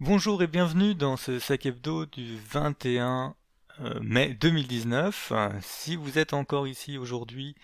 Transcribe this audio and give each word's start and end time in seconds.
Bonjour 0.00 0.42
et 0.42 0.46
bienvenue 0.46 0.94
dans 0.94 1.16
ce 1.16 1.38
sac 1.38 1.66
hebdo 1.66 2.06
du 2.06 2.38
21 2.38 3.34
euh, 3.80 4.00
mai 4.00 4.34
2019. 4.34 5.32
Euh, 5.32 5.48
Si 5.60 5.96
vous 5.96 6.18
êtes 6.18 6.34
encore 6.34 6.68
ici 6.68 6.98
aujourd'hui, 6.98 7.56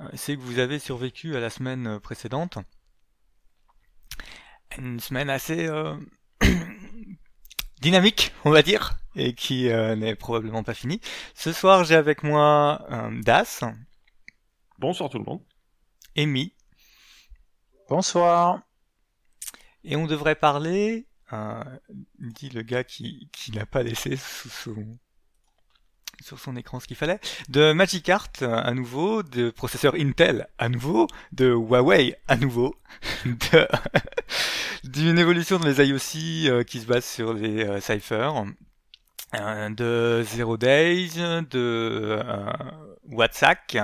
euh, 0.00 0.08
c'est 0.14 0.36
que 0.36 0.40
vous 0.40 0.58
avez 0.58 0.78
survécu 0.78 1.34
à 1.36 1.40
la 1.40 1.50
semaine 1.50 1.86
euh, 1.86 1.98
précédente. 2.00 2.58
Une 4.76 5.00
semaine 5.00 5.30
assez 5.30 5.66
euh, 5.66 5.96
dynamique, 7.80 8.32
on 8.44 8.50
va 8.50 8.62
dire, 8.62 8.98
et 9.16 9.34
qui 9.34 9.70
euh, 9.70 9.96
n'est 9.96 10.14
probablement 10.14 10.62
pas 10.62 10.74
finie. 10.74 11.00
Ce 11.34 11.52
soir, 11.52 11.84
j'ai 11.84 11.94
avec 11.94 12.22
moi 12.22 12.84
euh, 12.90 13.22
Das, 13.22 13.64
Bonsoir 14.78 15.08
tout 15.10 15.18
le 15.18 15.24
monde. 15.24 15.42
Amy, 16.16 16.52
Bonsoir. 17.88 18.60
et 19.84 19.96
on 19.96 20.06
devrait 20.06 20.34
parler, 20.34 21.07
euh, 21.32 21.62
dit 22.18 22.50
le 22.50 22.62
gars 22.62 22.84
qui, 22.84 23.28
n'a 23.54 23.66
pas 23.66 23.82
laissé 23.82 24.16
sous 24.16 24.48
son, 24.48 24.98
sur 26.22 26.38
son 26.38 26.56
écran 26.56 26.80
ce 26.80 26.86
qu'il 26.86 26.96
fallait, 26.96 27.20
de 27.48 27.72
Magic 27.72 28.08
Art 28.08 28.28
euh, 28.42 28.54
à 28.54 28.72
nouveau, 28.74 29.22
de 29.22 29.50
processeur 29.50 29.94
Intel 29.94 30.48
à 30.58 30.68
nouveau, 30.68 31.06
de 31.32 31.52
Huawei 31.52 32.16
à 32.28 32.36
nouveau, 32.36 32.74
d'une 34.84 35.18
évolution 35.18 35.58
dans 35.58 35.66
les 35.66 35.84
IOC 35.86 36.50
euh, 36.50 36.62
qui 36.64 36.80
se 36.80 36.86
base 36.86 37.04
sur 37.04 37.34
les 37.34 37.64
euh, 37.64 37.80
ciphers, 37.80 38.44
euh, 39.34 39.70
de 39.70 40.22
Zero 40.24 40.56
Days, 40.56 41.12
de 41.50 42.20
WhatsApp, 43.10 43.76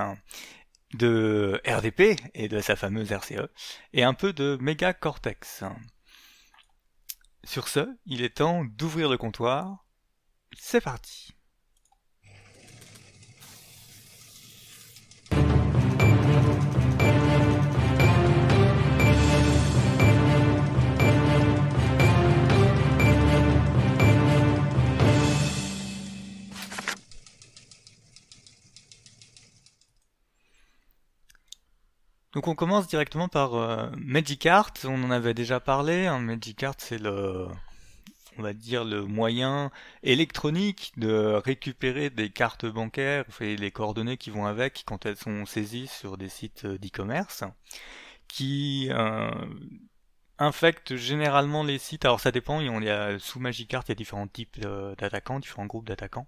de 0.95 1.61
RDP 1.67 2.19
et 2.35 2.49
de 2.49 2.61
sa 2.61 2.77
fameuse 2.77 3.13
RCE, 3.13 3.49
et 3.93 4.05
un 4.05 4.15
peu 4.15 4.33
de 4.33 4.57
Mega 4.61 4.93
Cortex. 4.93 5.65
Sur 7.47 7.69
ce, 7.69 7.97
il 8.07 8.23
est 8.23 8.37
temps 8.37 8.65
d'ouvrir 8.65 9.09
le 9.09 9.19
comptoir. 9.19 9.85
C'est 10.57 10.81
parti. 10.81 11.34
Donc 32.35 32.49
on 32.49 32.55
commence 32.57 32.89
directement 32.89 33.29
par 33.29 33.55
euh, 33.55 33.89
on 34.85 35.05
en 35.05 35.11
avait 35.11 35.35
déjà 35.35 35.61
parlé, 35.61 36.07
hein, 36.07 36.21
c'est 36.79 36.99
le, 36.99 37.47
on 38.39 38.43
va 38.43 38.53
dire 38.53 38.85
le 38.85 39.05
moyen 39.05 39.71
électronique 40.03 40.93
de 40.97 41.41
récupérer 41.45 42.11
des 42.11 42.31
cartes 42.31 42.67
bancaires 42.67 43.25
et 43.41 43.57
les 43.57 43.71
coordonnées 43.71 44.17
qui 44.17 44.31
vont 44.31 44.47
avec 44.47 44.83
quand 44.87 45.07
elles 45.07 45.17
sont 45.17 45.47
saisies 45.47 45.87
sur 45.87 46.17
des 46.17 46.29
sites 46.29 46.65
euh, 46.65 46.79
d'e-commerce, 46.79 47.45
qui 48.27 48.89
euh, 48.91 49.31
infectent 50.39 50.97
généralement 50.97 51.63
les 51.63 51.79
sites, 51.79 52.05
alors 52.05 52.21
ça 52.21 52.33
dépend, 52.33 52.61
il 52.61 52.85
y 52.85 52.91
a, 52.91 53.19
sous 53.19 53.39
Magicart 53.39 53.85
il 53.87 53.91
y 53.91 53.93
a 53.93 53.95
différents 53.95 54.27
types 54.27 54.57
euh, 54.65 54.95
d'attaquants, 54.97 55.39
différents 55.39 55.67
groupes 55.67 55.87
d'attaquants. 55.87 56.27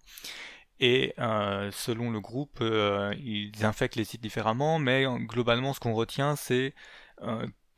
Et 0.79 1.15
euh, 1.19 1.71
selon 1.73 2.11
le 2.11 2.21
groupe, 2.21 2.59
euh, 2.61 3.15
ils 3.19 3.65
infectent 3.65 3.97
les 3.97 4.05
sites 4.05 4.21
différemment, 4.21 4.79
mais 4.79 5.07
euh, 5.07 5.17
globalement, 5.17 5.73
ce 5.73 5.81
qu'on 5.81 5.95
retient, 5.95 6.37
c'est 6.37 6.75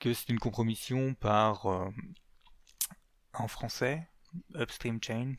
que 0.00 0.12
c'est 0.12 0.28
une 0.30 0.40
compromission 0.40 1.14
par, 1.14 1.66
en 3.34 3.48
français, 3.48 4.08
upstream 4.56 4.98
chain, 5.00 5.34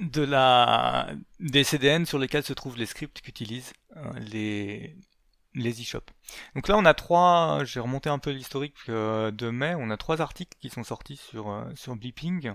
de 0.00 0.22
la 0.22 1.12
des 1.40 1.64
CDN 1.64 2.06
sur 2.06 2.18
lesquels 2.18 2.44
se 2.44 2.52
trouvent 2.52 2.76
les 2.76 2.86
scripts 2.86 3.20
qu'utilisent 3.20 3.72
les 4.16 4.96
les 5.54 5.80
e-shops. 5.80 6.12
Donc 6.54 6.68
là, 6.68 6.76
on 6.76 6.84
a 6.84 6.94
trois. 6.94 7.64
J'ai 7.64 7.80
remonté 7.80 8.10
un 8.10 8.20
peu 8.20 8.30
l'historique 8.30 8.88
de 8.88 9.50
mai. 9.50 9.74
On 9.76 9.90
a 9.90 9.96
trois 9.96 10.20
articles 10.20 10.56
qui 10.60 10.70
sont 10.70 10.84
sortis 10.84 11.16
sur 11.16 11.66
sur 11.74 11.96
Bleeping. 11.96 12.54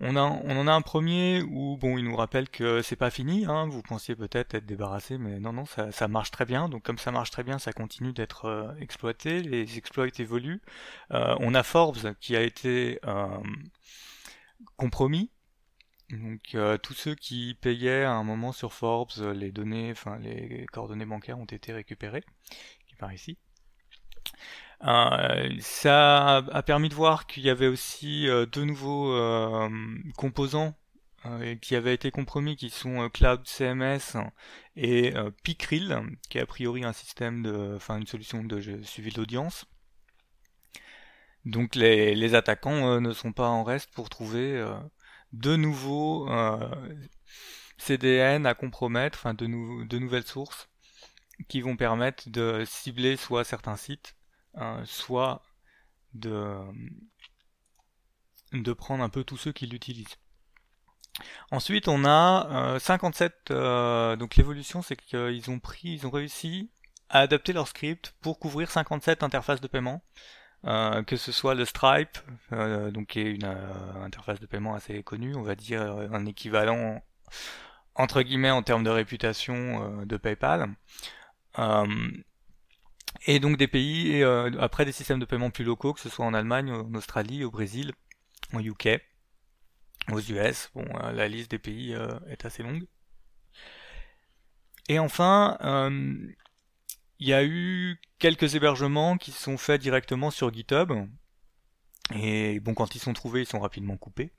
On, 0.00 0.16
en 0.16 0.66
a 0.66 0.72
un 0.72 0.82
premier 0.82 1.42
où 1.42 1.76
bon, 1.76 1.98
il 1.98 2.04
nous 2.04 2.16
rappelle 2.16 2.48
que 2.48 2.82
c'est 2.82 2.96
pas 2.96 3.10
fini. 3.10 3.46
Hein, 3.46 3.68
vous 3.68 3.82
pensiez 3.82 4.16
peut-être 4.16 4.54
être 4.54 4.66
débarrassé, 4.66 5.18
mais 5.18 5.38
non, 5.38 5.52
non, 5.52 5.64
ça, 5.66 6.08
marche 6.08 6.30
très 6.30 6.44
bien. 6.44 6.68
Donc 6.68 6.82
comme 6.82 6.98
ça 6.98 7.12
marche 7.12 7.30
très 7.30 7.44
bien, 7.44 7.58
ça 7.58 7.72
continue 7.72 8.12
d'être 8.12 8.46
euh, 8.46 8.74
exploité. 8.80 9.42
Les 9.42 9.78
exploits 9.78 10.08
évoluent. 10.18 10.62
Euh, 11.12 11.36
on 11.40 11.54
a 11.54 11.62
Forbes 11.62 12.14
qui 12.20 12.36
a 12.36 12.42
été 12.42 12.98
euh, 13.06 13.38
compromis. 14.76 15.30
Donc 16.10 16.56
tous 16.82 16.94
ceux 16.94 17.14
qui 17.14 17.56
payaient 17.60 18.04
à 18.04 18.12
un 18.12 18.24
moment 18.24 18.52
sur 18.52 18.72
Forbes, 18.72 19.10
les 19.34 19.52
données, 19.52 19.90
enfin 19.90 20.18
les 20.18 20.66
coordonnées 20.70 21.06
bancaires 21.06 21.38
ont 21.38 21.46
été 21.46 21.72
récupérées, 21.72 22.24
qui 22.86 22.94
par 22.94 23.12
ici. 23.12 23.38
Euh, 24.84 25.50
ça 25.60 26.36
a 26.36 26.62
permis 26.62 26.88
de 26.88 26.94
voir 26.94 27.26
qu'il 27.26 27.42
y 27.42 27.50
avait 27.50 27.66
aussi 27.68 28.28
euh, 28.28 28.46
deux 28.46 28.64
nouveaux 28.64 29.12
euh, 29.12 29.68
composants 30.16 30.74
qui 31.62 31.74
avaient 31.74 31.94
été 31.94 32.10
compromis, 32.10 32.54
qui 32.54 32.68
sont 32.68 33.08
Cloud 33.08 33.46
CMS 33.46 34.16
et 34.76 35.14
Picrill, 35.42 35.98
qui 36.28 36.36
est 36.36 36.42
a 36.42 36.46
priori 36.46 36.84
un 36.84 36.92
système 36.92 37.42
de, 37.42 37.72
enfin 37.76 37.96
une 37.98 38.06
solution 38.06 38.44
de 38.44 38.60
suivi 38.82 39.10
de 39.10 39.16
l'audience. 39.18 39.64
Donc 41.44 41.74
les, 41.74 42.14
les 42.14 42.34
attaquants 42.34 43.00
ne 43.00 43.12
sont 43.12 43.32
pas 43.32 43.48
en 43.48 43.64
reste 43.64 43.92
pour 43.92 44.08
trouver 44.08 44.56
euh, 44.56 44.74
de 45.32 45.56
nouveaux 45.56 46.28
euh, 46.30 46.58
CDN 47.78 48.46
à 48.46 48.54
compromettre, 48.54 49.18
enfin 49.18 49.34
de, 49.34 49.46
nou- 49.46 49.84
de 49.84 49.98
nouvelles 49.98 50.26
sources 50.26 50.68
qui 51.48 51.60
vont 51.60 51.76
permettre 51.76 52.30
de 52.30 52.64
cibler 52.66 53.16
soit 53.16 53.44
certains 53.44 53.76
sites, 53.76 54.16
euh, 54.58 54.84
soit 54.84 55.42
de, 56.14 56.62
prendre 58.76 59.02
un 59.02 59.08
peu 59.08 59.24
tous 59.24 59.36
ceux 59.36 59.52
qui 59.52 59.66
l'utilisent. 59.66 60.16
Ensuite, 61.50 61.88
on 61.88 62.04
a 62.04 62.74
euh, 62.74 62.78
57. 62.78 63.50
euh, 63.50 64.16
donc 64.16 64.36
l'évolution, 64.36 64.82
c'est 64.82 64.96
qu'ils 64.96 65.50
ont 65.50 65.60
pris, 65.60 65.90
ils 65.90 66.06
ont 66.06 66.10
réussi 66.10 66.70
à 67.08 67.20
adapter 67.20 67.52
leur 67.52 67.68
script 67.68 68.14
pour 68.20 68.38
couvrir 68.38 68.70
57 68.70 69.22
interfaces 69.22 69.60
de 69.60 69.68
paiement, 69.68 70.02
euh, 70.64 71.02
que 71.02 71.16
ce 71.16 71.30
soit 71.30 71.54
le 71.54 71.64
Stripe, 71.64 72.18
euh, 72.52 72.90
donc 72.90 73.08
qui 73.08 73.20
est 73.20 73.30
une 73.30 73.44
euh, 73.44 74.02
interface 74.04 74.40
de 74.40 74.46
paiement 74.46 74.74
assez 74.74 75.02
connue, 75.02 75.36
on 75.36 75.42
va 75.42 75.54
dire 75.54 75.82
euh, 75.82 76.08
un 76.12 76.26
équivalent 76.26 77.02
entre 77.94 78.22
guillemets 78.22 78.50
en 78.50 78.62
termes 78.62 78.84
de 78.84 78.90
réputation 78.90 79.54
euh, 80.00 80.04
de 80.04 80.16
PayPal. 80.16 80.74
Et 83.26 83.40
donc 83.40 83.56
des 83.56 83.68
pays, 83.68 84.12
et, 84.12 84.24
euh, 84.24 84.50
après 84.60 84.84
des 84.84 84.92
systèmes 84.92 85.18
de 85.18 85.24
paiement 85.24 85.50
plus 85.50 85.64
locaux, 85.64 85.92
que 85.92 86.00
ce 86.00 86.08
soit 86.08 86.26
en 86.26 86.34
Allemagne, 86.34 86.70
en 86.70 86.94
Australie, 86.94 87.44
au 87.44 87.50
Brésil, 87.50 87.92
au 88.52 88.60
UK, 88.60 89.00
aux 90.12 90.20
US. 90.20 90.70
Bon, 90.74 90.84
euh, 91.02 91.12
la 91.12 91.28
liste 91.28 91.50
des 91.50 91.58
pays 91.58 91.94
euh, 91.94 92.08
est 92.28 92.44
assez 92.44 92.62
longue. 92.62 92.86
Et 94.88 94.98
enfin, 94.98 95.56
il 97.18 97.26
y 97.26 97.32
a 97.32 97.42
eu 97.42 97.98
quelques 98.18 98.54
hébergements 98.54 99.16
qui 99.16 99.32
sont 99.32 99.56
faits 99.56 99.80
directement 99.80 100.30
sur 100.30 100.52
GitHub. 100.52 100.92
Et 102.14 102.60
bon, 102.60 102.74
quand 102.74 102.94
ils 102.94 102.98
sont 102.98 103.14
trouvés, 103.14 103.40
ils 103.40 103.46
sont 103.46 103.60
rapidement 103.60 103.96
coupés. 103.96 104.34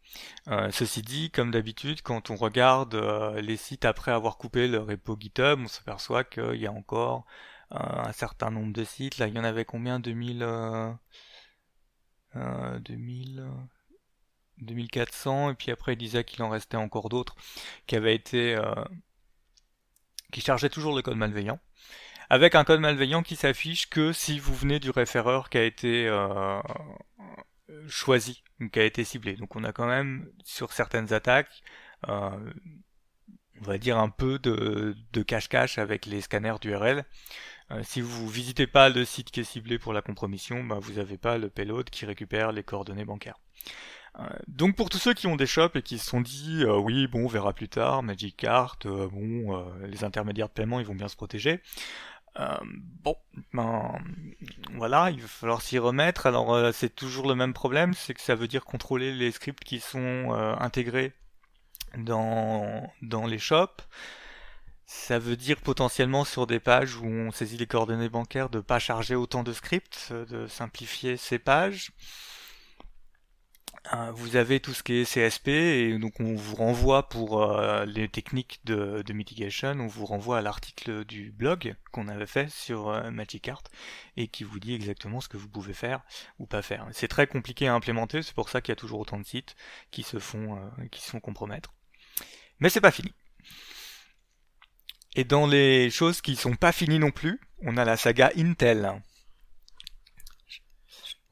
Ceci 0.70 1.02
dit, 1.02 1.32
comme 1.32 1.50
d'habitude, 1.50 2.04
quand 2.04 2.30
on 2.30 2.36
regarde 2.36 2.94
les 3.38 3.58
sites 3.58 3.86
après 3.86 4.12
avoir 4.12 4.38
coupé 4.38 4.68
le 4.68 4.78
repo 4.78 5.18
GitHub, 5.20 5.62
on 5.62 5.68
s'aperçoit 5.68 6.24
qu'il 6.24 6.58
y 6.58 6.68
a 6.68 6.72
encore 6.72 7.26
un 7.72 8.12
certain 8.14 8.52
nombre 8.52 8.74
de 8.74 8.84
sites. 8.84 9.18
Là, 9.18 9.28
il 9.28 9.36
y 9.36 9.40
en 9.40 9.44
avait 9.44 9.66
combien? 9.66 10.00
2000, 10.00 10.44
euh, 10.44 10.92
euh, 12.36 12.80
2000, 12.80 13.40
euh, 13.40 13.50
2400, 14.60 15.52
et 15.52 15.54
puis 15.56 15.72
après 15.72 15.94
il 15.94 15.98
disait 15.98 16.24
qu'il 16.24 16.42
en 16.44 16.50
restait 16.50 16.78
encore 16.78 17.10
d'autres 17.10 17.36
qui 17.88 17.96
avaient 17.96 18.16
été, 18.16 18.56
euh, 18.56 18.74
qui 20.32 20.42
chargeaient 20.42 20.70
toujours 20.70 20.96
le 20.96 21.02
code 21.02 21.18
malveillant, 21.18 21.60
avec 22.30 22.56
un 22.56 22.64
code 22.64 22.80
malveillant 22.80 23.24
qui 23.24 23.36
s'affiche 23.36 23.90
que 23.90 24.14
si 24.14 24.40
vous 24.40 24.56
venez 24.56 24.80
du 24.80 24.90
référeur 24.90 25.50
qui 25.50 25.58
a 25.58 25.64
été 25.64 26.08
euh, 26.08 26.62
choisi, 27.88 28.44
qui 28.72 28.80
a 28.80 28.84
été 28.84 29.04
ciblé. 29.04 29.36
Donc 29.36 29.56
on 29.56 29.64
a 29.64 29.72
quand 29.72 29.88
même 29.88 30.30
sur 30.44 30.74
certaines 30.74 31.14
attaques, 31.14 31.62
euh, 32.08 32.54
on 33.62 33.64
va 33.64 33.78
dire 33.78 33.98
un 33.98 34.10
peu 34.10 34.40
de 34.40 35.24
cache-cache 35.24 35.78
avec 35.78 36.06
les 36.06 36.22
scanners 36.22 36.56
d'URL. 36.62 37.06
Euh, 37.72 37.82
si 37.84 38.02
vous 38.02 38.28
visitez 38.28 38.68
pas 38.68 38.90
le 38.90 39.06
site 39.06 39.32
qui 39.32 39.40
est 39.40 39.44
ciblé 39.44 39.80
pour 39.80 39.94
la 39.94 40.02
compromission, 40.02 40.64
bah, 40.64 40.78
vous 40.80 40.94
n'avez 40.94 41.18
pas 41.18 41.38
le 41.38 41.50
payload 41.50 41.90
qui 41.90 42.06
récupère 42.06 42.52
les 42.52 42.64
coordonnées 42.64 43.06
bancaires. 43.06 43.40
Euh, 44.20 44.24
donc 44.48 44.76
pour 44.76 44.90
tous 44.90 44.98
ceux 44.98 45.14
qui 45.14 45.28
ont 45.28 45.36
des 45.36 45.46
shops 45.46 45.76
et 45.76 45.82
qui 45.82 45.98
se 45.98 46.06
sont 46.06 46.22
dit 46.22 46.64
euh, 46.64 46.78
oui 46.78 47.08
bon 47.08 47.26
on 47.26 47.28
verra 47.28 47.52
plus 47.52 47.68
tard 47.68 48.02
Magic 48.02 48.46
euh, 48.46 49.08
bon 49.10 49.66
les 49.84 50.04
intermédiaires 50.06 50.48
de 50.48 50.54
paiement 50.54 50.80
ils 50.80 50.86
vont 50.86 50.96
bien 50.96 51.10
se 51.10 51.18
protéger 51.18 51.62
bon, 53.02 53.16
ben, 53.54 53.94
voilà, 54.74 55.10
il 55.10 55.22
va 55.22 55.28
falloir 55.28 55.62
s'y 55.62 55.80
remettre. 55.80 56.26
Alors 56.26 56.74
c'est 56.74 56.94
toujours 56.94 57.30
le 57.30 57.36
même 57.36 57.54
problème, 57.54 57.94
c'est 57.94 58.14
que 58.14 58.20
ça 58.20 58.36
veut 58.36 58.50
dire 58.50 58.66
contrôler 58.66 59.14
les 59.14 59.32
scripts 59.32 59.64
qui 59.64 59.80
sont 59.80 60.34
intégrés 60.60 61.14
dans, 61.98 62.92
dans 63.02 63.26
les 63.26 63.40
shops. 63.40 63.88
Ça 64.86 65.18
veut 65.18 65.36
dire 65.36 65.60
potentiellement 65.62 66.26
sur 66.26 66.46
des 66.46 66.60
pages 66.60 66.96
où 66.98 67.06
on 67.06 67.32
saisit 67.32 67.58
les 67.58 67.66
coordonnées 67.66 68.10
bancaires 68.10 68.50
de 68.50 68.60
pas 68.60 68.80
charger 68.80 69.16
autant 69.16 69.44
de 69.44 69.52
scripts, 69.52 70.14
de 70.14 70.48
simplifier 70.48 71.18
ces 71.18 71.40
pages. 71.40 71.92
Euh, 73.94 74.12
vous 74.12 74.36
avez 74.36 74.60
tout 74.60 74.74
ce 74.74 74.82
qui 74.82 74.94
est 74.94 75.06
CSP 75.06 75.48
et 75.50 75.98
donc 76.00 76.20
on 76.20 76.36
vous 76.36 76.56
renvoie 76.56 77.08
pour 77.08 77.44
euh, 77.44 77.86
les 77.86 78.08
techniques 78.08 78.60
de, 78.66 79.04
mitigation, 79.14 79.70
on 79.80 79.88
vous 79.88 80.06
renvoie 80.06 80.40
à 80.40 80.42
l'article 80.42 81.06
du 81.06 81.32
blog 81.32 81.76
qu'on 81.92 82.08
avait 82.08 82.26
fait 82.26 82.50
sur 82.50 82.90
euh, 82.90 83.12
Magicart 83.12 83.62
et 84.18 84.28
qui 84.28 84.44
vous 84.44 84.60
dit 84.60 84.74
exactement 84.74 85.22
ce 85.22 85.30
que 85.30 85.38
vous 85.38 85.48
pouvez 85.48 85.74
faire 85.74 86.02
ou 86.40 86.48
pas 86.48 86.64
faire. 86.64 86.88
C'est 86.94 87.08
très 87.08 87.28
compliqué 87.28 87.68
à 87.68 87.76
implémenter, 87.76 88.24
c'est 88.24 88.34
pour 88.34 88.50
ça 88.50 88.60
qu'il 88.60 88.72
y 88.72 88.74
a 88.74 88.76
toujours 88.78 89.00
autant 89.00 89.20
de 89.20 89.26
sites 89.26 89.56
qui 89.92 90.02
se 90.02 90.18
font 90.18 90.60
qui 90.92 91.02
se 91.02 91.12
font 91.12 91.20
compromettre. 91.20 91.74
Mais 92.60 92.70
c'est 92.70 92.82
pas 92.82 92.92
fini. 92.92 93.14
Et 95.16 95.24
dans 95.24 95.48
les 95.48 95.90
choses 95.90 96.20
qui 96.20 96.36
sont 96.36 96.56
pas 96.56 96.74
finies 96.74 97.00
non 97.00 97.12
plus, 97.12 97.40
on 97.62 97.78
a 97.78 97.86
la 97.86 97.96
saga 97.96 98.32
Intel. 98.38 99.02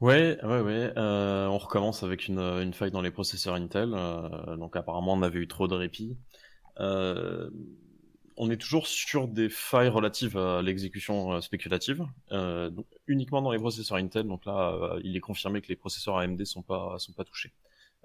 Ouais, 0.00 0.38
ouais, 0.42 0.60
ouais. 0.60 0.92
Euh, 0.96 1.46
on 1.46 1.58
recommence 1.58 2.02
avec 2.02 2.26
une, 2.28 2.72
faille 2.72 2.90
dans 2.90 3.02
les 3.02 3.10
processeurs 3.10 3.54
Intel. 3.54 3.92
Euh, 3.94 4.56
donc 4.56 4.74
apparemment, 4.76 5.12
on 5.12 5.22
avait 5.22 5.38
eu 5.38 5.48
trop 5.48 5.68
de 5.68 5.74
répit. 5.74 6.16
Euh, 6.80 7.50
on 8.38 8.50
est 8.50 8.56
toujours 8.56 8.86
sur 8.86 9.28
des 9.28 9.50
failles 9.50 9.88
relatives 9.88 10.38
à 10.38 10.62
l'exécution 10.62 11.40
spéculative, 11.42 12.04
uniquement 13.06 13.42
dans 13.42 13.52
les 13.52 13.58
processeurs 13.58 13.98
Intel. 13.98 14.26
Donc 14.26 14.46
là, 14.46 14.96
il 15.04 15.14
est 15.16 15.20
confirmé 15.20 15.60
que 15.60 15.68
les 15.68 15.76
processeurs 15.76 16.16
AMD 16.18 16.42
sont 16.44 16.62
pas 16.62 16.96
sont 16.98 17.12
pas 17.12 17.24
touchés. 17.24 17.52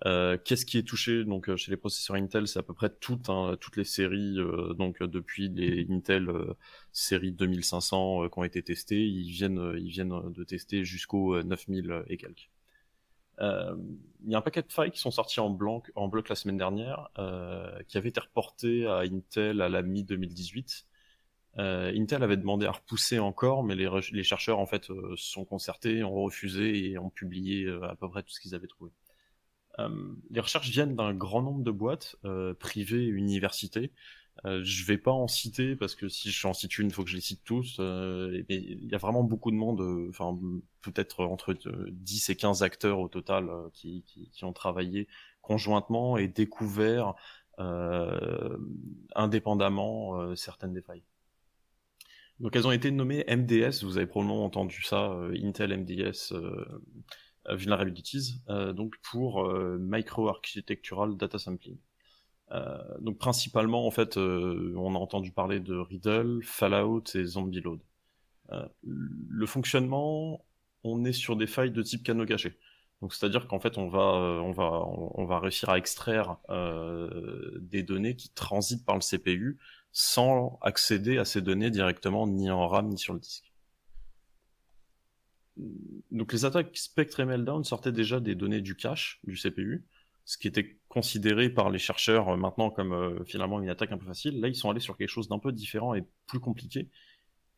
Euh, 0.05 0.37
qu'est-ce 0.43 0.65
qui 0.65 0.77
est 0.77 0.83
touché? 0.83 1.25
Donc 1.25 1.49
euh, 1.49 1.57
chez 1.57 1.71
les 1.71 1.77
processeurs 1.77 2.15
Intel 2.15 2.47
C'est 2.47 2.59
à 2.59 2.63
peu 2.63 2.73
près 2.73 2.89
toutes 2.89 3.29
hein, 3.29 3.57
toutes 3.59 3.75
les 3.75 3.83
séries 3.83 4.39
euh, 4.39 4.73
donc 4.73 5.03
depuis 5.03 5.49
les 5.49 5.85
Intel 5.89 6.31
série 6.93 7.31
2500 7.31 8.29
qui 8.29 8.39
ont 8.39 8.43
été 8.43 8.63
testées, 8.63 9.05
ils 9.05 9.29
viennent 9.31 9.73
ils 9.77 9.89
viennent 9.89 10.31
de 10.31 10.43
tester 10.43 10.85
jusqu'au 10.85 11.41
9000 11.41 12.03
et 12.07 12.17
quelques. 12.17 12.49
Il 13.41 14.31
y 14.31 14.35
a 14.35 14.37
un 14.37 14.41
paquet 14.41 14.61
de 14.61 14.71
failles 14.71 14.91
qui 14.91 14.99
sont 14.99 15.11
sortis 15.11 15.39
en 15.39 15.49
blanc 15.49 15.81
en 15.95 16.07
bloc 16.09 16.27
la 16.29 16.35
semaine 16.35 16.57
dernière, 16.57 17.09
qui 17.87 17.97
avaient 17.97 18.09
été 18.09 18.19
reportés 18.19 18.85
à 18.85 18.99
Intel 18.99 19.61
à 19.61 19.69
la 19.69 19.81
mi 19.81 20.03
2018. 20.03 20.85
Intel 21.57 22.23
avait 22.23 22.37
demandé 22.37 22.65
à 22.65 22.71
repousser 22.71 23.19
encore, 23.19 23.63
mais 23.63 23.75
les, 23.75 23.89
les 24.11 24.23
chercheurs 24.23 24.59
en 24.59 24.65
fait 24.65 24.87
sont 25.15 25.45
concertés, 25.45 26.03
ont 26.03 26.21
refusé 26.23 26.91
et 26.91 26.97
ont 26.97 27.09
publié 27.09 27.69
à 27.83 27.95
peu 27.95 28.09
près 28.09 28.23
tout 28.23 28.31
ce 28.31 28.41
qu'ils 28.41 28.55
avaient 28.55 28.67
trouvé. 28.67 28.91
Euh, 29.79 29.89
les 30.29 30.39
recherches 30.39 30.69
viennent 30.69 30.95
d'un 30.95 31.13
grand 31.13 31.41
nombre 31.41 31.63
de 31.63 31.71
boîtes 31.71 32.15
euh, 32.25 32.53
privées 32.53 33.03
et 33.05 33.07
universités. 33.07 33.91
Euh, 34.45 34.61
je 34.63 34.85
vais 34.85 34.97
pas 34.97 35.11
en 35.11 35.27
citer 35.27 35.75
parce 35.75 35.95
que 35.95 36.07
si 36.07 36.31
je 36.31 36.47
en 36.47 36.53
cite 36.53 36.77
une, 36.77 36.87
il 36.87 36.93
faut 36.93 37.03
que 37.03 37.09
je 37.09 37.15
les 37.15 37.21
cite 37.21 37.43
tous. 37.43 37.77
Euh, 37.79 38.43
il 38.49 38.85
y 38.89 38.95
a 38.95 38.97
vraiment 38.97 39.23
beaucoup 39.23 39.51
de 39.51 39.55
monde, 39.55 39.81
peut-être 40.81 41.25
entre 41.25 41.55
10 41.89 42.29
et 42.29 42.35
15 42.35 42.63
acteurs 42.63 42.99
au 42.99 43.09
total 43.09 43.49
qui, 43.73 44.03
qui, 44.05 44.45
ont 44.45 44.53
travaillé 44.53 45.07
conjointement 45.41 46.17
et 46.17 46.27
découvert 46.27 47.15
indépendamment 49.15 50.33
certaines 50.37 50.71
des 50.71 50.81
failles. 50.81 51.03
Donc 52.39 52.55
elles 52.55 52.65
ont 52.65 52.71
été 52.71 52.89
nommées 52.89 53.25
MDS, 53.27 53.83
vous 53.83 53.97
avez 53.97 54.05
probablement 54.05 54.45
entendu 54.45 54.81
ça, 54.81 55.13
Intel 55.33 55.77
MDS 55.77 56.33
vulnerabilities, 57.49 58.41
euh, 58.49 58.73
donc 58.73 58.95
pour 59.03 59.45
euh, 59.45 59.77
micro-architectural 59.79 61.17
data 61.17 61.39
sampling. 61.39 61.77
donc 62.99 63.17
principalement, 63.19 63.85
en 63.85 63.91
fait, 63.91 64.17
on 64.17 64.95
a 64.95 64.97
entendu 64.97 65.31
parler 65.31 65.59
de 65.59 65.75
Riddle, 65.75 66.39
Fallout 66.43 67.03
et 67.15 67.23
Zombie 67.23 67.61
Load. 67.61 67.79
le 68.83 69.45
fonctionnement, 69.45 70.43
on 70.83 71.05
est 71.05 71.13
sur 71.13 71.35
des 71.35 71.47
failles 71.47 71.71
de 71.71 71.83
type 71.83 72.03
canot 72.03 72.25
caché. 72.25 72.57
Donc 73.01 73.13
c'est-à-dire 73.13 73.47
qu'en 73.47 73.59
fait 73.59 73.77
on 73.77 73.87
va 73.87 73.99
on 73.99 74.51
va 74.51 74.83
on 75.21 75.25
va 75.25 75.39
réussir 75.39 75.69
à 75.69 75.77
extraire 75.77 76.37
des 77.61 77.83
données 77.83 78.15
qui 78.15 78.29
transitent 78.29 78.85
par 78.85 78.95
le 78.95 79.01
CPU 79.01 79.57
sans 79.91 80.59
accéder 80.61 81.17
à 81.17 81.25
ces 81.25 81.41
données 81.41 81.71
directement 81.71 82.27
ni 82.27 82.49
en 82.51 82.67
RAM 82.67 82.89
ni 82.89 82.97
sur 82.97 83.13
le 83.13 83.19
disque 83.19 83.48
donc 86.11 86.33
les 86.33 86.45
attaques 86.45 86.75
Spectre 86.77 87.19
et 87.19 87.25
Meltdown 87.25 87.63
sortaient 87.63 87.91
déjà 87.91 88.19
des 88.19 88.35
données 88.35 88.61
du 88.61 88.75
cache 88.75 89.19
du 89.23 89.35
CPU, 89.35 89.85
ce 90.25 90.37
qui 90.37 90.47
était 90.47 90.77
considéré 90.89 91.49
par 91.49 91.69
les 91.69 91.79
chercheurs 91.79 92.29
euh, 92.29 92.37
maintenant 92.37 92.69
comme 92.69 92.93
euh, 92.93 93.23
finalement 93.25 93.59
une 93.61 93.69
attaque 93.69 93.91
un 93.91 93.97
peu 93.97 94.05
facile. 94.05 94.39
Là, 94.39 94.47
ils 94.47 94.55
sont 94.55 94.69
allés 94.69 94.79
sur 94.79 94.97
quelque 94.97 95.09
chose 95.09 95.27
d'un 95.27 95.39
peu 95.39 95.51
différent 95.51 95.95
et 95.95 96.03
plus 96.27 96.39
compliqué. 96.39 96.89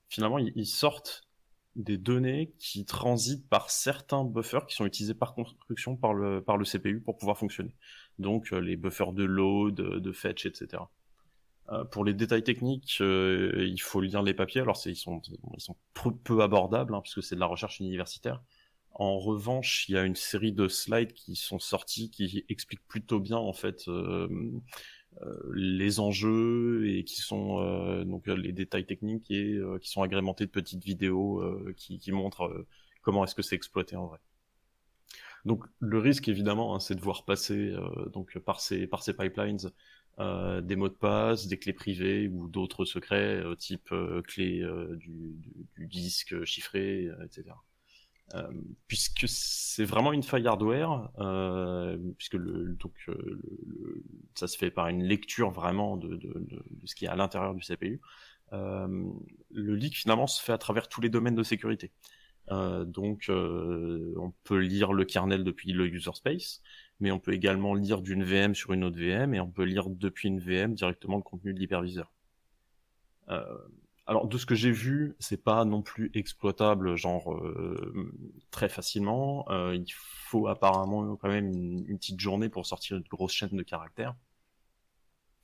Finalement, 0.09 0.37
ils, 0.37 0.65
sortent 0.65 1.23
des 1.75 1.97
données 1.97 2.53
qui 2.59 2.85
transitent 2.85 3.47
par 3.47 3.69
certains 3.69 4.25
buffers 4.25 4.65
qui 4.67 4.75
sont 4.75 4.85
utilisés 4.85 5.13
par 5.13 5.33
construction 5.33 5.95
par 5.95 6.13
le, 6.13 6.41
par 6.41 6.57
le 6.57 6.65
CPU 6.65 7.01
pour 7.01 7.17
pouvoir 7.17 7.37
fonctionner. 7.37 7.75
Donc 8.19 8.51
euh, 8.51 8.59
les 8.59 8.75
buffers 8.75 9.13
de 9.13 9.23
load, 9.23 9.75
de 9.75 10.11
fetch, 10.11 10.45
etc. 10.45 10.83
Euh, 11.71 11.85
pour 11.85 12.03
les 12.03 12.13
détails 12.13 12.43
techniques, 12.43 12.97
euh, 13.01 13.65
il 13.67 13.81
faut 13.81 14.01
lire 14.01 14.21
les 14.23 14.33
papiers. 14.33 14.61
Alors 14.61 14.79
ils 14.85 14.95
sont, 14.95 15.21
peu, 16.23 16.41
abordables 16.41 16.93
hein, 16.93 17.01
puisque 17.01 17.23
c'est 17.23 17.35
de 17.35 17.39
la 17.39 17.45
recherche 17.45 17.79
universitaire. 17.79 18.41
En 18.93 19.17
revanche, 19.19 19.87
il 19.87 19.93
y 19.93 19.97
a 19.97 20.03
une 20.03 20.15
série 20.15 20.51
de 20.51 20.67
slides 20.67 21.13
qui 21.13 21.35
sont 21.35 21.59
sortis 21.59 22.09
qui 22.11 22.45
expliquent 22.49 22.85
plutôt 22.87 23.19
bien 23.21 23.37
en 23.37 23.53
fait 23.53 23.87
euh, 23.87 24.27
les 25.53 25.99
enjeux 26.01 26.89
et 26.89 27.05
qui 27.05 27.21
sont 27.21 28.03
donc 28.03 28.27
les 28.27 28.51
détails 28.51 28.85
techniques 28.85 29.31
et 29.31 29.59
qui 29.81 29.89
sont 29.89 30.01
agrémentés 30.01 30.45
de 30.45 30.51
petites 30.51 30.83
vidéos 30.83 31.41
qui, 31.77 32.11
montrent 32.11 32.65
comment 33.01 33.23
est-ce 33.23 33.35
que 33.35 33.41
c'est 33.41 33.55
exploité 33.55 33.95
en 33.95 34.07
vrai. 34.07 34.19
Donc 35.45 35.63
le 35.79 35.97
risque 35.97 36.27
évidemment, 36.27 36.75
hein, 36.75 36.79
c'est 36.79 36.95
de 36.95 37.01
voir 37.01 37.23
passer 37.23 37.73
donc 38.11 38.37
par 38.39 38.59
ces 38.59 38.87
pipelines 39.17 39.71
euh, 40.19 40.61
des 40.61 40.75
mots 40.75 40.89
de 40.89 40.93
passe, 40.93 41.47
des 41.47 41.57
clés 41.57 41.73
privées 41.73 42.27
ou 42.27 42.47
d'autres 42.47 42.85
secrets, 42.85 43.37
euh, 43.37 43.55
type 43.55 43.91
euh, 43.91 44.21
clé 44.21 44.61
du, 44.97 45.35
du, 45.77 45.87
disque 45.87 46.43
chiffré, 46.43 47.09
etc. 47.23 47.55
puisque 48.87 49.25
c'est 49.27 49.85
vraiment 49.85 50.13
une 50.13 50.23
faille 50.23 50.47
hardware, 50.47 51.09
puisque 52.17 52.35
le, 52.35 52.75
donc, 52.79 52.93
le, 53.07 54.03
ça 54.35 54.47
se 54.47 54.57
fait 54.57 54.71
par 54.71 54.87
une 54.89 55.03
lecture 55.03 55.51
vraiment 55.51 55.97
de, 55.97 56.15
de, 56.15 56.33
de, 56.35 56.63
ce 56.85 56.95
qui 56.95 57.05
est 57.05 57.09
à 57.09 57.15
l'intérieur 57.15 57.53
du 57.53 57.61
CPU. 57.61 57.99
le 58.51 59.75
leak 59.75 59.97
finalement 59.97 60.27
se 60.27 60.41
fait 60.41 60.53
à 60.53 60.57
travers 60.57 60.87
tous 60.87 61.01
les 61.01 61.09
domaines 61.09 61.35
de 61.35 61.43
sécurité. 61.43 61.91
donc 62.49 63.25
on 63.29 64.33
peut 64.43 64.59
lire 64.59 64.93
le 64.93 65.03
kernel 65.05 65.43
depuis 65.43 65.73
le 65.73 65.87
user 65.87 66.13
space, 66.13 66.61
mais 67.01 67.11
on 67.11 67.19
peut 67.19 67.33
également 67.33 67.73
lire 67.73 68.01
d'une 68.01 68.23
VM 68.23 68.55
sur 68.55 68.73
une 68.73 68.83
autre 68.83 68.97
VM 68.97 69.33
et 69.33 69.39
on 69.41 69.49
peut 69.49 69.63
lire 69.63 69.89
depuis 69.89 70.29
une 70.29 70.39
VM 70.39 70.75
directement 70.75 71.17
le 71.17 71.23
contenu 71.23 71.53
de 71.53 71.59
l'hyperviseur. 71.59 72.13
Euh, 73.29 73.43
alors 74.05 74.27
de 74.27 74.37
ce 74.37 74.45
que 74.45 74.55
j'ai 74.55 74.71
vu, 74.71 75.15
c'est 75.19 75.43
pas 75.43 75.65
non 75.65 75.81
plus 75.81 76.11
exploitable 76.13 76.95
genre 76.95 77.33
euh, 77.33 78.13
très 78.51 78.69
facilement. 78.69 79.45
Euh, 79.49 79.75
il 79.75 79.91
faut 79.91 80.47
apparemment 80.47 81.15
quand 81.15 81.29
même 81.29 81.49
une, 81.49 81.97
petite 81.97 82.19
journée 82.19 82.49
pour 82.49 82.65
sortir 82.65 82.97
une 82.97 83.03
grosse 83.03 83.33
chaîne 83.33 83.55
de 83.55 83.63
caractères. 83.63 84.15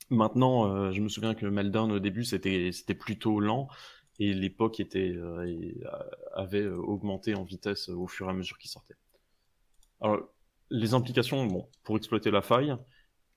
Maintenant, 0.10 0.92
je 0.92 1.02
me 1.02 1.10
souviens 1.10 1.36
que 1.36 1.46
Meltdown 1.46 1.92
au 1.92 2.00
début 2.00 2.24
c'était 2.24 2.72
c'était 2.72 2.94
plutôt 2.94 3.42
lent 3.42 3.68
et 4.20 4.34
l'époque 4.34 4.80
était 4.80 5.18
avait 6.34 6.66
augmenté 6.66 7.36
en 7.36 7.44
vitesse 7.44 7.90
au 7.90 8.08
fur 8.08 8.28
et 8.28 8.30
à 8.30 8.34
mesure 8.34 8.58
qu'il 8.58 8.70
sortait. 8.70 8.96
Alors 10.00 10.30
les 10.70 10.94
implications, 10.94 11.46
bon, 11.46 11.70
pour 11.84 11.98
exploiter 11.98 12.32
la 12.32 12.42
faille, 12.42 12.76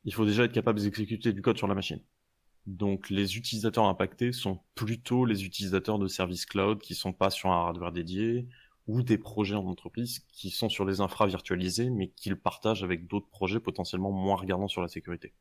il 0.04 0.14
faut 0.14 0.24
déjà 0.24 0.44
être 0.44 0.52
capable 0.52 0.80
d'exécuter 0.80 1.32
du 1.32 1.42
code 1.42 1.58
sur 1.58 1.66
la 1.66 1.74
machine. 1.74 2.00
Donc 2.66 3.10
les 3.10 3.36
utilisateurs 3.36 3.84
impactés 3.84 4.32
sont 4.32 4.60
plutôt 4.74 5.24
les 5.24 5.44
utilisateurs 5.44 5.98
de 5.98 6.06
services 6.06 6.46
cloud 6.46 6.80
qui 6.80 6.94
sont 6.94 7.12
pas 7.12 7.30
sur 7.30 7.50
un 7.50 7.66
hardware 7.66 7.92
dédié 7.92 8.48
ou 8.86 9.02
des 9.02 9.18
projets 9.18 9.54
en 9.54 9.66
entreprise 9.66 10.20
qui 10.28 10.50
sont 10.50 10.68
sur 10.68 10.84
des 10.86 11.00
infras 11.00 11.26
virtualisés 11.26 11.90
mais 11.90 12.08
qu'ils 12.08 12.36
partagent 12.36 12.84
avec 12.84 13.06
d'autres 13.06 13.28
projets 13.28 13.60
potentiellement 13.60 14.12
moins 14.12 14.36
regardants 14.36 14.68
sur 14.68 14.82
la 14.82 14.88
sécurité. 14.88 15.32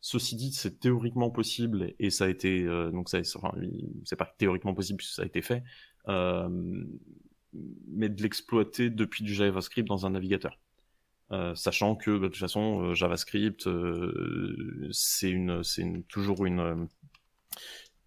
Ceci 0.00 0.36
dit, 0.36 0.52
c'est 0.52 0.78
théoriquement 0.78 1.30
possible 1.30 1.94
et 1.98 2.10
ça 2.10 2.26
a 2.26 2.28
été 2.28 2.62
euh, 2.64 2.90
donc 2.92 3.08
ça, 3.08 3.18
c'est 4.04 4.16
pas 4.16 4.32
théoriquement 4.38 4.74
possible 4.74 4.98
puisque 4.98 5.14
ça 5.14 5.22
a 5.22 5.26
été 5.26 5.42
fait, 5.42 5.64
euh, 6.06 6.48
mais 7.88 8.08
de 8.08 8.22
l'exploiter 8.22 8.90
depuis 8.90 9.24
du 9.24 9.34
JavaScript 9.34 9.88
dans 9.88 10.06
un 10.06 10.10
navigateur. 10.10 10.58
Euh, 11.30 11.54
sachant 11.54 11.94
que 11.94 12.12
bah, 12.12 12.28
de 12.28 12.28
toute 12.28 12.38
façon 12.38 12.84
euh, 12.84 12.94
JavaScript 12.94 13.66
euh, 13.66 14.88
c'est 14.92 15.28
une 15.28 15.62
c'est 15.62 15.84
toujours 16.08 16.46
une 16.46 16.88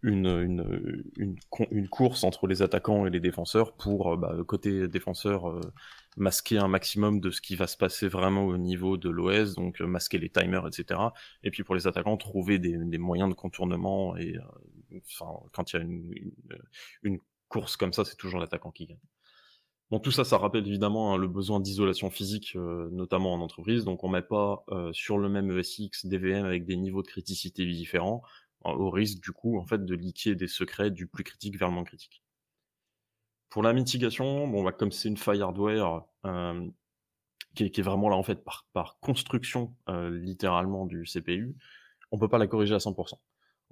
une, 0.04 0.26
une, 0.26 1.06
une, 1.18 1.36
une, 1.70 1.88
course 1.88 2.24
entre 2.24 2.48
les 2.48 2.64
attaquants 2.64 3.06
et 3.06 3.12
les 3.12 3.20
défenseurs 3.20 3.76
pour, 3.76 4.18
bah, 4.18 4.36
côté 4.48 4.88
défenseur, 4.88 5.62
masquer 6.18 6.58
un 6.58 6.68
maximum 6.68 7.20
de 7.20 7.30
ce 7.30 7.40
qui 7.40 7.56
va 7.56 7.68
se 7.68 7.78
passer 7.78 8.08
vraiment 8.08 8.46
au 8.46 8.58
niveau 8.58 8.98
de 8.98 9.12
l'OS, 9.12 9.54
donc 9.54 9.80
masquer 9.80 10.18
les 10.18 10.30
timers, 10.32 10.66
etc. 10.66 11.00
Et 11.44 11.52
puis 11.52 11.64
pour 11.64 11.76
les 11.76 11.86
attaquants, 11.86 12.18
trouver 12.18 12.58
des, 12.58 12.78
des 12.78 12.98
moyens 12.98 13.30
de 13.30 13.36
contournement. 13.36 14.18
Et 14.18 14.40
enfin, 15.06 15.40
quand 15.52 15.72
il 15.72 15.76
y 15.76 15.80
a 15.80 15.84
une, 15.84 16.12
une, 17.04 17.20
course 17.48 17.78
comme 17.78 17.94
ça, 17.94 18.04
c'est 18.04 18.16
toujours 18.16 18.40
l'attaquant 18.40 18.72
qui 18.72 18.88
gagne. 18.88 18.98
Bon, 19.92 20.00
tout 20.00 20.12
ça, 20.12 20.24
ça 20.24 20.38
rappelle 20.38 20.66
évidemment 20.66 21.14
hein, 21.14 21.18
le 21.18 21.28
besoin 21.28 21.60
d'isolation 21.60 22.10
physique, 22.10 22.56
notamment 22.56 23.34
en 23.34 23.42
entreprise. 23.42 23.84
Donc, 23.84 24.04
on 24.04 24.10
met 24.10 24.22
pas 24.22 24.64
sur 24.94 25.18
le 25.18 25.28
même 25.30 25.52
ESX 25.52 26.06
des 26.06 26.18
VM 26.18 26.46
avec 26.46 26.66
des 26.66 26.78
niveaux 26.78 27.02
de 27.02 27.08
criticité 27.08 27.66
différents 27.66 28.24
au 28.64 28.90
risque 28.90 29.22
du 29.22 29.32
coup 29.32 29.58
en 29.58 29.66
fait 29.66 29.86
de 29.86 29.96
liquer 29.96 30.36
des 30.36 30.48
secrets 30.48 30.92
du 30.92 31.08
plus 31.08 31.24
critique 31.24 31.58
vers 31.58 31.68
le 31.68 31.74
moins 31.74 31.84
critique. 31.84 32.24
Pour 33.50 33.64
la 33.64 33.74
mitigation, 33.74 34.48
bon 34.48 34.64
bah, 34.64 34.72
comme 34.72 34.92
c'est 34.92 35.10
une 35.10 35.18
faille 35.18 35.42
hardware 35.42 36.06
euh, 36.26 36.68
qui, 37.56 37.66
est, 37.66 37.82
vraiment 37.82 38.10
là 38.10 38.16
en 38.16 38.24
fait 38.24 38.44
par, 38.44 38.68
par 38.74 38.98
construction 39.00 39.76
euh, 39.90 40.10
littéralement 40.10 40.86
du 40.86 41.04
CPU, 41.04 41.56
on 42.12 42.20
peut 42.20 42.30
pas 42.30 42.38
la 42.38 42.48
corriger 42.48 42.76
à 42.76 42.80
100%. 42.80 43.16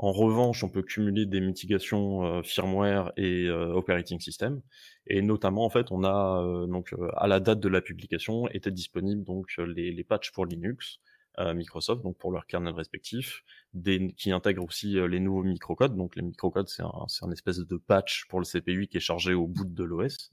En 0.01 0.11
revanche, 0.13 0.63
on 0.63 0.69
peut 0.69 0.81
cumuler 0.81 1.25
des 1.25 1.41
mitigations 1.41 2.25
euh, 2.25 2.41
firmware 2.41 3.11
et 3.17 3.49
operating 3.49 4.19
system, 4.19 4.61
et 5.07 5.21
notamment 5.21 5.65
en 5.65 5.69
fait, 5.69 5.91
on 5.91 6.03
a 6.03 6.65
donc 6.67 6.93
à 7.17 7.27
la 7.27 7.39
date 7.39 7.59
de 7.59 7.67
la 7.67 7.81
publication 7.81 8.47
étaient 8.49 8.71
disponibles 8.71 9.23
donc 9.23 9.57
les, 9.57 9.91
les 9.91 10.03
patchs 10.03 10.31
pour 10.31 10.45
Linux, 10.45 10.99
Microsoft, 11.37 12.03
donc 12.03 12.17
pour 12.17 12.31
leur 12.31 12.45
kernel 12.47 12.73
respectif, 12.73 13.43
des, 13.73 14.13
qui 14.13 14.31
intègrent 14.31 14.63
aussi 14.63 14.97
euh, 14.97 15.07
les 15.07 15.19
nouveaux 15.19 15.43
microcodes. 15.43 15.95
Donc 15.95 16.15
les 16.15 16.21
microcodes, 16.21 16.69
c'est 16.69 16.83
un, 16.83 16.91
un, 17.21 17.31
espèce 17.31 17.59
de 17.59 17.77
patch 17.77 18.25
pour 18.29 18.39
le 18.39 18.45
CPU 18.45 18.87
qui 18.87 18.97
est 18.97 19.01
chargé 19.01 19.33
au 19.33 19.47
bout 19.47 19.65
de 19.65 19.83
l'OS. 19.83 20.31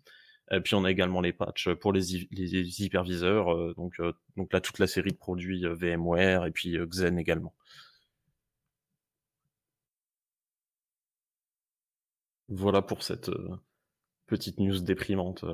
Et 0.52 0.61
puis 0.61 0.75
on 0.75 0.85
a 0.85 0.90
également 0.90 1.20
les 1.20 1.32
patchs 1.32 1.68
pour 1.75 1.92
les, 1.92 2.28
les 2.30 2.82
hyperviseurs, 2.82 3.52
euh, 3.52 3.75
donc, 3.76 3.94
euh, 4.00 4.12
donc 4.37 4.52
là 4.52 4.61
toute 4.61 4.78
la 4.78 4.87
série 4.87 5.11
de 5.11 5.16
produits 5.16 5.64
VMware 5.66 6.46
et 6.46 6.52
puis 6.52 6.78
Xen 6.78 7.18
également. 7.18 7.52
Voilà 12.49 12.83
pour 12.83 13.03
cette 13.03 13.31
petite 14.26 14.59
news 14.59 14.81
déprimante. 14.81 15.45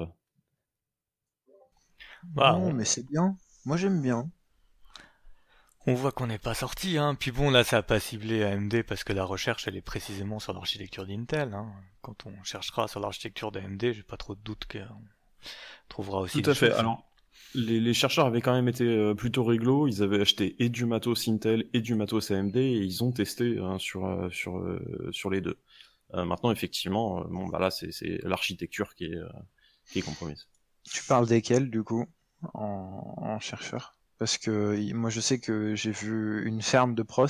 Bah, 2.25 2.53
non, 2.53 2.73
mais 2.73 2.85
c'est 2.85 3.07
bien. 3.09 3.37
Moi 3.65 3.77
j'aime 3.77 4.01
bien 4.03 4.31
on 5.87 5.95
voit 5.95 6.13
qu'on 6.13 6.29
n'est 6.29 6.39
pas 6.39 6.55
sorti, 6.55 6.97
hein. 6.97 7.17
Puis 7.19 7.33
bon, 7.33 7.51
là, 7.51 7.65
ça 7.65 7.79
a 7.79 7.83
pas 7.83 7.99
ciblé 7.99 8.45
AMD 8.45 8.83
parce 8.87 9.03
que 9.05 9.13
la 9.13 9.25
recherche, 9.25 9.67
elle 9.67 9.77
est 9.77 9.83
précisément 9.83 10.39
sur 10.39 10.53
l'architecture 10.53 11.07
d'Intel. 11.07 11.55
Hein. 11.55 11.73
Quand 12.03 12.27
on 12.27 12.43
cherchera 12.45 12.87
sur 12.87 13.01
l'architecture 13.01 13.51
d'AMD, 13.51 13.93
j'ai 13.93 14.03
pas 14.03 14.17
trop 14.17 14.35
de 14.35 14.41
doute 14.41 14.67
qu'on 14.71 15.03
trouvera 15.89 16.21
aussi. 16.21 16.41
Tout 16.41 16.51
à 16.51 16.55
fait. 16.55 16.73
Alors, 16.73 17.05
les, 17.55 17.95
chercheurs 17.95 18.27
avaient 18.27 18.41
quand 18.41 18.55
même 18.55 18.69
été 18.69 18.85
euh, 18.85 19.15
plutôt 19.15 19.43
réglo. 19.43 19.89
Ils 19.89 20.03
avaient 20.03 20.21
acheté 20.21 20.55
et 20.63 20.69
du 20.69 20.87
matos 20.87 21.27
Intel 21.29 21.67
et 21.73 21.81
du 21.81 21.95
matos 21.97 22.31
AMD 22.31 22.57
et 22.57 22.79
ils 22.79 23.03
ont 23.03 23.11
testé 23.11 23.59
hein, 23.59 23.79
sur 23.79 24.07
euh, 24.07 24.31
sur 24.31 24.59
euh, 24.59 25.09
sur 25.11 25.31
les 25.31 25.41
deux. 25.41 25.59
Maintenant, 26.15 26.51
effectivement, 26.51 27.25
bon, 27.29 27.47
bah 27.47 27.59
là, 27.59 27.71
c'est 27.71 27.91
l'architecture 28.23 28.95
qui 28.95 29.07
est 29.07 29.19
qui 29.87 29.99
est 29.99 30.03
compromise. 30.03 30.47
Tu 30.85 31.03
parles 31.05 31.27
desquels 31.27 31.71
du 31.71 31.83
coup 31.83 32.07
en, 32.55 33.15
en 33.17 33.41
chercheur? 33.41 33.97
Parce 34.19 34.39
que 34.39 34.93
moi 34.95 35.11
je 35.11 35.21
sais 35.21 35.41
que 35.41 35.75
j'ai 35.75 35.91
vu 35.91 36.47
une 36.47 36.63
ferme 36.63 36.95
de 36.95 37.03
pros 37.03 37.27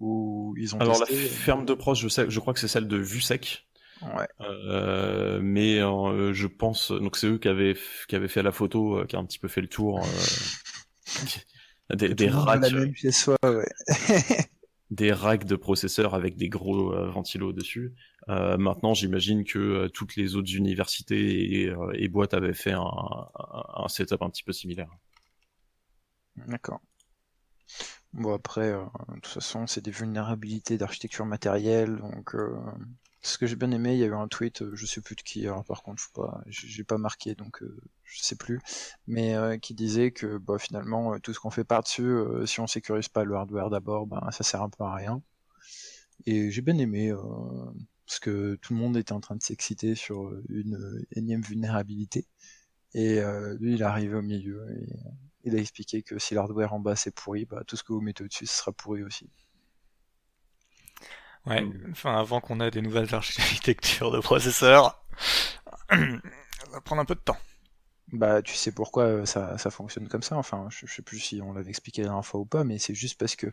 où 0.00 0.54
ils 0.58 0.74
ont 0.74 0.80
Alors 0.80 0.98
la 0.98 1.06
ferme 1.06 1.64
de 1.64 1.74
pros, 1.74 1.94
je 1.94 2.08
sais, 2.08 2.28
je 2.28 2.40
crois 2.40 2.54
que 2.54 2.60
c'est 2.60 2.68
celle 2.68 2.88
de 2.88 2.96
Vusec. 2.96 3.66
Ouais. 4.02 4.28
Euh, 4.40 5.40
mais 5.40 5.78
euh, 5.78 6.32
je 6.32 6.46
pense 6.46 6.90
donc 6.90 7.16
c'est 7.16 7.28
eux 7.28 7.38
qui 7.38 7.48
avaient 7.48 7.76
qui 8.08 8.16
avaient 8.16 8.28
fait 8.28 8.42
la 8.42 8.52
photo, 8.52 8.98
euh, 8.98 9.06
qui 9.06 9.16
a 9.16 9.18
un 9.18 9.24
petit 9.24 9.38
peu 9.38 9.48
fait 9.48 9.60
le 9.60 9.68
tour. 9.68 10.04
des, 11.94 12.14
des 12.14 12.28
racks. 12.28 12.62
des 14.90 15.12
racks 15.12 15.44
de 15.44 15.56
processeurs 15.56 16.14
avec 16.14 16.36
des 16.36 16.48
gros 16.48 16.92
ventilos 17.10 17.52
dessus. 17.52 17.94
Maintenant, 18.28 18.94
j'imagine 18.94 19.44
que 19.44 19.88
toutes 19.88 20.16
les 20.16 20.36
autres 20.36 20.54
universités 20.54 21.62
et, 21.62 21.74
et, 21.94 22.08
boîtes 22.08 22.34
avaient 22.34 22.54
fait 22.54 22.72
un, 22.72 23.88
setup 23.88 24.22
un 24.22 24.30
petit 24.30 24.42
peu 24.42 24.52
similaire. 24.52 24.90
D'accord. 26.36 26.80
Bon 28.14 28.32
après, 28.32 28.70
euh, 28.70 28.84
de 29.08 29.14
toute 29.14 29.26
façon, 29.26 29.66
c'est 29.66 29.80
des 29.80 29.90
vulnérabilités 29.90 30.78
d'architecture 30.78 31.26
matérielle, 31.26 31.96
donc 31.96 32.36
euh, 32.36 32.56
ce 33.22 33.38
que 33.38 33.46
j'ai 33.46 33.56
bien 33.56 33.72
aimé, 33.72 33.94
il 33.94 33.98
y 33.98 34.04
a 34.04 34.06
eu 34.06 34.14
un 34.14 34.28
tweet, 34.28 34.62
euh, 34.62 34.70
je 34.74 34.86
sais 34.86 35.00
plus 35.00 35.16
de 35.16 35.22
qui, 35.22 35.44
alors 35.46 35.64
par 35.64 35.82
contre, 35.82 36.00
je 36.00 36.08
pas, 36.14 36.40
j'ai 36.46 36.84
pas 36.84 36.96
marqué, 36.96 37.34
donc 37.34 37.60
je 38.04 38.22
sais 38.22 38.36
plus, 38.36 38.60
mais 39.08 39.34
qui 39.60 39.74
disait 39.74 40.12
que 40.12 40.38
bah, 40.38 40.58
finalement, 40.58 41.18
tout 41.18 41.32
ce 41.34 41.40
qu'on 41.40 41.50
fait 41.50 41.64
par-dessus, 41.64 42.16
si 42.46 42.60
on 42.60 42.68
sécurise 42.68 43.08
pas 43.08 43.24
le 43.24 43.34
hardware 43.34 43.70
d'abord, 43.70 44.06
ben 44.06 44.30
ça 44.30 44.44
sert 44.44 44.62
un 44.62 44.68
peu 44.70 44.84
à 44.84 44.94
rien. 44.94 45.20
Et 46.26 46.50
j'ai 46.52 46.62
bien 46.62 46.78
aimé, 46.78 47.12
parce 48.06 48.18
que 48.18 48.56
tout 48.62 48.74
le 48.74 48.80
monde 48.80 48.96
était 48.96 49.12
en 49.12 49.20
train 49.20 49.36
de 49.36 49.42
s'exciter 49.42 49.94
sur 49.94 50.30
une 50.48 51.06
énième 51.12 51.42
vulnérabilité, 51.42 52.26
et 52.94 53.20
lui, 53.60 53.74
il 53.74 53.80
est 53.80 53.84
arrivé 53.84 54.14
au 54.14 54.22
milieu, 54.22 54.66
et 54.70 54.86
il 55.44 55.56
a 55.56 55.58
expliqué 55.58 56.02
que 56.02 56.18
si 56.18 56.34
l'hardware 56.34 56.72
en 56.72 56.80
bas 56.80 56.96
c'est 56.96 57.14
pourri, 57.14 57.44
bah, 57.44 57.62
tout 57.66 57.76
ce 57.76 57.82
que 57.82 57.92
vous 57.92 58.00
mettez 58.00 58.24
au-dessus, 58.24 58.46
ce 58.46 58.58
sera 58.58 58.72
pourri 58.72 59.02
aussi. 59.02 59.30
Ouais, 61.46 61.62
enfin 61.90 62.16
avant 62.18 62.40
qu'on 62.40 62.60
ait 62.60 62.70
des 62.70 62.80
nouvelles 62.80 63.14
architectures 63.14 64.10
de 64.10 64.20
processeurs, 64.20 65.04
ça 65.90 65.96
va 66.72 66.80
prendre 66.80 67.02
un 67.02 67.04
peu 67.04 67.14
de 67.14 67.20
temps. 67.20 67.36
Bah, 68.12 68.42
tu 68.42 68.54
sais 68.54 68.70
pourquoi 68.70 69.04
euh, 69.04 69.24
ça, 69.24 69.56
fonctionne 69.70 70.08
comme 70.08 70.22
ça. 70.22 70.36
Enfin, 70.36 70.68
je, 70.70 70.86
sais 70.86 71.02
plus 71.02 71.18
si 71.18 71.40
on 71.42 71.52
l'avait 71.52 71.70
expliqué 71.70 72.02
la 72.02 72.08
dernière 72.08 72.26
fois 72.26 72.40
ou 72.40 72.44
pas, 72.44 72.62
mais 72.62 72.78
c'est 72.78 72.94
juste 72.94 73.18
parce 73.18 73.34
que 73.34 73.52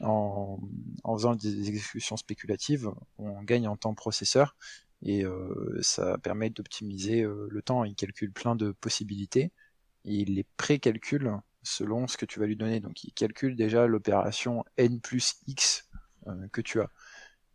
en, 0.00 0.58
en, 1.04 1.16
faisant 1.16 1.34
des 1.34 1.68
exécutions 1.68 2.16
spéculatives, 2.16 2.90
on 3.18 3.42
gagne 3.42 3.68
en 3.68 3.76
temps 3.76 3.94
processeur 3.94 4.56
et 5.02 5.24
euh, 5.24 5.78
ça 5.82 6.16
permet 6.18 6.50
d'optimiser 6.50 7.22
euh, 7.22 7.48
le 7.50 7.62
temps. 7.62 7.84
Il 7.84 7.94
calcule 7.96 8.32
plein 8.32 8.56
de 8.56 8.72
possibilités 8.72 9.52
il 10.04 10.34
les 10.36 10.44
pré-calcule 10.56 11.32
selon 11.62 12.06
ce 12.06 12.16
que 12.16 12.24
tu 12.26 12.40
vas 12.40 12.46
lui 12.46 12.56
donner. 12.56 12.80
Donc 12.80 13.04
il 13.04 13.12
calcule 13.12 13.56
déjà 13.56 13.86
l'opération 13.86 14.64
n 14.76 15.00
plus 15.00 15.36
x 15.46 15.88
que 16.52 16.60
tu 16.60 16.80
as. 16.80 16.90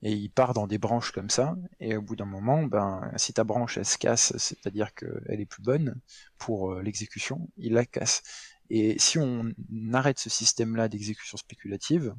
Et 0.04 0.12
il 0.12 0.30
part 0.30 0.54
dans 0.54 0.68
des 0.68 0.78
branches 0.78 1.12
comme 1.12 1.30
ça, 1.30 1.56
et 1.80 1.96
au 1.96 2.02
bout 2.02 2.18
d'un 2.18 2.26
moment, 2.26 2.64
ben, 2.64 3.10
si 3.16 3.34
ta 3.34 3.46
branche 3.46 3.78
elle 3.78 3.86
se 3.86 3.98
casse, 3.98 4.36
c'est-à-dire 4.38 4.94
qu'elle 4.94 5.40
est 5.40 5.46
plus 5.46 5.64
bonne 5.64 6.00
pour 6.38 6.74
euh, 6.74 6.82
l'exécution, 6.82 7.50
il 7.56 7.74
la 7.74 7.86
casse. 7.86 8.22
Et 8.70 9.00
si 9.00 9.18
on 9.18 9.54
arrête 9.94 10.20
ce 10.20 10.30
système-là 10.30 10.90
d'exécution 10.90 11.38
spéculative, 11.38 12.14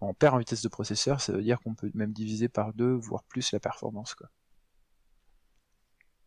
on 0.00 0.14
perd 0.14 0.34
en 0.34 0.38
vitesse 0.38 0.62
de 0.62 0.68
processeur, 0.68 1.20
ça 1.20 1.32
veut 1.32 1.42
dire 1.42 1.60
qu'on 1.60 1.74
peut 1.74 1.90
même 1.94 2.12
diviser 2.12 2.48
par 2.48 2.72
deux, 2.72 2.92
voire 2.92 3.24
plus 3.24 3.50
la 3.52 3.58
performance. 3.58 4.14
Quoi. 4.14 4.28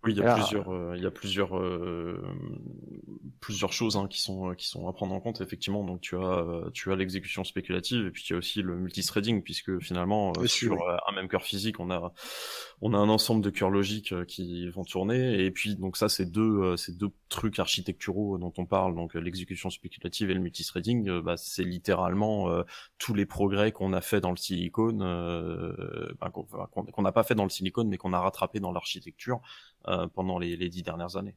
Oui, 0.03 0.13
il 0.13 0.17
y 0.17 0.23
a 0.23 0.33
plusieurs, 0.33 0.73
euh, 0.73 0.93
il 0.97 1.03
y 1.03 1.05
a 1.05 1.11
plusieurs, 1.11 1.55
euh, 1.55 2.19
plusieurs 3.39 3.71
choses 3.71 3.97
hein, 3.97 4.07
qui 4.09 4.19
sont 4.19 4.55
qui 4.55 4.67
sont 4.67 4.87
à 4.87 4.93
prendre 4.93 5.13
en 5.13 5.19
compte 5.19 5.41
effectivement. 5.41 5.83
Donc 5.83 6.01
tu 6.01 6.15
as 6.15 6.21
euh, 6.21 6.71
tu 6.73 6.91
as 6.91 6.95
l'exécution 6.95 7.43
spéculative 7.43 8.07
et 8.07 8.11
puis 8.11 8.23
tu 8.23 8.33
as 8.33 8.37
aussi 8.37 8.63
le 8.63 8.75
multithreading 8.77 9.43
puisque 9.43 9.77
finalement 9.79 10.33
sur 10.45 10.75
un 11.07 11.11
même 11.13 11.27
cœur 11.27 11.43
physique 11.43 11.79
on 11.79 11.91
a 11.91 12.13
on 12.81 12.95
a 12.95 12.97
un 12.97 13.09
ensemble 13.09 13.43
de 13.43 13.51
cœurs 13.51 13.69
logiques 13.69 14.25
qui 14.25 14.67
vont 14.69 14.85
tourner. 14.85 15.45
Et 15.45 15.51
puis 15.51 15.75
donc 15.75 15.97
ça 15.97 16.09
c'est 16.09 16.25
deux 16.25 16.75
c'est 16.77 16.97
deux 16.97 17.11
trucs 17.29 17.59
architecturaux 17.59 18.39
dont 18.39 18.53
on 18.57 18.65
parle. 18.65 18.95
Donc 18.95 19.13
l'exécution 19.13 19.69
spéculative 19.69 20.31
et 20.31 20.33
le 20.33 20.39
multithreading 20.39 21.21
bah, 21.21 21.37
c'est 21.37 21.63
littéralement 21.63 22.49
tous 22.97 23.13
les 23.13 23.27
progrès 23.27 23.71
qu'on 23.71 23.93
a 23.93 24.01
fait 24.01 24.19
dans 24.19 24.31
le 24.31 24.37
silicone 24.37 24.97
ben, 26.19 26.31
qu'on 26.31 27.01
n'a 27.03 27.11
pas 27.11 27.23
fait 27.23 27.35
dans 27.35 27.43
le 27.43 27.51
silicone 27.51 27.87
mais 27.87 27.97
qu'on 27.97 28.13
a 28.13 28.19
rattrapé 28.19 28.59
dans 28.59 28.71
l'architecture 28.71 29.41
euh, 29.87 30.07
pendant 30.07 30.39
les, 30.39 30.57
dix 30.69 30.83
dernières 30.83 31.17
années. 31.17 31.35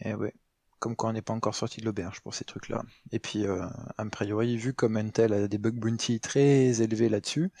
Et 0.00 0.10
eh 0.10 0.14
ouais, 0.14 0.34
comme 0.78 0.96
quoi 0.96 1.10
on 1.10 1.12
n'est 1.12 1.22
pas 1.22 1.32
encore 1.32 1.54
sorti 1.54 1.80
de 1.80 1.86
l'auberge 1.86 2.20
pour 2.20 2.34
ces 2.34 2.44
trucs-là. 2.44 2.82
Et 3.12 3.18
puis, 3.18 3.46
euh, 3.46 3.66
a 3.96 4.04
priori, 4.06 4.56
vu 4.56 4.74
comme 4.74 4.96
Intel 4.96 5.32
a 5.32 5.48
des 5.48 5.58
bug 5.58 5.74
bounty 5.78 6.20
très 6.20 6.82
élevés 6.82 7.08
là-dessus, 7.08 7.52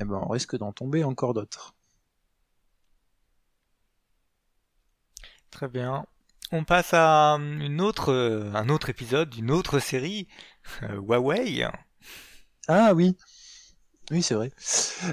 eh 0.00 0.04
ben, 0.04 0.20
on 0.24 0.28
risque 0.28 0.56
d'en 0.56 0.72
tomber 0.72 1.04
encore 1.04 1.34
d'autres. 1.34 1.74
Très 5.50 5.68
bien. 5.68 6.06
On 6.52 6.64
passe 6.64 6.94
à 6.94 7.34
une 7.38 7.80
autre, 7.80 8.12
un 8.54 8.68
autre 8.70 8.88
épisode 8.88 9.28
d'une 9.28 9.50
autre 9.50 9.80
série, 9.80 10.28
euh, 10.84 10.96
Huawei. 10.96 11.66
Ah 12.68 12.92
oui, 12.94 13.16
oui, 14.10 14.22
c'est 14.22 14.34
vrai. 14.34 14.50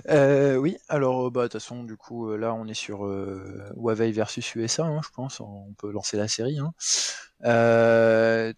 Euh, 0.09 0.55
oui, 0.55 0.77
alors 0.87 1.29
bah 1.29 1.43
de 1.43 1.47
toute 1.47 1.53
façon, 1.61 1.83
du 1.83 1.97
coup, 1.97 2.29
euh, 2.29 2.37
là, 2.37 2.53
on 2.53 2.67
est 2.67 2.73
sur 2.73 3.05
euh, 3.05 3.69
Huawei 3.75 4.11
versus 4.11 4.55
USA, 4.55 4.85
hein, 4.85 5.01
je 5.03 5.09
pense. 5.09 5.41
On 5.41 5.73
peut 5.77 5.91
lancer 5.91 6.15
la 6.17 6.27
série. 6.27 6.59
Hein. 6.59 6.73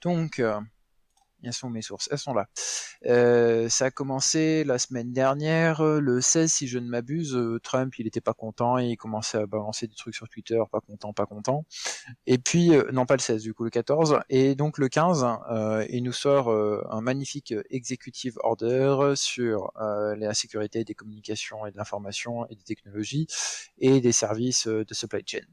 donc, 0.03 0.41
Elles 1.44 1.53
sont 1.53 1.70
mes 1.70 1.82
sources, 1.82 2.10
elles 2.12 2.17
sont 2.17 2.34
là. 2.34 2.48
Euh, 3.06 3.70
ça 3.70 3.86
a 3.86 3.91
commencé 3.91 4.63
la 4.63 4.79
semaine 4.79 5.13
dernière, 5.13 5.84
le 5.84 6.22
16 6.22 6.51
si 6.51 6.67
je 6.67 6.79
ne 6.79 6.88
m'abuse. 6.88 7.38
Trump, 7.63 7.94
il 8.00 8.08
était 8.08 8.22
pas 8.22 8.34
content 8.34 8.79
et 8.79 8.88
il 8.88 8.98
commençait 8.98 9.38
à 9.38 9.46
balancer 9.46 9.88
des 9.88 9.96
trucs 9.96 10.15
sur 10.15 10.27
Twitter, 10.27 10.60
pas 10.72 10.82
content, 10.82 11.13
pas 11.13 11.25
content. 11.25 11.65
Et 12.25 12.38
puis, 12.38 12.72
non 12.91 13.06
pas 13.06 13.15
le 13.15 13.22
16 13.22 13.44
du 13.44 13.53
coup, 13.53 13.63
le 13.63 13.70
14. 13.70 14.20
Et 14.29 14.56
donc 14.56 14.77
le 14.77 14.89
15, 14.89 15.25
il 15.89 16.03
nous 16.03 16.13
sort 16.13 16.50
un 16.50 17.01
magnifique 17.01 17.53
executive 17.70 18.38
order 18.44 19.13
sur 19.15 19.72
la 19.75 20.34
sécurité 20.34 20.84
des 20.84 20.96
communications 20.96 21.65
et 21.65 21.72
de 21.72 21.77
l'information 21.77 22.48
et 22.48 22.56
des 22.56 22.63
technologies 22.63 23.27
et 23.79 24.01
des 24.01 24.12
services 24.12 24.67
de 24.67 24.94
supply 24.94 25.24
chain. 25.25 25.46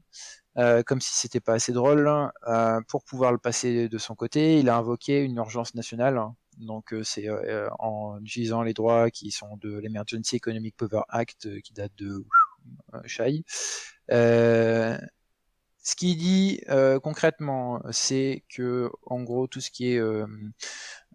Euh, 0.57 0.83
comme 0.83 1.01
si 1.01 1.13
c'était 1.13 1.41
pas 1.41 1.53
assez 1.53 1.73
drôle, 1.73 2.09
euh, 2.47 2.79
pour 2.87 3.03
pouvoir 3.03 3.31
le 3.33 3.37
passer 3.37 3.89
de 3.89 3.97
son 3.97 4.15
côté, 4.15 4.59
il 4.59 4.69
a 4.69 4.77
invoqué 4.77 5.21
une 5.21 5.35
urgence 5.35 5.75
nationale. 5.75 6.19
Donc 6.57 6.93
euh, 6.93 7.03
c'est 7.03 7.27
en 7.79 8.19
utilisant 8.23 8.61
les 8.61 8.73
droits 8.73 9.11
qui 9.11 9.31
sont 9.31 9.57
de 9.57 9.77
l'Emergency 9.79 10.37
Economic 10.37 10.77
Power 10.77 11.03
Act 11.09 11.61
qui 11.61 11.73
date 11.73 11.91
de 11.97 12.25
Chai. 13.05 13.43
ce 14.09 15.95
qu'il 15.97 16.17
dit 16.17 16.61
concrètement, 17.03 17.81
c'est 17.91 18.45
que 18.49 18.89
en 19.05 19.21
gros 19.23 19.47
tout 19.47 19.59
ce 19.59 19.71
qui 19.71 19.91
est 19.93 20.01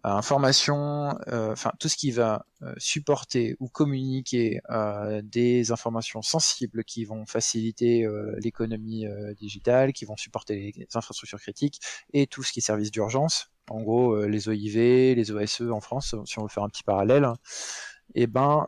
information, 0.03 1.17
euh, 1.27 1.51
enfin 1.51 1.71
tout 1.79 1.87
ce 1.87 1.95
qui 1.95 2.11
va 2.11 2.45
euh, 2.63 2.73
supporter 2.77 3.55
ou 3.59 3.69
communiquer 3.69 4.61
euh, 4.69 5.21
des 5.23 5.71
informations 5.71 6.21
sensibles 6.21 6.83
qui 6.83 7.05
vont 7.05 7.25
faciliter 7.25 8.07
l'économie 8.37 9.05
digitale, 9.37 9.93
qui 9.93 10.05
vont 10.05 10.17
supporter 10.17 10.73
les 10.75 10.87
infrastructures 10.95 11.39
critiques 11.39 11.79
et 12.13 12.27
tout 12.27 12.43
ce 12.43 12.51
qui 12.51 12.59
est 12.59 12.61
service 12.61 12.91
d'urgence. 12.91 13.51
En 13.69 13.81
gros, 13.81 14.25
les 14.25 14.49
OIV, 14.49 15.15
les 15.15 15.31
OSE 15.31 15.69
en 15.71 15.79
France, 15.79 16.15
si 16.25 16.39
on 16.39 16.43
veut 16.43 16.49
faire 16.49 16.63
un 16.63 16.69
petit 16.69 16.83
parallèle, 16.83 17.27
et 18.15 18.23
eh 18.23 18.27
ben 18.27 18.65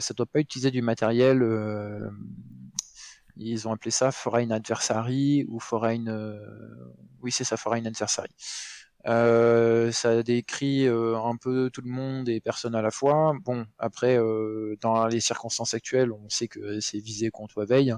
ça 0.00 0.14
doit 0.14 0.26
pas 0.26 0.40
utiliser 0.40 0.70
du 0.70 0.82
matériel. 0.82 1.42
ils 3.36 3.68
ont 3.68 3.72
appelé 3.72 3.90
ça 3.90 4.10
foreign 4.12 4.52
adversary 4.52 5.46
ou 5.48 5.60
foreign, 5.60 6.10
oui 7.22 7.32
c'est 7.32 7.44
ça 7.44 7.56
foreign 7.56 7.86
adversary. 7.86 8.30
Euh, 9.06 9.92
ça 9.92 10.22
décrit 10.22 10.86
euh, 10.86 11.16
un 11.16 11.36
peu 11.36 11.70
tout 11.70 11.80
le 11.82 11.90
monde 11.90 12.28
et 12.28 12.40
personne 12.40 12.74
à 12.74 12.82
la 12.82 12.90
fois. 12.90 13.34
Bon, 13.44 13.66
après, 13.78 14.18
euh, 14.18 14.76
dans 14.80 15.06
les 15.06 15.20
circonstances 15.20 15.74
actuelles, 15.74 16.12
on 16.12 16.28
sait 16.28 16.48
que 16.48 16.80
c'est 16.80 16.98
visé 16.98 17.30
contre 17.30 17.58
Huawei. 17.58 17.92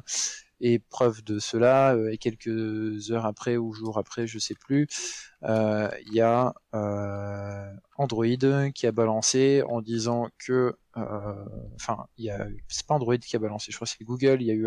Et 0.63 0.79
preuve 0.79 1.25
de 1.25 1.39
cela, 1.39 1.97
et 2.13 2.19
quelques 2.19 3.11
heures 3.11 3.25
après 3.25 3.57
ou 3.57 3.73
jours 3.73 3.97
après, 3.97 4.27
je 4.27 4.39
sais 4.39 4.55
plus, 4.55 4.87
il 5.43 6.13
y 6.13 6.21
a 6.21 6.53
Android 7.97 8.71
qui 8.75 8.87
a 8.87 8.93
balancé 8.93 9.63
en 9.67 9.81
disant 9.81 10.29
que, 10.37 10.77
enfin, 10.95 12.05
il 12.19 12.27
y 12.27 12.31
a, 12.31 12.47
c'est 12.69 12.87
pas 12.87 12.95
Android 12.97 13.17
qui 13.17 13.37
a 13.37 13.39
balancé, 13.39 13.73
je 13.73 13.77
crois 13.77 13.87
que 13.87 13.95
c'est 13.99 14.05
Google. 14.05 14.43
Il 14.43 14.49
y 14.49 14.51
a 14.51 14.55
eu 14.55 14.67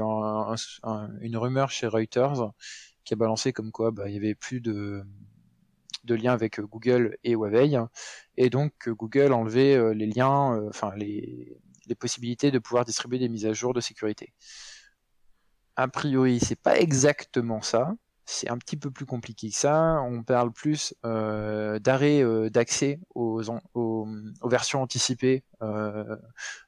une 1.22 1.38
rumeur 1.38 1.70
chez 1.70 1.86
Reuters 1.86 2.52
qui 3.04 3.14
a 3.14 3.18
balancé 3.18 3.54
comme 3.54 3.72
quoi, 3.72 3.92
bah, 3.92 4.10
il 4.10 4.16
y 4.16 4.18
avait 4.18 4.34
plus 4.34 4.62
de 4.62 5.06
de 6.04 6.16
liens 6.16 6.34
avec 6.34 6.60
euh, 6.60 6.64
Google 6.64 7.18
et 7.24 7.34
Huawei, 7.34 7.78
et 8.38 8.50
donc 8.50 8.90
Google 8.90 9.34
enlevait 9.34 9.76
euh, 9.76 9.94
les 9.94 10.08
liens, 10.08 10.58
euh, 10.58 10.70
enfin 10.70 10.94
les, 10.96 11.58
possibilités 12.00 12.50
de 12.50 12.58
pouvoir 12.58 12.86
distribuer 12.86 13.20
des 13.20 13.30
mises 13.30 13.46
à 13.46 13.54
jour 13.54 13.72
de 13.74 13.80
sécurité. 13.80 14.34
A 15.76 15.88
priori, 15.88 16.40
c'est 16.40 16.60
pas 16.60 16.80
exactement 16.80 17.62
ça. 17.62 17.94
C'est 18.26 18.50
un 18.50 18.58
petit 18.58 18.78
peu 18.78 18.90
plus 18.90 19.06
compliqué 19.06 19.50
que 19.50 19.56
ça. 19.56 20.02
On 20.02 20.24
parle 20.24 20.52
plus 20.52 20.96
d'arrêt 21.04 22.24
d'accès 22.50 23.00
aux, 23.14 23.44
versions 24.44 24.82
anticipées 24.82 25.44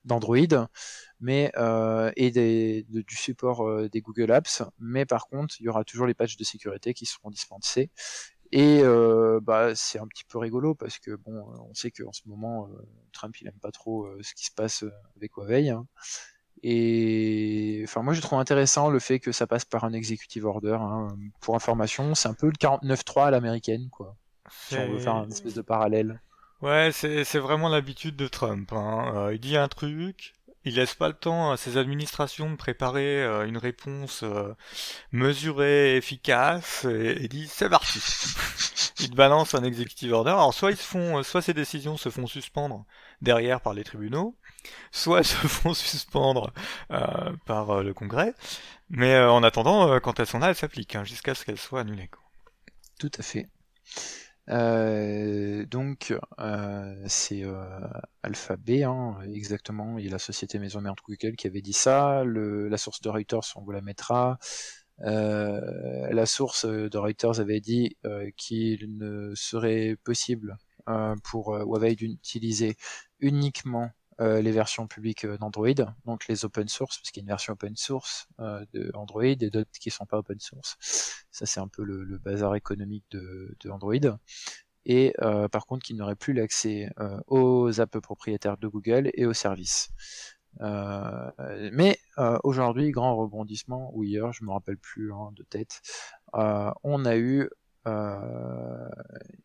d'Android, 0.04 0.68
mais 1.20 1.51
et 2.18 2.86
du 2.88 3.15
support 3.15 3.89
des 3.89 4.01
Google 4.01 4.32
Apps. 4.32 4.62
Mais 4.77 5.06
par 5.06 5.27
contre, 5.27 5.56
il 5.60 5.63
y 5.63 5.70
aura 5.70 5.84
toujours 5.84 6.06
les 6.06 6.13
patchs 6.13 6.38
de 6.38 6.44
sécurité 6.44 6.94
qui 6.94 7.08
seront 7.08 7.32
dispensés 7.32 7.89
et 8.56 8.80
euh, 8.84 9.42
bah, 9.44 9.76
c'est 9.76 10.00
un 10.00 10.08
petit 10.08 10.24
peu 10.24 10.38
rigolo 10.38 10.75
parce 10.75 10.98
que 10.98 11.12
bon, 11.18 11.46
on 11.70 11.74
sait 11.74 11.92
qu'en 11.92 12.14
ce 12.14 12.22
moment, 12.25 12.70
euh, 12.70 12.88
Trump 13.12 13.36
il 13.42 13.48
aime 13.50 13.60
pas 13.62 13.72
trop 13.72 14.06
euh, 14.06 14.18
ce 14.22 14.34
qui 14.34 14.46
se 14.46 14.51
passe 14.51 14.86
avec 15.18 15.34
Huawei. 15.34 15.72
Hein. 15.72 15.86
Et 16.64 17.82
enfin, 17.84 18.01
moi 18.01 18.14
je 18.14 18.22
trouve 18.22 18.40
intéressant 18.40 18.90
le 18.90 19.00
fait 19.00 19.20
que 19.20 19.34
ça 19.34 19.46
passe 19.46 19.66
par 19.66 19.84
un 19.84 19.92
executive 19.92 20.46
order. 20.46 20.77
Hein. 20.79 21.10
Pour 21.42 21.58
information, 21.58 22.16
c'est 22.16 22.29
un 22.29 22.34
peu 22.34 22.48
le 22.48 22.53
49.3 22.53 23.25
à 23.25 23.32
l'américaine, 23.32 23.90
quoi. 23.92 24.16
Si 24.50 24.77
on 24.77 24.90
veut 24.90 25.00
faire 25.00 25.16
un 25.16 25.27
espèce 25.27 25.56
de 25.56 25.62
parallèle. 25.62 26.22
Ouais, 26.62 26.92
c'est 26.94 27.40
vraiment 27.40 27.68
l'habitude 27.68 28.16
de 28.16 28.29
Trump. 28.29 28.72
Hein. 28.72 29.32
il 29.34 29.40
dit 29.42 29.58
un 29.58 29.68
truc, 29.68 30.34
il 30.66 30.75
laisse 30.75 30.96
pas 30.96 31.08
le 31.08 31.14
temps 31.14 31.51
à 31.51 31.58
ses 31.58 31.78
administrations 31.78 32.50
de 32.50 32.56
préparer 32.56 33.24
euh, 33.24 33.48
une 33.48 33.58
réponse 33.58 34.24
euh, 34.24 34.54
mesurée, 35.12 35.96
efficace, 35.96 36.86
et, 36.86 37.28
dit 37.28 37.48
c'est 37.48 37.70
parti. 37.70 38.00
il 39.00 39.14
balance 39.16 39.54
un 39.54 39.64
executive 39.64 40.14
order. 40.14 40.32
Alors 40.32 40.54
soit 40.54 40.72
ils 40.72 40.78
se 40.78 40.84
font, 40.84 41.22
soit 41.24 41.42
ces 41.42 41.54
décisions 41.54 41.98
se 41.98 42.10
font 42.10 42.28
suspendre 42.28 42.86
derrière 43.22 43.62
par 43.62 43.74
les 43.74 43.84
tribunaux, 43.84 44.36
soit 44.92 45.20
elles 45.20 45.25
se 45.25 45.48
font 45.48 45.74
suspendre 45.74 46.51
euh, 46.92 47.32
par 47.46 47.84
le 47.84 47.94
Congrès. 47.94 48.34
Mais 48.90 49.18
en 49.20 49.44
attendant, 49.44 50.00
quand 50.00 50.20
elles 50.20 50.28
sont 50.28 50.40
là, 50.40 50.50
elles 50.50 50.56
s'appliquent 50.56 50.96
hein, 50.96 51.04
jusqu'à 51.04 51.36
ce 51.36 51.46
qu'elles 51.46 51.60
soient 51.60 51.82
annulées. 51.82 52.10
Tout 53.00 53.12
à 53.18 53.24
fait. 53.24 53.48
Euh, 54.50 55.66
donc 55.66 56.14
euh, 56.40 57.03
c'est 57.08 57.44
euh, 57.44 57.66
Alphabet, 58.24 58.84
hein, 58.84 59.18
exactement, 59.34 59.98
et 59.98 60.08
la 60.08 60.20
société 60.20 60.60
maison 60.60 60.81
mère 60.81 60.96
de 60.96 61.01
Google 61.01 61.36
qui 61.36 61.48
avait 61.48 61.62
dit 61.62 61.74
ça. 61.74 62.24
Le, 62.24 62.68
la 62.70 62.77
source 62.77 63.01
de 63.01 63.10
Reuters, 63.10 63.53
on 63.55 63.62
vous 63.62 63.72
la 63.72 63.81
mettra. 63.81 64.38
Euh, 65.01 65.60
la 66.12 66.25
source 66.25 66.66
de 66.66 66.98
Reuters 66.98 67.40
avait 67.40 67.60
dit 67.62 67.98
qu'il 68.38 68.98
ne 68.98 69.34
serait 69.36 69.98
possible 70.03 70.58
pour 71.24 71.55
Huawei 71.55 71.96
d'utiliser 71.96 72.77
uniquement 73.20 73.92
euh, 74.22 74.42
les 74.42 74.51
versions 74.51 74.88
publiques 74.88 75.25
euh, 75.25 75.38
d'Android, 75.38 75.74
donc 76.05 76.27
les 76.29 76.46
open 76.46 76.70
source, 76.70 77.00
parce 77.00 77.12
qu'il 77.12 77.22
y 77.22 77.24
a 77.24 77.25
une 77.25 77.27
version 77.27 77.51
open 77.51 77.75
source 77.75 78.27
euh, 78.40 78.66
de 78.74 78.90
Android 78.94 79.25
et 79.25 79.36
d'autres 79.36 79.70
qui 79.77 79.92
sont 79.92 80.05
pas 80.05 80.18
open 80.18 80.40
source. 80.40 80.77
Ça 81.36 81.46
c'est 81.46 81.60
un 81.60 81.68
peu 81.68 81.84
le, 81.84 82.18
bazar 82.18 82.56
économique 82.56 83.06
de, 83.12 83.56
de 83.60 83.70
Android. 83.70 84.18
Et 84.86 85.14
par 85.52 85.66
contre, 85.66 85.84
qui 85.84 85.96
n'aurait 85.96 86.16
plus 86.16 86.34
l'accès 86.34 86.90
aux 87.28 87.80
apps 87.82 88.00
propriétaires 88.00 88.58
de 88.58 88.68
Google 88.68 89.10
et 89.16 89.26
aux 89.26 89.34
services. 89.34 89.90
mais 90.60 91.98
aujourd'hui, 92.44 92.92
grand 92.92 93.16
rebondissement, 93.18 93.92
ou 93.96 94.04
hier, 94.04 94.32
je 94.32 94.44
me 94.44 94.52
rappelle 94.52 94.78
plus 94.78 95.12
hein, 95.12 95.32
de 95.36 95.44
tête, 95.44 95.82
on 96.34 97.06
a 97.06 97.18
eu 97.18 97.50
euh, 97.88 98.90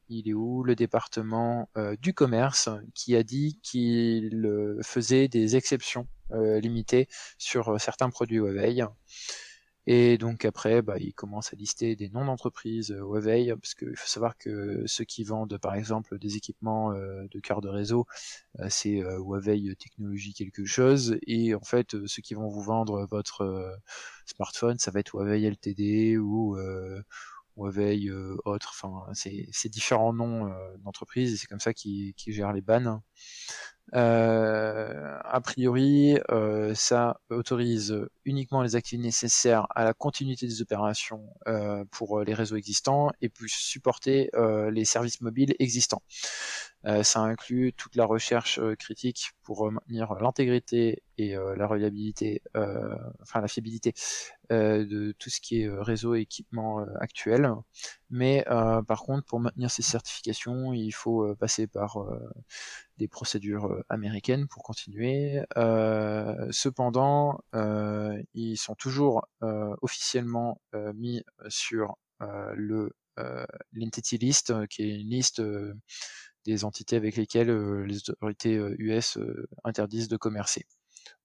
il 0.09 0.29
est 0.29 0.33
où 0.33 0.63
le 0.63 0.75
département 0.75 1.69
euh, 1.77 1.95
du 2.01 2.15
commerce 2.15 2.71
qui 2.95 3.15
a 3.15 3.23
dit 3.23 3.61
qu'il 3.63 4.47
euh, 4.47 4.81
faisait 4.83 5.29
des 5.29 5.57
exceptions 5.57 6.07
limitées 6.33 7.09
sur 7.39 7.81
certains 7.81 8.09
produits 8.09 8.37
Huawei. 8.37 8.85
Et 9.93 10.19
donc 10.19 10.45
après, 10.45 10.83
bah, 10.83 10.99
il 11.01 11.13
commence 11.15 11.53
à 11.53 11.57
lister 11.57 11.97
des 11.97 12.11
noms 12.11 12.25
d'entreprises 12.25 12.91
Huawei, 12.93 13.53
parce 13.57 13.75
qu'il 13.75 13.97
faut 13.97 14.07
savoir 14.07 14.39
que 14.39 14.85
ceux 14.87 15.03
qui 15.05 15.25
vendent 15.25 15.59
par 15.59 15.75
exemple 15.75 16.17
des 16.17 16.37
équipements 16.37 16.93
de 16.93 17.41
cœur 17.41 17.61
de 17.61 17.69
réseau, 17.69 18.07
c'est 18.69 19.01
Huawei 19.01 19.75
Technologie 19.75 20.33
quelque 20.33 20.65
chose, 20.65 21.17
et 21.27 21.57
en 21.57 21.65
fait 21.65 21.97
ceux 22.07 22.23
qui 22.23 22.35
vont 22.35 22.47
vous 22.49 22.63
vendre 22.63 23.05
votre 23.11 23.81
smartphone, 24.27 24.79
ça 24.79 24.93
va 24.93 25.01
être 25.01 25.17
Huawei 25.17 25.43
LTD 25.51 26.19
ou 26.19 26.57
Huawei, 27.57 28.09
euh, 28.09 28.37
autre, 28.45 28.73
enfin 28.73 29.13
c'est 29.13 29.69
différents 29.69 30.13
noms 30.13 30.47
euh, 30.47 30.77
d'entreprises 30.79 31.35
et 31.35 31.37
c'est 31.37 31.47
comme 31.47 31.61
ça 31.61 31.75
qu'ils 31.75 32.15
gèrent 32.27 32.53
les 32.53 32.61
bans. 32.61 33.03
Euh, 33.95 35.19
a 35.25 35.41
priori, 35.41 36.19
euh, 36.31 36.75
ça 36.75 37.21
autorise 37.29 38.09
uniquement 38.25 38.63
les 38.63 38.77
activités 38.77 39.07
nécessaires 39.07 39.67
à 39.75 39.85
la 39.85 39.95
continuité 39.95 40.47
des 40.47 40.63
opérations 40.63 41.35
euh, 41.47 41.85
pour 41.91 42.21
les 42.21 42.35
réseaux 42.35 42.57
existants 42.57 43.11
et 43.21 43.29
puis 43.29 43.51
supporter 43.51 44.31
les 44.71 44.85
services 44.85 45.21
mobiles 45.21 45.55
existants. 45.59 46.03
ça 47.03 47.21
inclut 47.21 47.73
toute 47.73 47.97
la 47.97 48.05
recherche 48.05 48.61
critique 48.79 49.33
pour 49.43 49.71
maintenir 49.71 50.15
l'intégrité 50.15 51.03
et 51.19 51.35
la 51.35 51.67
reliabilité, 51.67 52.43
enfin 52.55 53.41
la 53.41 53.49
fiabilité 53.49 53.93
de 54.51 55.13
tout 55.19 55.31
ce 55.31 55.41
qui 55.41 55.63
est 55.63 55.69
réseau 55.69 56.15
et 56.15 56.21
équipement 56.21 56.85
actuel. 57.01 57.53
Mais 58.11 58.45
par 58.87 59.03
contre, 59.03 59.25
pour 59.25 59.41
maintenir 59.41 59.71
ces 59.71 59.83
certifications, 59.83 60.73
il 60.73 60.93
faut 60.93 61.35
passer 61.37 61.67
par 61.67 62.07
des 63.01 63.09
procédures 63.09 63.67
euh, 63.67 63.85
américaines 63.89 64.47
pour 64.47 64.63
continuer. 64.63 65.41
Euh, 65.57 66.47
cependant, 66.51 67.41
euh, 67.55 68.10
ils 68.35 68.57
sont 68.57 68.75
toujours 68.75 69.27
officiellement 69.83 70.61
mis 70.95 71.23
sur 71.49 71.97
le 72.23 72.91
l'entity 73.73 74.19
list, 74.19 74.53
qui 74.69 74.83
est 74.83 75.01
une 75.01 75.11
liste 75.11 75.43
des 76.45 76.65
entités 76.65 76.97
avec 76.97 77.17
lesquelles 77.17 77.51
les 77.85 78.11
autorités 78.11 78.55
US 78.79 79.19
interdisent 79.65 80.09
de 80.09 80.17
commercer 80.17 80.65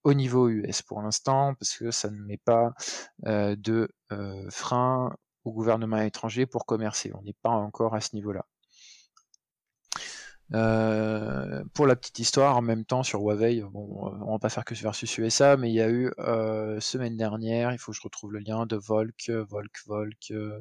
au 0.04 0.14
niveau 0.14 0.48
US 0.48 0.82
pour 0.82 1.02
l'instant, 1.02 1.54
parce 1.54 1.76
que 1.76 1.90
ça 1.90 2.10
ne 2.10 2.20
met 2.20 2.38
pas 2.38 2.72
de 3.24 3.88
frein 4.50 5.14
au 5.44 5.52
gouvernement 5.52 5.98
étranger 5.98 6.46
pour 6.46 6.66
commercer. 6.66 7.12
On 7.14 7.22
n'est 7.22 7.36
pas 7.42 7.50
encore 7.50 7.94
à 7.94 8.00
ce 8.00 8.14
niveau-là. 8.16 8.44
Euh, 10.54 11.64
pour 11.74 11.86
la 11.86 11.96
petite 11.96 12.18
histoire, 12.20 12.56
en 12.56 12.62
même 12.62 12.84
temps 12.84 13.02
sur 13.02 13.20
Huawei, 13.20 13.62
bon, 13.62 14.12
on 14.22 14.32
va 14.32 14.38
pas 14.38 14.48
faire 14.48 14.64
que 14.64 14.74
versus 14.74 15.18
USA, 15.18 15.56
mais 15.56 15.70
il 15.70 15.74
y 15.74 15.80
a 15.80 15.90
eu 15.90 16.12
euh, 16.18 16.78
semaine 16.80 17.16
dernière, 17.16 17.72
il 17.72 17.78
faut 17.78 17.92
que 17.92 17.98
je 17.98 18.02
retrouve 18.02 18.32
le 18.32 18.38
lien 18.38 18.66
de 18.66 18.76
Volk, 18.76 19.30
Volk, 19.30 19.76
Volk, 19.86 20.30
euh, 20.30 20.60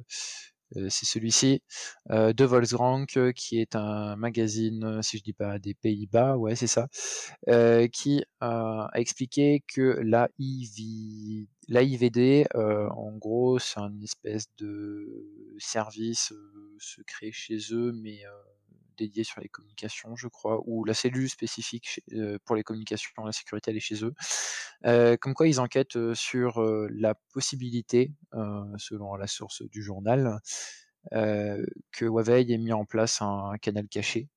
c'est 0.90 1.06
celui-ci, 1.06 1.62
de 2.10 2.44
Volksrank, 2.44 3.34
qui 3.34 3.60
est 3.62 3.76
un 3.76 4.16
magazine, 4.16 5.02
si 5.04 5.20
je 5.20 5.24
dis 5.24 5.34
pas 5.34 5.60
des 5.60 5.76
Pays-Bas, 5.76 6.38
ouais 6.38 6.56
c'est 6.56 6.68
ça, 6.68 6.88
qui 7.92 8.24
a 8.42 8.90
expliqué 8.96 9.64
que 9.68 10.00
la 10.04 10.28
l'AIVD, 11.68 12.48
en 12.56 13.12
gros, 13.18 13.60
c'est 13.60 13.80
une 13.80 14.04
espèce 14.04 14.48
de 14.58 15.08
service 15.60 16.34
secret 16.80 17.32
chez 17.32 17.60
eux, 17.72 17.92
mais 17.94 18.22
dédié 18.96 19.24
sur 19.24 19.42
les 19.42 19.50
communications, 19.50 20.16
je 20.16 20.28
crois, 20.28 20.62
ou 20.66 20.84
la 20.86 20.94
cellule 20.94 21.30
spécifique 21.30 22.02
euh, 22.14 22.38
pour 22.46 22.56
les 22.56 22.64
communications, 22.64 23.12
la 23.26 23.32
sécurité, 23.32 23.72
elle 23.72 23.78
est 23.78 23.82
chez 23.82 24.04
eux. 24.04 24.14
Euh, 24.86 25.18
comme 25.18 25.34
quoi, 25.34 25.48
ils 25.48 25.60
enquêtent 25.60 26.14
sur 26.14 26.62
la 26.90 27.16
possibilité, 27.34 28.12
selon 28.78 29.16
la 29.16 29.28
source 29.28 29.62
du 29.64 29.82
journal, 29.82 30.40
que 31.12 32.06
Huawei 32.06 32.52
ait 32.52 32.58
mis 32.58 32.74
en 32.74 32.86
place 32.86 33.22
un, 33.22 33.54
canal 33.62 33.88
caché 33.88 34.30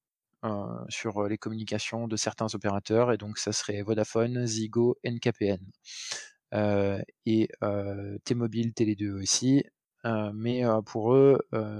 sur 0.88 1.26
les 1.28 1.38
communications 1.38 2.08
de 2.08 2.16
certains 2.16 2.54
opérateurs, 2.54 3.12
et 3.12 3.18
donc 3.18 3.38
ça 3.38 3.52
serait 3.52 3.82
Vodafone, 3.82 4.46
Zigo, 4.46 4.98
NKPN. 5.04 5.58
et 7.26 7.48
T-Mobile, 8.24 8.72
Télé2 8.72 9.22
aussi, 9.22 9.64
mais 10.04 10.62
pour 10.86 11.14
eux, 11.14 11.38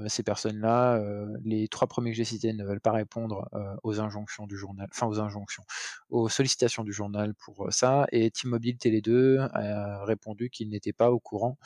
ces 0.09 0.23
personnes-là, 0.23 1.01
les 1.45 1.69
trois 1.69 1.89
premiers 1.89 2.11
que 2.11 2.17
j'ai 2.17 2.25
cités 2.25 2.53
ne 2.53 2.65
veulent 2.65 2.81
pas 2.81 2.93
répondre 2.93 3.49
aux 3.83 4.01
injonctions 4.01 4.47
du 4.47 4.57
journal, 4.57 4.89
enfin 4.93 5.07
aux 5.07 5.21
injonctions, 5.21 5.65
aux 6.11 6.29
sollicitations 6.29 6.85
du 6.85 6.93
journal 6.93 7.35
pour 7.35 7.73
ça. 7.73 8.07
Et 8.13 8.31
T-Mobile 8.31 8.79
Télé 8.79 9.01
2 9.01 9.39
a 9.39 10.05
répondu 10.05 10.51
qu'il 10.51 10.71
n'était 10.71 10.93
pas 10.93 11.11
au 11.11 11.21
courant 11.21 11.59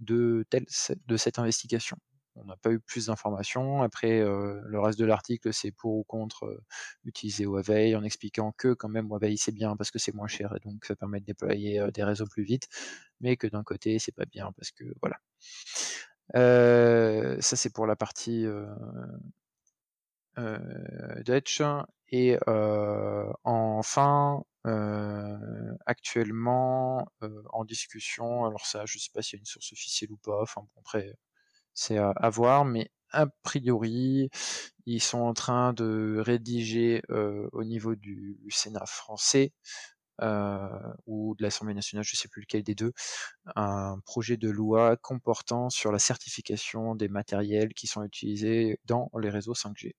de, 0.00 0.46
de 1.06 1.16
cette 1.16 1.38
investigation. 1.38 1.96
On 2.40 2.44
n'a 2.44 2.56
pas 2.56 2.70
eu 2.70 2.80
plus 2.80 3.06
d'informations. 3.06 3.82
Après, 3.82 4.20
le 4.20 4.80
reste 4.80 4.98
de 4.98 5.04
l'article, 5.04 5.52
c'est 5.52 5.70
pour 5.72 5.96
ou 5.96 6.04
contre 6.04 6.60
utiliser 7.04 7.44
Huawei, 7.44 7.94
en 7.96 8.02
expliquant 8.04 8.52
que 8.52 8.74
quand 8.74 8.88
même 8.88 9.08
Huawei 9.08 9.36
c'est 9.36 9.52
bien 9.52 9.76
parce 9.76 9.90
que 9.90 9.98
c'est 9.98 10.14
moins 10.14 10.28
cher 10.28 10.54
et 10.56 10.60
donc 10.60 10.84
ça 10.84 10.96
permet 10.96 11.20
de 11.20 11.24
déployer 11.26 11.84
des 11.92 12.04
réseaux 12.04 12.26
plus 12.26 12.44
vite, 12.44 12.68
mais 13.20 13.36
que 13.36 13.46
d'un 13.46 13.62
côté 13.64 13.98
c'est 13.98 14.14
pas 14.14 14.26
bien 14.26 14.52
parce 14.56 14.70
que 14.70 14.84
voilà. 15.00 15.18
ça 17.40 17.56
c'est 17.56 17.72
pour 17.72 17.86
la 17.86 17.96
partie 17.96 18.46
Dutch. 21.24 21.62
Et 22.10 22.38
enfin, 23.44 24.42
actuellement 25.86 27.06
en 27.52 27.64
discussion, 27.64 28.44
alors 28.46 28.66
ça 28.66 28.84
je 28.86 28.98
sais 28.98 29.10
pas 29.12 29.22
s'il 29.22 29.38
y 29.38 29.40
a 29.40 29.42
une 29.42 29.46
source 29.46 29.72
officielle 29.72 30.12
ou 30.12 30.16
pas, 30.16 30.40
enfin 30.42 30.62
bon 30.62 30.80
après 30.80 31.14
c'est 31.78 31.98
à, 31.98 32.30
voir, 32.30 32.64
mais 32.64 32.90
a 33.12 33.26
priori, 33.44 34.30
ils 34.86 35.00
sont 35.00 35.20
en 35.20 35.32
train 35.32 35.72
de 35.72 36.18
rédiger 36.18 37.02
au 37.08 37.64
niveau 37.64 37.94
du, 37.94 38.36
Sénat 38.50 38.86
français 38.86 39.52
ou 41.06 41.36
de 41.38 41.42
l'Assemblée 41.42 41.74
nationale, 41.74 42.04
je 42.04 42.16
ne 42.16 42.18
sais 42.18 42.28
plus 42.28 42.40
lequel 42.42 42.64
des 42.64 42.74
deux, 42.74 42.92
un 43.56 44.00
projet 44.06 44.36
de 44.36 44.50
loi 44.50 44.96
comportant 44.96 45.70
sur 45.70 45.92
la 45.92 46.00
certification 46.00 46.96
des 46.96 47.08
matériels 47.08 47.74
qui 47.74 47.86
sont 47.86 48.02
utilisés 48.02 48.80
dans 48.84 49.10
les 49.20 49.30
réseaux 49.30 49.54
5G. 49.54 49.92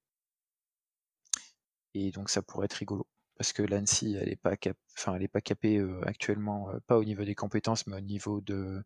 Et 1.94 2.12
donc 2.12 2.30
ça 2.30 2.42
pourrait 2.42 2.66
être 2.66 2.74
rigolo 2.74 3.08
parce 3.38 3.54
que 3.54 3.64
l'ANSI, 3.64 4.18
elle 4.20 4.30
n'est 4.30 4.36
pas, 4.36 4.56
enfin, 4.98 5.16
elle 5.16 5.30
pas 5.30 5.40
capée 5.42 5.82
actuellement, 6.04 6.70
pas 6.88 6.98
au 6.98 7.06
niveau 7.06 7.24
des 7.24 7.36
compétences, 7.36 7.88
mais 7.88 7.96
au 7.96 8.02
niveau 8.02 8.42
de 8.42 8.84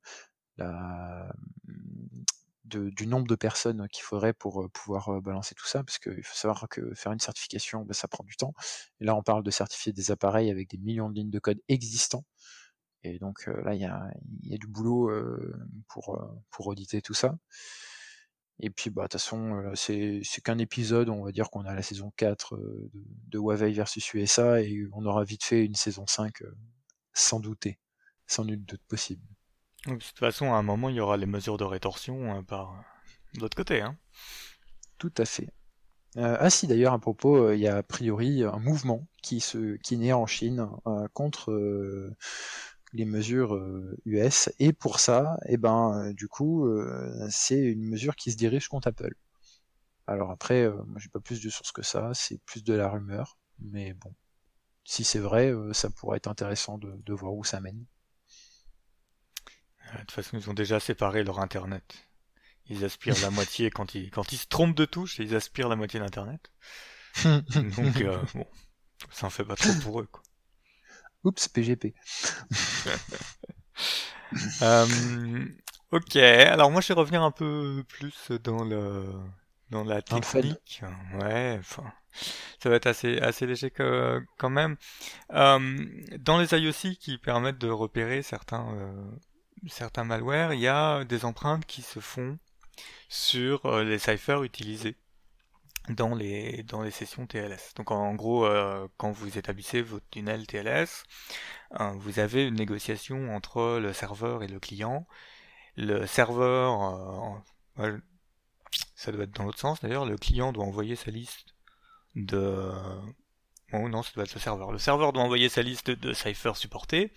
la, 0.58 1.34
du 2.66 3.08
nombre 3.08 3.28
de 3.28 3.36
personnes 3.36 3.88
qu'il 3.90 4.04
faudrait 4.04 4.34
pour 4.34 4.70
pouvoir 4.72 5.22
balancer 5.22 5.56
tout 5.56 5.68
ça, 5.68 5.84
parce 5.84 6.00
qu'il 6.00 6.24
faut 6.24 6.36
savoir 6.36 6.68
que 6.70 6.94
faire 6.96 7.12
une 7.12 7.20
certification, 7.20 7.84
bah, 7.84 7.94
ça 7.94 8.08
prend 8.08 8.24
du 8.24 8.36
temps. 8.36 8.54
Et 9.00 9.06
là, 9.06 9.16
on 9.16 9.24
parle 9.24 9.44
de 9.44 9.52
certifier 9.52 9.94
des 9.94 10.12
appareils 10.12 10.50
avec 10.50 10.70
des 10.70 10.78
millions 10.78 11.10
de 11.10 11.16
lignes 11.16 11.30
de 11.32 11.40
code 11.40 11.60
existants. 11.68 12.26
Et 13.04 13.20
donc 13.20 13.48
là, 13.48 13.76
il 13.76 13.82
y 13.82 13.86
a, 13.86 14.10
du 14.58 14.68
boulot 14.68 15.12
pour, 15.90 16.18
pour 16.50 16.68
auditer 16.68 17.02
tout 17.02 17.14
ça. 17.14 17.36
Et 18.60 18.70
puis, 18.70 18.90
bah, 18.90 19.04
de 19.04 19.08
toute 19.08 19.14
façon, 19.20 19.72
c'est 19.76 20.22
qu'un 20.44 20.58
épisode, 20.58 21.10
on 21.10 21.24
va 21.24 21.32
dire 21.32 21.50
qu'on 21.50 21.66
a 21.66 21.74
la 21.74 21.82
saison 21.82 22.12
4 22.18 22.58
de, 22.58 22.92
de, 23.28 23.38
Huawei 23.40 23.74
versus 23.74 24.14
USA, 24.14 24.62
et 24.62 24.88
on 24.94 25.06
aura 25.06 25.24
vite 25.24 25.44
fait 25.44 25.66
une 25.66 25.76
saison 25.76 26.06
5, 26.08 26.44
sans 27.14 27.40
douter, 27.40 27.80
sans 28.28 28.46
nul 28.46 28.64
doute 28.64 28.84
possible. 28.88 29.24
De 29.88 29.96
toute 29.96 30.18
façon, 30.18 30.54
à 30.54 30.56
un 30.56 30.64
moment, 30.64 30.88
il 30.88 30.96
y 30.96 31.00
aura 31.02 31.18
les 31.18 31.26
mesures 31.26 31.58
de 31.58 31.66
rétorsion 31.66 32.38
euh, 32.38 32.42
par 32.42 32.82
l'autre 33.40 33.58
côté. 33.58 33.82
Hein. 33.82 33.98
Tout 34.98 35.12
à 35.18 35.26
fait. 35.26 35.50
Euh, 36.16 36.38
ah 36.40 36.50
si, 36.50 36.68
d'ailleurs, 36.68 36.94
à 36.94 37.00
propos, 37.00 37.36
euh, 37.36 37.56
il 37.56 37.62
y 37.62 37.68
a 37.68 37.78
a 37.78 37.84
priori 37.84 38.44
un 38.44 38.60
mouvement 38.60 39.06
qui, 39.22 39.42
se, 39.42 39.76
qui 39.78 39.98
naît 39.98 40.14
en 40.14 40.26
Chine 40.26 40.70
contre 41.14 41.52
les 42.94 43.06
mesures 43.06 43.60
US. 44.06 44.50
Et 44.60 44.72
pour 44.72 45.00
ça, 45.00 45.38
eh 45.48 45.58
ben, 45.58 46.14
du 46.14 46.28
coup, 46.28 46.70
c'est 47.30 47.60
une 47.60 47.84
mesure 47.84 48.16
qui 48.16 48.32
se 48.32 48.38
dirige 48.38 48.68
contre 48.68 48.88
Apple. 48.90 49.16
Alors 50.06 50.32
après, 50.32 50.70
moi 50.70 51.00
j'ai 51.00 51.10
pas 51.10 51.22
plus 51.22 51.42
de 51.42 51.50
sources 51.50 51.72
que 51.72 51.82
ça, 51.82 52.12
c'est 52.14 52.40
plus 52.46 52.64
de 52.64 52.74
la 52.74 52.90
rumeur. 52.90 53.38
Mais 53.60 53.94
bon, 53.94 54.14
si 54.84 55.04
c'est 55.04 55.20
vrai, 55.20 55.54
ça 55.72 55.90
pourrait 55.90 56.18
être 56.18 56.28
intéressant 56.28 56.78
de 56.78 57.14
voir 57.14 57.34
où 57.34 57.44
ça 57.44 57.60
mène. 57.62 57.86
De 59.94 60.00
toute 60.00 60.12
façon, 60.12 60.38
ils 60.38 60.50
ont 60.50 60.54
déjà 60.54 60.80
séparé 60.80 61.24
leur 61.24 61.40
internet. 61.40 62.08
Ils 62.68 62.86
aspirent 62.86 63.20
la 63.22 63.30
moitié 63.30 63.70
quand 63.70 63.94
ils, 63.96 64.10
quand 64.10 64.32
ils 64.32 64.38
se 64.38 64.48
trompent 64.48 64.76
de 64.76 64.86
touche, 64.86 65.20
ils 65.20 65.36
aspirent 65.36 65.70
la 65.70 65.76
moitié 65.76 66.00
d'internet. 66.00 66.52
Donc, 67.24 68.02
euh, 68.02 68.22
bon, 68.34 68.48
ça 69.12 69.28
en 69.28 69.30
fait 69.30 69.44
pas 69.44 69.56
trop 69.56 69.74
pour 69.82 70.00
eux, 70.00 70.08
quoi. 70.12 70.24
Oups, 71.24 71.48
PGP. 71.48 71.94
Euh, 74.64 75.46
ok, 75.92 76.16
alors 76.16 76.72
moi 76.72 76.82
je 76.82 76.88
vais 76.88 76.94
revenir 76.96 77.22
un 77.22 77.30
peu 77.30 77.84
plus 77.88 78.32
dans 78.32 78.64
le 78.64 79.14
dans 79.70 79.84
la 79.84 80.02
technique. 80.02 80.82
ouais, 81.22 81.58
enfin, 81.60 81.84
ça 82.60 82.70
va 82.70 82.78
être 82.78 82.88
assez 82.88 83.20
assez 83.20 83.46
léger 83.46 83.70
que, 83.70 84.26
quand 84.40 84.50
même. 84.50 84.76
Euh, 85.34 85.86
dans 86.18 86.40
les 86.40 86.52
IOC 86.52 86.98
qui 86.98 87.20
permettent 87.20 87.60
de 87.60 87.70
repérer 87.70 88.24
certains 88.24 88.66
certains 89.68 90.04
malwares, 90.04 90.54
il 90.54 90.60
y 90.60 90.68
a 90.68 91.04
des 91.06 91.26
empreintes 91.26 91.66
qui 91.66 91.82
se 91.82 92.00
font 92.00 92.38
sur 93.10 93.66
euh, 93.66 93.84
les 93.84 94.00
ciphers 94.00 94.44
utilisés 94.44 94.96
dans 95.90 96.16
les, 96.16 96.64
dans 96.64 96.82
les 96.82 96.92
sessions 96.92 97.28
TLS. 97.28 97.74
Donc 97.76 97.92
en 97.92 98.16
gros, 98.16 98.46
euh, 98.46 98.88
quand 98.98 99.12
vous 99.12 99.38
établissez 99.38 99.82
votre 99.82 100.08
tunnel 100.10 100.48
TLS, 100.48 101.04
euh, 101.80 101.92
vous 101.98 102.20
avez 102.20 102.48
une 102.48 102.56
négociation 102.56 103.36
entre 103.36 103.80
le 103.80 103.94
serveur 103.94 104.44
et 104.44 104.48
le 104.48 104.60
client. 104.60 105.08
Le 105.76 106.06
serveur, 106.06 107.44
ça 108.96 109.12
doit 109.12 109.24
être 109.24 109.32
dans 109.32 109.44
l'autre 109.44 109.60
sens 109.60 109.82
d'ailleurs, 109.82 110.06
le 110.06 110.18
client 110.18 110.54
doit 110.54 110.66
envoyer 110.66 110.96
sa 110.96 111.12
liste 111.12 111.56
de... 112.16 112.72
Oh 113.74 113.90
non, 113.90 114.04
ça 114.04 114.12
doit 114.14 114.24
être 114.24 114.36
le 114.36 114.40
serveur. 114.40 114.72
Le 114.72 114.78
serveur 114.78 115.14
doit 115.14 115.24
envoyer 115.24 115.50
sa 115.50 115.64
liste 115.64 115.90
de 115.90 116.14
ciphers 116.14 116.58
supportés. 116.58 117.12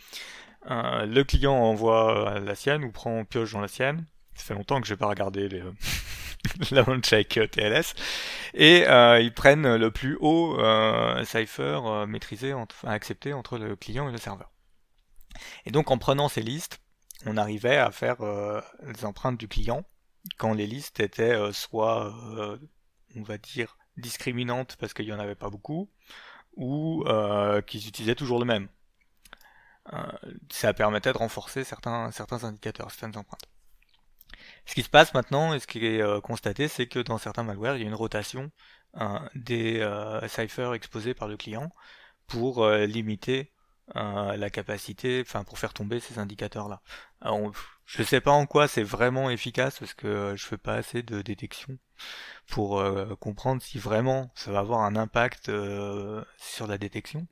Euh, 0.71 1.07
le 1.07 1.25
client 1.25 1.55
envoie 1.55 2.41
la 2.41 2.55
sienne 2.55 2.85
ou 2.85 2.91
prend 2.91 3.25
pioche 3.25 3.53
dans 3.53 3.61
la 3.61 3.69
sienne. 3.69 4.07
Ça 4.35 4.45
fait 4.45 4.55
longtemps 4.55 4.81
que 4.81 4.87
je 4.87 4.95
n'ai 4.95 4.99
pas 4.99 5.07
regardé 5.07 5.49
les, 5.49 5.63
la 6.71 6.85
check 7.01 7.39
TLS. 7.51 7.95
Et 8.55 8.87
euh, 8.87 9.21
ils 9.21 9.33
prennent 9.33 9.77
le 9.77 9.91
plus 9.91 10.17
haut 10.21 10.59
euh, 10.61 11.25
cipher 11.25 11.81
maîtrisé, 12.07 12.53
entre, 12.53 12.87
accepté 12.87 13.33
entre 13.33 13.59
le 13.59 13.77
client 13.77 14.09
et 14.09 14.13
le 14.13 14.19
serveur. 14.19 14.51
Et 15.65 15.71
donc 15.71 15.91
en 15.91 15.99
prenant 15.99 16.29
ces 16.29 16.43
listes, 16.43 16.81
on 17.25 17.37
arrivait 17.37 17.77
à 17.77 17.91
faire 17.91 18.17
les 18.83 19.05
empreintes 19.05 19.39
du 19.39 19.49
client 19.49 19.85
quand 20.39 20.53
les 20.53 20.67
listes 20.67 21.01
étaient 21.01 21.37
soit, 21.53 22.13
on 23.17 23.23
va 23.23 23.39
dire, 23.39 23.77
discriminantes 23.97 24.77
parce 24.79 24.93
qu'il 24.93 25.07
n'y 25.07 25.13
en 25.13 25.19
avait 25.19 25.35
pas 25.35 25.51
beaucoup, 25.51 25.91
ou 26.57 27.05
qu'ils 27.67 27.89
utilisaient 27.89 28.15
toujours 28.15 28.39
le 28.39 28.45
même. 28.45 28.69
Euh, 29.93 30.03
ça 30.51 30.73
permettait 30.73 31.13
de 31.13 31.19
renforcer 31.19 31.65
certains, 31.65 32.11
certains 32.11 32.45
indicateurs, 32.45 32.91
certaines 32.91 33.19
empreintes. 33.19 33.49
Ce 34.65 34.75
qui 34.75 34.83
se 34.83 34.89
passe 34.89 35.15
maintenant, 35.15 35.55
et 35.55 35.61
ce 35.61 35.67
qui 35.67 35.87
est 35.87 36.03
euh, 36.03 36.21
constaté, 36.21 36.69
c'est 36.69 36.87
que 36.87 36.99
dans 36.99 37.19
certains 37.19 37.45
malwares, 37.45 37.77
il 37.77 37.83
y 37.83 37.85
a 37.85 37.89
une 37.89 37.95
rotation 37.95 38.51
des 39.35 39.87
ciphers 40.27 40.73
exposés 40.73 41.13
par 41.13 41.29
le 41.29 41.37
client 41.37 41.71
pour 42.27 42.67
limiter 42.67 43.53
la 43.95 44.49
capacité, 44.49 45.21
enfin 45.21 45.45
pour 45.45 45.59
faire 45.59 45.75
tomber 45.75 46.01
ces 46.01 46.19
indicateurs-là. 46.19 46.81
Je 47.85 48.03
sais 48.03 48.23
pas 48.23 48.31
en 48.31 48.47
quoi 48.47 48.69
c'est 48.69 48.83
vraiment 48.83 49.29
efficace 49.29 49.81
parce 49.81 49.93
que 49.93 50.33
je 50.35 50.47
fais 50.47 50.57
pas 50.57 50.77
assez 50.77 51.03
de 51.03 51.21
détection 51.21 51.77
pour 52.49 52.83
comprendre 53.21 53.61
si 53.61 53.79
vraiment 53.79 54.31
ça 54.35 54.51
va 54.51 54.61
avoir 54.61 54.81
un 54.81 54.97
impact 54.97 55.51
sur 56.39 56.67
la 56.67 56.79
détection. 56.79 57.27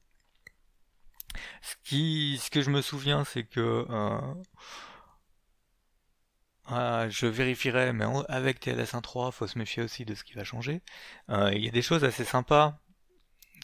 Ce 1.62 2.50
que 2.50 2.62
je 2.62 2.70
me 2.70 2.82
souviens, 2.82 3.24
c'est 3.24 3.44
que 3.44 3.86
ah, 6.66 7.08
je 7.10 7.26
vérifierai, 7.26 7.92
mais 7.92 8.06
avec 8.28 8.60
TLS 8.60 8.94
1.3, 8.94 9.32
faut 9.32 9.46
se 9.46 9.58
méfier 9.58 9.82
aussi 9.82 10.04
de 10.04 10.14
ce 10.14 10.24
qui 10.24 10.32
va 10.34 10.44
changer. 10.44 10.82
Il 11.28 11.64
y 11.64 11.68
a 11.68 11.70
des 11.70 11.82
choses 11.82 12.04
assez 12.04 12.24
sympas 12.24 12.78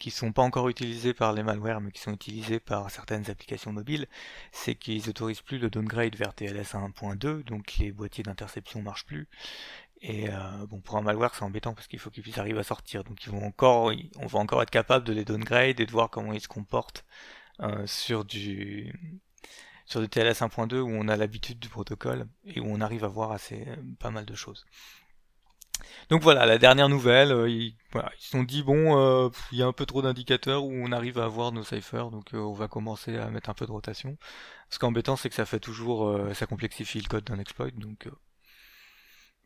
qui 0.00 0.10
sont 0.10 0.32
pas 0.32 0.42
encore 0.42 0.68
utilisées 0.68 1.14
par 1.14 1.32
les 1.32 1.44
malwares, 1.44 1.80
mais 1.80 1.92
qui 1.92 2.00
sont 2.00 2.14
utilisées 2.14 2.58
par 2.58 2.90
certaines 2.90 3.30
applications 3.30 3.72
mobiles, 3.72 4.08
c'est 4.50 4.74
qu'ils 4.74 5.08
autorisent 5.08 5.42
plus 5.42 5.58
le 5.58 5.70
downgrade 5.70 6.16
vers 6.16 6.34
TLS 6.34 6.74
1.2, 6.74 7.44
donc 7.44 7.76
les 7.78 7.92
boîtiers 7.92 8.24
d'interception 8.24 8.82
marchent 8.82 9.04
plus. 9.06 9.28
Et 10.00 10.30
euh, 10.30 10.66
bon, 10.66 10.80
pour 10.80 10.96
un 10.96 11.02
malware, 11.02 11.34
c'est 11.34 11.44
embêtant 11.44 11.74
parce 11.74 11.86
qu'il 11.86 11.98
faut 11.98 12.10
qu'ils 12.10 12.22
puissent 12.22 12.38
arriver 12.38 12.58
à 12.58 12.64
sortir. 12.64 13.04
Donc 13.04 13.18
on 13.30 13.38
va 14.26 14.38
encore 14.38 14.62
être 14.62 14.70
capable 14.70 15.04
de 15.04 15.12
les 15.12 15.26
downgrade 15.26 15.78
et 15.78 15.86
de 15.86 15.92
voir 15.92 16.08
comment 16.08 16.32
ils 16.32 16.40
se 16.40 16.48
comportent 16.48 17.04
euh, 17.62 17.86
sur 17.86 18.24
du 18.24 18.92
sur 19.86 20.00
du 20.00 20.08
TLS 20.08 20.40
1.2 20.40 20.76
où 20.76 20.88
on 20.88 21.08
a 21.08 21.16
l'habitude 21.16 21.58
du 21.58 21.68
protocole 21.68 22.28
et 22.46 22.60
où 22.60 22.66
on 22.66 22.80
arrive 22.80 23.04
à 23.04 23.08
voir 23.08 23.32
assez 23.32 23.66
pas 23.98 24.10
mal 24.10 24.24
de 24.24 24.34
choses. 24.34 24.64
Donc 26.08 26.22
voilà, 26.22 26.46
la 26.46 26.58
dernière 26.58 26.88
nouvelle, 26.88 27.32
euh, 27.32 27.48
ils, 27.48 27.76
se 28.18 28.30
sont 28.30 28.42
dit 28.42 28.62
bon, 28.62 28.98
euh, 28.98 29.28
il 29.52 29.58
y 29.58 29.62
a 29.62 29.66
un 29.66 29.72
peu 29.72 29.86
trop 29.86 30.02
d'indicateurs 30.02 30.64
où 30.64 30.72
on 30.72 30.92
arrive 30.92 31.18
à 31.18 31.24
avoir 31.24 31.52
nos 31.52 31.64
ciphers, 31.64 32.10
donc 32.10 32.34
euh, 32.34 32.38
on 32.38 32.52
va 32.52 32.68
commencer 32.68 33.16
à 33.16 33.30
mettre 33.30 33.50
un 33.50 33.54
peu 33.54 33.66
de 33.66 33.72
rotation. 33.72 34.16
Ce 34.70 34.78
qui 34.78 34.84
est 34.84 34.88
embêtant, 34.88 35.16
c'est 35.16 35.28
que 35.28 35.34
ça 35.34 35.46
fait 35.46 35.60
toujours, 35.60 36.16
ça 36.34 36.46
complexifie 36.46 37.00
le 37.00 37.08
code 37.08 37.24
d'un 37.24 37.38
exploit, 37.38 37.70
donc 37.72 38.08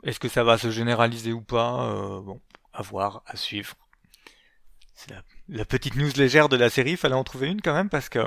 est-ce 0.02 0.20
que 0.20 0.28
ça 0.28 0.44
va 0.44 0.58
se 0.58 0.70
généraliser 0.70 1.32
ou 1.32 1.40
pas? 1.40 2.20
Bon, 2.20 2.40
à 2.74 2.82
voir, 2.82 3.22
à 3.26 3.36
suivre. 3.36 3.74
C'est 4.94 5.10
la, 5.10 5.22
petite 5.68 5.96
news 5.96 6.10
légère 6.16 6.48
de 6.48 6.56
la 6.56 6.70
série, 6.70 6.96
fallait 6.96 7.14
en 7.14 7.24
trouver 7.24 7.48
une 7.48 7.60
quand 7.60 7.74
même 7.74 7.88
parce 7.88 8.08
que 8.08 8.20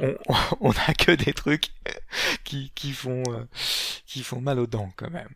on, 0.00 0.14
on 0.60 0.70
a 0.70 0.94
que 0.94 1.12
des 1.12 1.32
trucs 1.32 1.70
qui, 2.44 2.72
qui 2.74 2.92
font 2.92 3.22
qui 4.06 4.22
font 4.22 4.40
mal 4.40 4.58
aux 4.58 4.66
dents 4.66 4.90
quand 4.96 5.10
même. 5.10 5.30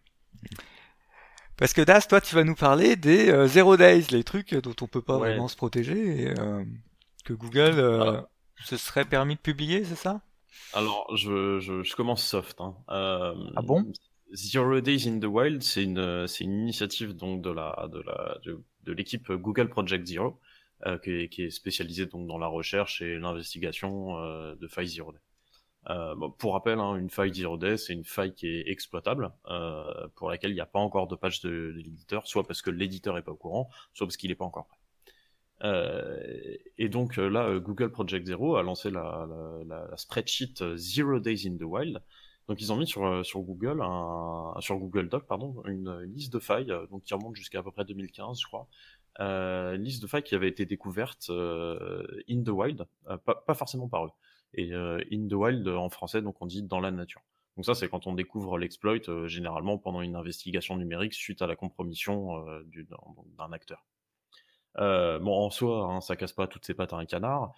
Parce 1.59 1.73
que 1.73 1.81
Das, 1.83 2.07
toi, 2.09 2.21
tu 2.21 2.37
vas 2.37 2.45
nous 2.45 2.55
parler 2.55 2.95
des 2.95 3.31
euh, 3.31 3.49
Zero 3.49 3.77
Days, 3.77 4.07
les 4.13 4.23
trucs 4.23 4.55
dont 4.55 4.77
on 4.81 4.87
peut 4.87 5.03
pas 5.03 5.19
vraiment 5.19 5.49
se 5.49 5.57
protéger 5.57 6.23
et 6.23 6.39
euh, 6.39 6.65
que 7.25 7.33
Google 7.33 7.75
euh, 7.79 8.21
se 8.65 8.77
serait 8.77 9.05
permis 9.05 9.35
de 9.35 9.41
publier, 9.41 9.85
c'est 9.85 9.97
ça? 9.97 10.21
Alors, 10.73 11.17
je, 11.17 11.59
je, 11.59 11.83
je, 11.83 11.97
commence 11.97 12.25
soft. 12.25 12.61
Hein. 12.61 12.77
ah 12.87 13.35
bon? 13.63 13.91
Zero 14.33 14.81
Days 14.81 15.09
in 15.09 15.19
the 15.19 15.25
Wild, 15.25 15.63
c'est 15.63 15.83
une, 15.83 16.29
c'est 16.29 16.45
une 16.45 16.61
initiative 16.61 17.17
donc 17.17 17.43
de 17.43 17.51
la, 17.51 17.89
de 17.91 18.03
la, 18.03 18.39
de, 18.45 18.93
l'équipe 18.93 19.33
Google 19.33 19.69
Project 19.69 20.07
Zero, 20.07 20.39
qui 21.03 21.11
est, 21.11 21.29
qui, 21.29 21.43
est, 21.43 21.51
spécialisée 21.51 22.07
donc 22.07 22.27
dans 22.27 22.39
la 22.39 22.47
recherche 22.47 23.03
et 23.03 23.19
l'investigation 23.19 24.17
de 24.55 24.69
failles 24.69 24.89
Zero 24.89 25.13
Day. 25.13 25.19
Euh, 25.91 26.15
pour 26.39 26.53
rappel, 26.53 26.79
hein, 26.79 26.97
une 26.97 27.09
faille 27.09 27.33
zero 27.33 27.57
day, 27.57 27.77
c'est 27.79 27.95
une 27.95 28.05
faille 28.05 28.35
qui 28.35 28.47
est 28.47 28.69
exploitable, 28.69 29.33
euh, 29.49 30.09
pour 30.17 30.29
laquelle 30.29 30.51
il 30.51 30.55
n'y 30.55 30.61
a 30.61 30.67
pas 30.67 30.81
encore 30.81 31.07
de 31.07 31.17
patch 31.17 31.41
de, 31.41 31.73
l'éditeur, 31.77 32.27
soit 32.27 32.47
parce 32.47 32.61
que 32.63 32.71
l'éditeur 32.71 33.17
est 33.17 33.23
pas 33.23 33.33
au 33.33 33.37
courant, 33.37 33.71
soit 33.95 34.07
parce 34.07 34.17
qu'il 34.17 34.29
n'est 34.31 34.37
pas 34.37 34.45
encore 34.45 34.67
prêt. 34.67 34.79
Euh, 35.65 36.57
et 36.77 36.89
donc 36.89 37.17
là, 37.17 37.59
Google 37.59 37.91
Project 37.91 38.27
Zero 38.27 38.57
a 38.57 38.63
lancé 38.63 38.91
la, 38.91 39.27
la, 39.67 39.87
la, 39.91 39.97
spreadsheet 39.97 40.77
Zero 40.77 41.19
Days 41.21 41.49
in 41.49 41.57
the 41.57 41.63
Wild. 41.63 42.03
Donc 42.49 42.61
ils 42.61 42.73
ont 42.73 42.77
mis 42.77 42.87
sur, 42.87 43.25
sur 43.27 43.41
Google, 43.41 43.81
un, 43.83 44.55
sur 44.61 44.77
Google 44.79 45.09
Doc, 45.09 45.27
pardon, 45.27 45.63
une, 45.67 46.01
liste 46.03 46.33
de 46.33 46.39
failles, 46.39 46.73
donc 46.91 47.03
qui 47.05 47.15
remonte 47.15 47.37
jusqu'à 47.37 47.61
à 47.61 47.63
peu 47.63 47.71
près 47.71 47.85
2015, 47.85 48.41
je 48.41 48.47
crois. 48.47 48.69
Euh, 49.21 49.77
liste 49.77 50.01
de 50.03 50.07
failles 50.07 50.23
qui 50.23 50.35
avait 50.37 50.49
été 50.49 50.65
découverte 50.65 51.31
in 51.31 52.43
the 52.45 52.51
wild, 52.51 52.87
pas, 53.25 53.35
pas, 53.35 53.55
forcément 53.55 53.89
par 53.89 54.07
eux 54.07 54.11
et 54.55 54.73
euh, 54.73 55.01
in 55.13 55.29
the 55.29 55.35
wild 55.35 55.67
en 55.69 55.89
français, 55.89 56.23
donc 56.23 56.41
on 56.41 56.47
dit 56.47 56.63
dans 56.63 56.81
la 56.81 56.91
nature. 56.91 57.23
Donc 57.57 57.65
ça, 57.65 57.75
c'est 57.75 57.89
quand 57.89 58.07
on 58.07 58.13
découvre 58.13 58.57
l'exploit, 58.57 58.99
euh, 59.09 59.27
généralement 59.27 59.79
pendant 59.79 60.01
une 60.01 60.17
investigation 60.17 60.77
numérique 60.77 61.15
suite 61.15 61.43
à 61.43 61.47
la 61.47 61.57
compromission 61.57 62.47
euh, 62.47 62.65
d'un 63.37 63.53
acteur. 63.53 63.85
bon, 64.77 65.33
en 65.33 65.51
soi, 65.51 65.85
hein, 65.85 66.01
ça 66.01 66.17
casse 66.17 66.33
pas 66.33 66.47
toutes 66.47 66.65
ses 66.65 66.75
pattes 66.75 66.93
à 66.93 66.97
un 66.97 67.07
canard, 67.07 67.53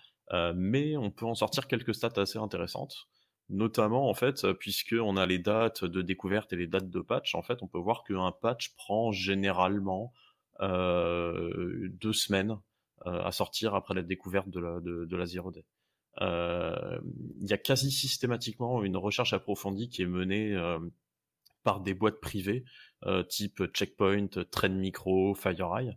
mais 0.54 0.96
on 0.96 1.10
peut 1.10 1.26
en 1.26 1.34
sortir 1.34 1.66
quelques 1.66 1.94
stats 1.94 2.20
assez 2.20 2.38
intéressantes 2.38 3.08
notamment 3.52 4.08
en 4.08 4.14
fait, 4.14 4.46
puisque 4.60 4.94
on 4.94 5.16
a 5.16 5.26
les 5.26 5.40
dates 5.40 5.84
de 5.84 6.02
découverte 6.02 6.52
et 6.52 6.56
les 6.56 6.68
dates 6.68 6.88
de 6.88 7.00
patch, 7.00 7.34
en 7.34 7.42
fait, 7.42 7.64
on 7.64 7.66
peut 7.66 7.80
voir 7.80 8.04
qu'un 8.04 8.30
patch 8.30 8.76
prend 8.76 9.10
généralement 9.10 10.12
deux 10.60 12.12
semaines 12.12 12.58
à 13.04 13.32
sortir 13.32 13.74
après 13.74 13.94
la 13.94 14.02
découverte 14.02 14.48
de 14.50 14.60
la, 14.60 14.80
de, 14.80 15.06
de 15.06 15.16
la 15.16 15.26
zero 15.26 15.50
day 15.50 15.64
il 16.18 16.26
euh, 16.26 17.00
y 17.40 17.52
a 17.52 17.58
quasi 17.58 17.90
systématiquement 17.90 18.82
une 18.82 18.96
recherche 18.96 19.32
approfondie 19.32 19.88
qui 19.88 20.02
est 20.02 20.06
menée 20.06 20.54
euh, 20.54 20.78
par 21.62 21.80
des 21.80 21.94
boîtes 21.94 22.20
privées 22.20 22.64
euh, 23.06 23.22
type 23.22 23.62
Checkpoint, 23.72 24.28
Trend 24.50 24.70
Micro, 24.70 25.34
FireEye. 25.34 25.96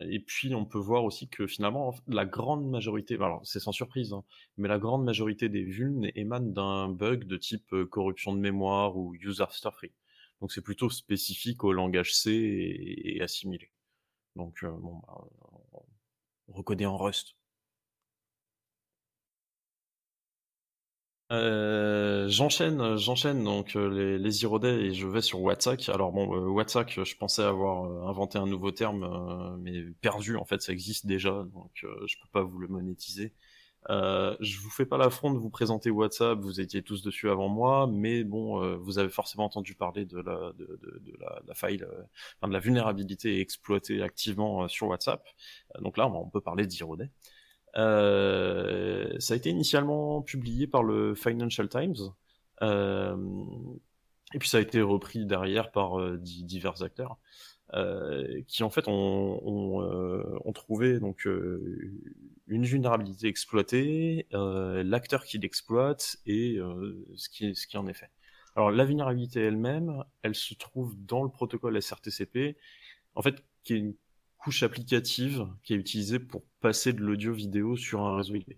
Et 0.00 0.20
puis 0.20 0.54
on 0.54 0.64
peut 0.64 0.78
voir 0.78 1.04
aussi 1.04 1.28
que 1.28 1.46
finalement 1.46 1.94
la 2.08 2.24
grande 2.24 2.68
majorité, 2.68 3.14
alors 3.14 3.40
c'est 3.44 3.60
sans 3.60 3.72
surprise, 3.72 4.12
hein, 4.12 4.24
mais 4.56 4.68
la 4.68 4.78
grande 4.78 5.04
majorité 5.04 5.48
des 5.48 5.62
vulnes 5.62 6.10
émanent 6.16 6.50
d'un 6.50 6.88
bug 6.88 7.24
de 7.24 7.36
type 7.36 7.72
corruption 7.90 8.34
de 8.34 8.40
mémoire 8.40 8.96
ou 8.96 9.14
user 9.14 9.44
stuffing. 9.50 9.92
Donc 10.40 10.50
c'est 10.50 10.62
plutôt 10.62 10.90
spécifique 10.90 11.62
au 11.62 11.72
langage 11.72 12.14
C 12.14 12.32
et, 12.32 13.20
assimilé. 13.20 13.70
Donc 14.36 14.64
bon, 14.64 15.00
bah, 15.06 15.24
on 16.48 16.52
en 16.86 16.96
Rust. 16.96 17.34
Euh, 21.32 22.28
j'enchaîne, 22.28 22.96
j'enchaîne 22.98 23.42
donc 23.42 23.74
euh, 23.74 23.88
les, 23.88 24.18
les 24.18 24.30
Zero 24.30 24.62
et 24.62 24.92
je 24.92 25.06
vais 25.06 25.22
sur 25.22 25.40
WhatsApp. 25.40 25.80
Alors 25.88 26.12
bon, 26.12 26.34
euh, 26.36 26.46
WhatsApp, 26.48 26.90
je 26.90 27.16
pensais 27.16 27.42
avoir 27.42 28.06
inventé 28.08 28.36
un 28.38 28.46
nouveau 28.46 28.70
terme, 28.70 29.56
mais 29.62 29.82
perdu 30.02 30.36
en 30.36 30.44
fait, 30.44 30.60
ça 30.60 30.72
existe 30.72 31.06
déjà, 31.06 31.30
donc 31.54 31.70
je 31.82 32.16
peux 32.20 32.28
pas 32.32 32.42
vous 32.42 32.58
le 32.58 32.68
monétiser. 32.68 33.32
Je 33.88 34.60
vous 34.60 34.70
fais 34.70 34.86
pas 34.86 34.98
l'affront 34.98 35.32
de 35.32 35.38
vous 35.38 35.50
présenter 35.50 35.90
WhatsApp, 35.90 36.38
vous 36.38 36.60
étiez 36.60 36.82
tous 36.82 37.02
dessus 37.02 37.30
avant 37.30 37.48
moi, 37.48 37.86
mais 37.90 38.24
bon, 38.24 38.76
vous 38.78 38.98
avez 38.98 39.10
forcément 39.10 39.44
entendu 39.44 39.74
parler 39.74 40.04
de 40.04 40.18
la, 40.18 40.52
de, 40.58 40.78
de, 40.82 41.00
de 41.00 41.12
la, 41.20 41.40
la, 41.46 41.54
faille, 41.54 41.84
enfin, 42.38 42.48
de 42.48 42.52
la 42.52 42.60
vulnérabilité 42.60 43.40
exploitée 43.40 44.02
activement 44.02 44.68
sur 44.68 44.88
WhatsApp. 44.88 45.26
donc 45.80 45.96
là, 45.96 46.08
on 46.08 46.28
peut 46.28 46.40
parler 46.40 46.66
de 46.66 46.96
Day. 46.96 47.10
Euh, 47.76 49.18
ça 49.18 49.34
a 49.34 49.36
été 49.36 49.50
initialement 49.50 50.22
publié 50.22 50.66
par 50.66 50.82
le 50.82 51.14
Financial 51.14 51.68
Times. 51.68 51.96
Euh, 52.62 53.16
et 54.34 54.38
puis 54.38 54.48
ça 54.48 54.58
a 54.58 54.60
été 54.60 54.80
repris 54.80 55.26
derrière 55.26 55.70
par 55.70 56.00
euh, 56.00 56.18
divers 56.18 56.82
acteurs. 56.82 57.18
Euh, 57.74 58.42
qui 58.48 58.62
en 58.62 58.68
fait 58.68 58.86
ont, 58.86 59.40
ont, 59.42 59.82
euh, 59.82 60.38
ont 60.44 60.52
trouvé 60.52 61.00
donc 61.00 61.26
une 61.26 62.64
vulnérabilité 62.64 63.28
exploitée, 63.28 64.26
l'acteur 64.32 65.24
qui 65.24 65.38
l'exploite 65.38 66.16
et 66.26 66.58
ce 67.16 67.28
qui 67.30 67.54
ce 67.54 67.66
qui 67.66 67.78
en 67.78 67.86
est 67.86 67.94
fait. 67.94 68.10
Alors 68.56 68.70
la 68.70 68.84
vulnérabilité 68.84 69.40
elle-même, 69.40 70.04
elle 70.22 70.34
se 70.34 70.52
trouve 70.54 70.94
dans 71.06 71.22
le 71.22 71.30
protocole 71.30 71.80
SRTCP, 71.80 72.58
en 73.14 73.22
fait 73.22 73.42
qui 73.62 73.74
est 73.74 73.78
une 73.78 73.94
couche 74.42 74.62
applicative 74.62 75.46
qui 75.62 75.72
est 75.72 75.76
utilisée 75.76 76.18
pour 76.18 76.42
passer 76.60 76.92
de 76.92 77.00
l'audio 77.00 77.32
vidéo 77.32 77.76
sur 77.76 78.02
un 78.02 78.16
réseau 78.16 78.34
IP. 78.34 78.54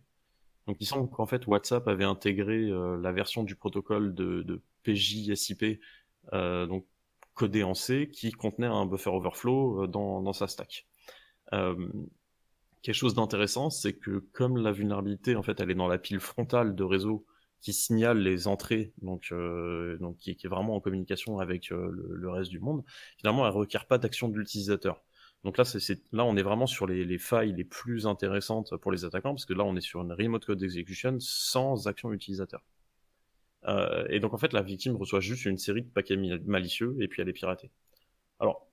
Donc 0.66 0.78
il 0.80 0.86
semble 0.86 1.10
qu'en 1.10 1.26
fait 1.26 1.46
WhatsApp 1.46 1.86
avait 1.88 2.04
intégré 2.04 2.70
euh, 2.70 2.96
la 3.00 3.12
version 3.12 3.44
du 3.44 3.54
protocole 3.54 4.14
de, 4.14 4.42
de 4.42 4.62
PJ-SIP, 4.82 5.78
euh, 6.32 6.66
donc 6.66 6.86
codé 7.34 7.62
en 7.62 7.74
C, 7.74 8.10
qui 8.12 8.32
contenait 8.32 8.66
un 8.66 8.86
buffer 8.86 9.10
overflow 9.10 9.84
euh, 9.84 9.86
dans, 9.86 10.22
dans 10.22 10.32
sa 10.32 10.46
stack. 10.46 10.86
Euh, 11.52 11.88
quelque 12.82 12.94
chose 12.94 13.14
d'intéressant, 13.14 13.70
c'est 13.70 13.94
que 13.94 14.24
comme 14.32 14.56
la 14.56 14.72
vulnérabilité 14.72 15.36
en 15.36 15.42
fait 15.42 15.60
elle 15.60 15.70
est 15.70 15.74
dans 15.74 15.88
la 15.88 15.98
pile 15.98 16.20
frontale 16.20 16.74
de 16.74 16.84
réseau 16.84 17.26
qui 17.60 17.72
signale 17.72 18.18
les 18.18 18.46
entrées, 18.46 18.92
donc, 19.00 19.28
euh, 19.32 19.96
donc 19.98 20.18
qui, 20.18 20.30
est 20.32 20.48
vraiment 20.48 20.76
en 20.76 20.80
communication 20.80 21.38
avec 21.38 21.70
le, 21.70 21.90
le, 21.90 22.30
reste 22.30 22.50
du 22.50 22.60
monde, 22.60 22.84
finalement 23.16 23.46
elle 23.46 23.54
requiert 23.54 23.86
pas 23.86 23.96
d'action 23.96 24.28
de 24.28 24.36
l'utilisateur. 24.38 25.02
Donc 25.44 25.58
là, 25.58 25.64
c'est, 25.64 26.00
là, 26.12 26.24
on 26.24 26.36
est 26.36 26.42
vraiment 26.42 26.66
sur 26.66 26.86
les, 26.86 27.18
failles 27.18 27.52
les 27.52 27.64
plus 27.64 28.06
intéressantes 28.06 28.76
pour 28.78 28.90
les 28.90 29.04
attaquants, 29.04 29.34
parce 29.34 29.44
que 29.44 29.52
là, 29.52 29.62
on 29.64 29.76
est 29.76 29.82
sur 29.82 30.00
une 30.00 30.12
remote 30.12 30.44
code 30.44 30.62
execution 30.62 31.18
sans 31.20 31.86
action 31.86 32.12
utilisateur. 32.12 32.62
Euh, 33.66 34.06
et 34.10 34.20
donc, 34.20 34.34
en 34.34 34.38
fait, 34.38 34.52
la 34.52 34.62
victime 34.62 34.96
reçoit 34.96 35.20
juste 35.20 35.44
une 35.46 35.58
série 35.58 35.82
de 35.82 35.90
paquets 35.90 36.16
malicieux, 36.46 36.96
et 37.00 37.08
puis 37.08 37.22
elle 37.22 37.28
est 37.28 37.32
piratée. 37.32 37.70
Alors, 38.40 38.70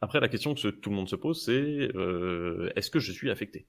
Après, 0.00 0.20
la 0.20 0.28
question 0.28 0.54
que 0.54 0.68
tout 0.68 0.90
le 0.90 0.96
monde 0.96 1.08
se 1.08 1.16
pose, 1.16 1.44
c'est 1.44 1.90
euh, 1.94 2.70
est-ce 2.76 2.90
que 2.90 3.00
je 3.00 3.12
suis 3.12 3.30
affecté? 3.30 3.68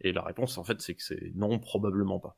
Et 0.00 0.12
la 0.12 0.22
réponse, 0.22 0.58
en 0.58 0.64
fait, 0.64 0.80
c'est 0.80 0.94
que 0.94 1.02
c'est 1.02 1.32
non, 1.34 1.58
probablement 1.58 2.20
pas. 2.20 2.36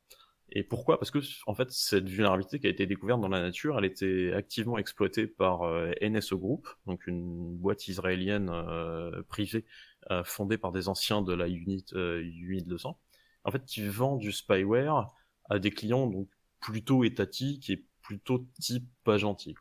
Et 0.49 0.63
pourquoi? 0.63 0.97
Parce 0.99 1.11
que 1.11 1.19
en 1.47 1.53
fait, 1.55 1.71
cette 1.71 2.07
vulnérabilité 2.09 2.59
qui 2.59 2.67
a 2.67 2.69
été 2.69 2.85
découverte 2.87 3.19
dans 3.21 3.27
la 3.27 3.41
nature, 3.41 3.77
elle 3.77 3.85
était 3.85 4.31
activement 4.33 4.77
exploitée 4.77 5.27
par 5.27 5.63
euh, 5.63 5.91
NSO 6.01 6.37
Group, 6.39 6.67
donc 6.85 7.05
une 7.07 7.57
boîte 7.57 7.87
israélienne 7.89 8.49
euh, 8.49 9.23
privée 9.29 9.65
euh, 10.11 10.23
fondée 10.23 10.57
par 10.57 10.71
des 10.71 10.87
anciens 10.87 11.21
de 11.21 11.33
la 11.33 11.47
unit 11.49 11.85
euh, 11.93 12.21
unit 12.23 12.63
200. 12.63 12.97
En 13.43 13.51
fait, 13.51 13.65
qui 13.65 13.85
vend 13.87 14.15
du 14.17 14.31
spyware 14.31 15.11
à 15.49 15.59
des 15.59 15.71
clients 15.71 16.07
donc 16.07 16.29
plutôt 16.59 17.03
étatiques 17.03 17.69
et 17.69 17.85
plutôt 18.01 18.45
type 18.59 18.87
pas 19.03 19.17
gentil. 19.17 19.55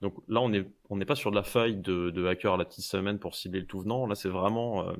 Donc 0.00 0.14
là, 0.28 0.40
on 0.40 0.48
n'est 0.48 0.66
on 0.90 0.98
pas 1.00 1.14
sur 1.14 1.30
de 1.30 1.36
la 1.36 1.44
faille 1.44 1.76
de, 1.76 2.26
hacker 2.26 2.54
à 2.54 2.56
la 2.56 2.64
petite 2.64 2.84
semaine 2.84 3.18
pour 3.18 3.34
cibler 3.36 3.60
le 3.60 3.66
tout 3.66 3.80
venant. 3.80 4.06
Là, 4.06 4.16
c'est 4.16 4.28
vraiment 4.28 4.88
euh, 4.88 4.92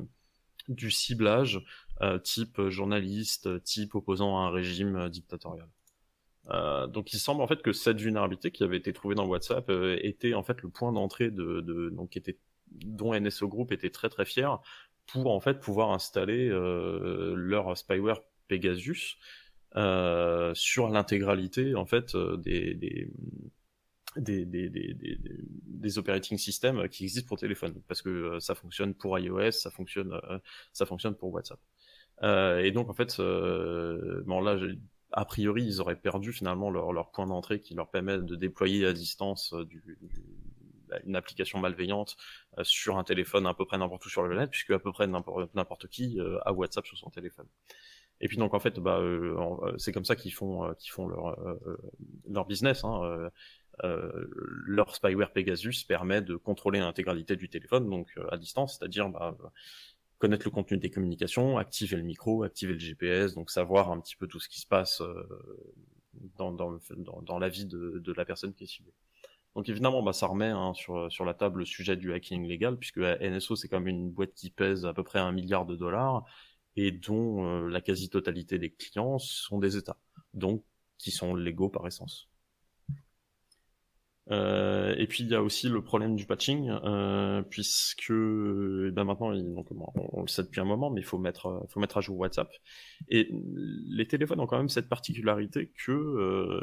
du 0.69 0.91
ciblage 0.91 1.61
euh, 2.03 2.19
type 2.19 2.69
journaliste, 2.69 3.63
type 3.65 3.97
opposant 3.97 4.39
à 4.39 4.43
un 4.43 4.51
régime 4.51 4.97
euh, 4.97 5.09
dictatorial. 5.09 5.69
Donc 6.93 7.13
il 7.13 7.21
semble 7.21 7.41
en 7.41 7.47
fait 7.47 7.63
que 7.63 7.73
cette 7.73 8.01
vulnérabilité 8.01 8.51
qui 8.51 8.65
avait 8.65 8.77
été 8.77 8.93
trouvée 8.93 9.15
dans 9.15 9.27
WhatsApp 9.27 9.71
était 10.01 10.35
en 10.35 10.43
fait 10.43 10.61
le 10.63 10.71
point 10.71 10.93
d'entrée 10.93 11.31
de, 11.31 11.61
de 11.61 11.89
donc 11.91 12.17
était 12.17 12.37
dont 12.73 13.15
NSO 13.15 13.47
Group 13.47 13.71
était 13.71 13.91
très 13.91 14.09
très 14.09 14.25
fier 14.25 14.59
pour 15.07 15.33
en 15.33 15.39
fait 15.39 15.61
pouvoir 15.61 15.93
installer 15.93 16.49
leur 16.49 17.79
spyware 17.79 18.19
Pegasus 18.49 19.19
sur 19.75 20.89
l'intégralité 20.89 21.75
en 21.75 21.87
fait 21.87 22.17
des, 22.17 22.75
des 22.75 23.09
des, 24.17 24.45
des, 24.45 24.69
des, 24.69 24.93
des, 24.93 25.19
des 25.65 25.99
operating 25.99 26.37
systems 26.37 26.87
qui 26.89 27.05
existent 27.05 27.29
pour 27.29 27.39
téléphone 27.39 27.81
parce 27.89 28.03
que 28.03 28.39
ça 28.41 28.55
fonctionne 28.55 28.95
pour 28.95 29.19
iOS, 29.19 29.53
ça 29.53 29.71
fonctionne, 29.71 30.21
ça 30.73 30.85
fonctionne 30.85 31.15
pour 31.15 31.33
WhatsApp. 31.33 31.59
Euh, 32.23 32.59
et 32.61 32.71
donc 32.71 32.89
en 32.91 32.95
fait, 32.95 33.19
euh, 33.21 34.23
bon 34.27 34.41
là, 34.41 34.59
a 35.13 35.25
priori, 35.25 35.65
ils 35.65 35.81
auraient 35.81 35.97
perdu 35.97 36.33
finalement 36.33 36.71
leur, 36.71 36.93
leur 36.93 37.11
point 37.11 37.27
d'entrée 37.27 37.61
qui 37.61 37.75
leur 37.75 37.91
permet 37.91 38.19
de 38.19 38.37
déployer 38.37 38.87
à 38.87 38.93
distance 38.93 39.53
euh, 39.53 39.65
du, 39.65 39.83
du, 40.01 40.25
bah, 40.89 40.99
une 41.05 41.17
application 41.17 41.59
malveillante 41.59 42.17
euh, 42.59 42.65
sur 42.65 42.99
un 42.99 43.05
téléphone 43.05 43.47
à 43.47 43.55
peu 43.55 43.65
près 43.67 43.79
n'importe 43.79 44.07
où 44.07 44.09
sur 44.09 44.23
le 44.23 44.37
net, 44.37 44.51
puisque 44.51 44.71
à 44.71 44.79
peu 44.79 44.93
près 44.93 45.07
n'importe 45.07 45.89
qui 45.89 46.19
euh, 46.21 46.39
a 46.45 46.53
WhatsApp 46.53 46.87
sur 46.87 46.97
son 46.97 47.11
téléphone. 47.11 47.47
Et 48.23 48.29
puis 48.29 48.39
donc 48.39 48.55
en 48.55 48.61
fait, 48.61 48.81
bah, 48.81 48.99
euh, 48.99 49.75
c'est 49.79 49.93
comme 49.93 50.05
ça 50.05 50.17
qu'ils 50.17 50.33
font, 50.33 50.73
qu'ils 50.79 50.93
font 50.93 51.07
leur, 51.07 51.37
leur 52.29 52.47
business. 52.47 52.85
Hein, 52.85 53.31
leur 53.83 54.95
spyware 54.95 55.33
Pegasus 55.33 55.85
permet 55.87 56.23
de 56.23 56.37
contrôler 56.37 56.79
l'intégralité 56.79 57.37
du 57.37 57.49
téléphone, 57.49 57.91
donc 57.91 58.09
à 58.31 58.37
distance, 58.39 58.79
c'est-à-dire 58.79 59.09
bah, 59.09 59.37
connaître 60.23 60.47
le 60.47 60.53
contenu 60.53 60.79
des 60.79 60.89
communications, 60.89 61.59
activer 61.59 61.97
le 61.97 62.05
micro, 62.05 62.45
activer 62.45 62.75
le 62.75 62.79
GPS, 62.79 63.35
donc 63.35 63.51
savoir 63.51 63.91
un 63.91 63.99
petit 63.99 64.15
peu 64.15 64.29
tout 64.29 64.39
ce 64.39 64.49
qui 64.49 64.61
se 64.61 64.69
passe 64.69 65.01
euh, 65.01 65.27
dans, 66.39 66.53
dans, 66.53 66.79
dans, 66.97 67.23
dans, 67.23 67.39
la 67.41 67.49
vie 67.49 67.67
de, 67.67 67.99
de, 67.99 68.13
la 68.13 68.25
personne 68.25 68.55
qui 68.55 68.63
est 68.63 68.69
ciblée. 68.69 68.95
Donc 69.57 69.69
évidemment, 69.69 70.01
bah, 70.01 70.13
ça 70.13 70.29
remet 70.29 70.47
hein, 70.47 70.75
sur, 70.75 71.11
sur 71.11 71.25
la 71.25 71.35
table 71.35 71.59
le 71.59 71.65
sujet 71.65 71.97
du 71.97 72.13
hacking 72.13 72.47
légal, 72.47 72.77
puisque 72.77 72.99
NSO, 72.99 73.57
c'est 73.57 73.67
quand 73.67 73.81
même 73.81 73.89
une 73.89 74.13
boîte 74.13 74.33
qui 74.33 74.51
pèse 74.51 74.87
à 74.87 74.95
peu 74.95 75.03
près 75.03 75.19
un 75.19 75.33
milliard 75.33 75.67
de 75.67 75.75
dollars, 75.75 76.25
et 76.77 76.91
dont 76.93 77.45
euh, 77.45 77.69
la 77.69 77.81
quasi-totalité 77.81 78.59
des 78.59 78.71
clients 78.71 79.19
sont 79.19 79.59
des 79.59 79.77
États, 79.77 79.99
donc 80.35 80.65
qui 80.99 81.11
sont 81.11 81.35
légaux 81.35 81.69
par 81.69 81.87
essence. 81.87 82.29
Euh, 84.31 84.95
et 84.97 85.07
puis 85.09 85.25
il 85.25 85.31
y 85.31 85.35
a 85.35 85.43
aussi 85.43 85.69
le 85.69 85.83
problème 85.83 86.15
du 86.15 86.27
patching, 86.27 86.71
euh, 86.71 87.43
puisque 87.43 88.11
eh 88.11 88.91
ben 88.93 89.05
maintenant, 89.05 89.35
donc, 89.35 89.67
on, 89.71 90.23
le 90.23 90.29
sait 90.29 90.45
depuis 90.45 90.61
un 90.61 90.65
moment, 90.65 90.91
mais 90.91 91.01
il 91.01 91.05
faut 91.05 91.19
mettre, 91.19 91.67
faut 91.69 91.81
mettre 91.81 91.99
à 91.99 92.01
jour 92.01 92.17
WhatsApp. 92.19 92.51
Et 93.09 93.29
les 93.33 94.07
téléphones 94.07 94.41
ont 94.41 94.47
quand 94.47 94.59
même 94.59 94.69
cette 94.69 94.89
particularité 94.89 95.73
que 95.85 95.93
euh, 95.93 96.61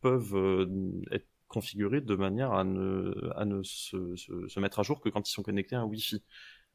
peuvent 0.00 0.34
euh, 0.34 0.66
être 1.12 1.26
configurés 1.48 2.00
de 2.00 2.14
manière 2.14 2.52
à 2.52 2.64
ne, 2.64 3.30
à 3.36 3.44
ne 3.44 3.62
se, 3.62 4.16
se, 4.16 4.48
se, 4.48 4.60
mettre 4.60 4.78
à 4.78 4.82
jour 4.82 5.00
que 5.00 5.08
quand 5.08 5.28
ils 5.28 5.32
sont 5.32 5.42
connectés 5.42 5.76
à 5.76 5.80
un 5.80 5.84
Wi-Fi. 5.84 6.22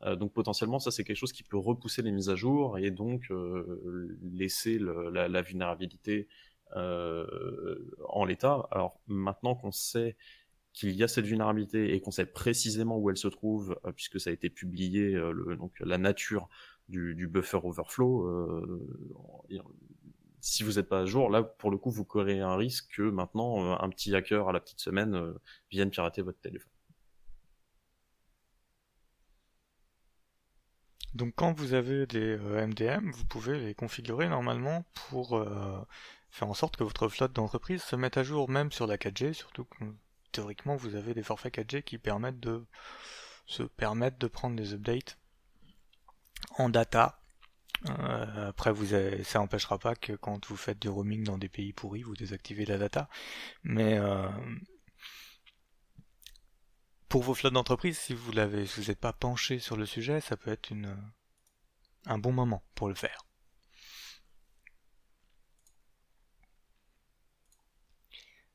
Euh, 0.03 0.15
donc 0.15 0.33
potentiellement, 0.33 0.79
ça 0.79 0.91
c'est 0.91 1.03
quelque 1.03 1.17
chose 1.17 1.31
qui 1.31 1.43
peut 1.43 1.57
repousser 1.57 2.01
les 2.01 2.11
mises 2.11 2.29
à 2.29 2.35
jour 2.35 2.77
et 2.77 2.91
donc 2.91 3.31
euh, 3.31 4.17
laisser 4.21 4.77
la, 4.79 5.41
vulnérabilité 5.41 6.27
euh, 6.75 7.25
en 8.09 8.25
l'état. 8.25 8.67
Alors 8.71 8.99
maintenant 9.07 9.55
qu'on 9.55 9.71
sait 9.71 10.17
qu'il 10.73 10.91
y 10.91 11.03
a 11.03 11.07
cette 11.07 11.25
vulnérabilité 11.25 11.95
et 11.95 12.01
qu'on 12.01 12.11
sait 12.11 12.25
précisément 12.25 12.97
où 12.97 13.09
elle 13.09 13.17
se 13.17 13.29
trouve, 13.29 13.79
puisque 13.95 14.19
ça 14.19 14.29
a 14.29 14.33
été 14.33 14.49
publié, 14.49 15.17
donc 15.57 15.71
la 15.79 15.97
nature 15.97 16.49
du, 16.89 17.27
buffer 17.27 17.59
overflow, 17.63 18.29
si 20.41 20.63
vous 20.63 20.73
n'êtes 20.73 20.89
pas 20.89 20.99
à 20.99 21.05
jour, 21.05 21.29
là 21.29 21.43
pour 21.43 21.71
le 21.71 21.77
coup 21.77 21.91
vous 21.91 22.03
courez 22.03 22.41
un 22.41 22.57
risque 22.57 22.95
que 22.97 23.03
maintenant 23.03 23.79
un 23.79 23.89
petit 23.89 24.13
hacker 24.13 24.49
à 24.49 24.51
la 24.51 24.59
petite 24.59 24.81
semaine 24.81 25.33
vienne 25.71 25.89
pirater 25.89 26.21
votre 26.21 26.41
téléphone. 26.41 26.74
Donc 31.15 31.33
quand 31.35 31.53
vous 31.53 31.73
avez 31.73 32.05
des 32.05 32.37
MDM, 32.37 33.09
vous 33.09 33.25
pouvez 33.25 33.57
les 33.57 33.73
configurer 33.73 34.27
normalement 34.27 34.83
pour 34.93 35.37
euh, 35.37 35.81
faire 36.29 36.49
en 36.49 36.53
sorte 36.53 36.75
que 36.75 36.83
votre 36.83 37.07
flotte 37.07 37.31
d'entreprise 37.31 37.81
se 37.81 37.95
mette 37.95 38.17
à 38.17 38.23
jour 38.23 38.49
même 38.49 38.71
sur 38.73 38.85
la 38.85 38.97
4G, 38.97 39.31
surtout 39.31 39.63
que 39.63 39.85
théoriquement 40.33 40.75
vous 40.75 40.95
avez 40.95 41.13
des 41.13 41.23
forfaits 41.23 41.57
4G 41.57 41.83
qui 41.83 41.97
permettent 41.97 42.41
de 42.41 42.65
se 43.47 43.63
permettre 43.63 44.19
de 44.19 44.27
prendre 44.27 44.57
des 44.57 44.73
updates 44.73 45.17
en 46.57 46.67
data. 46.67 47.21
Euh, 47.87 48.49
après, 48.49 48.73
vous 48.73 48.93
avez, 48.93 49.23
ça 49.23 49.39
n'empêchera 49.39 49.77
pas 49.79 49.95
que 49.95 50.13
quand 50.13 50.45
vous 50.47 50.57
faites 50.57 50.79
du 50.79 50.89
roaming 50.89 51.23
dans 51.23 51.37
des 51.37 51.49
pays 51.49 51.71
pourris, 51.71 52.01
vous 52.01 52.15
désactivez 52.15 52.65
la 52.65 52.77
data. 52.77 53.07
Mais 53.63 53.97
euh, 53.99 54.27
pour 57.15 57.23
vos 57.23 57.33
flottes 57.33 57.53
d'entreprise, 57.53 57.97
si 57.97 58.13
vous 58.13 58.33
l'avez, 58.33 58.65
si 58.65 58.81
vous 58.81 58.87
n'êtes 58.87 58.99
pas 58.99 59.13
penché 59.13 59.57
sur 59.59 59.77
le 59.77 59.85
sujet, 59.85 60.19
ça 60.19 60.35
peut 60.35 60.51
être 60.51 60.69
une, 60.69 60.97
un 62.07 62.17
bon 62.17 62.33
moment 62.33 62.61
pour 62.75 62.89
le 62.89 62.93
faire. 62.93 63.23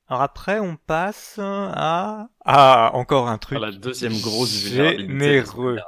Alors 0.08 0.20
après, 0.20 0.60
on 0.60 0.76
passe 0.76 1.38
à 1.38 2.28
ah 2.44 2.90
encore 2.92 3.28
un 3.28 3.38
truc. 3.38 3.56
À 3.56 3.60
la 3.60 3.72
deuxième 3.72 4.20
grosse 4.20 4.52
généreux. 4.52 5.78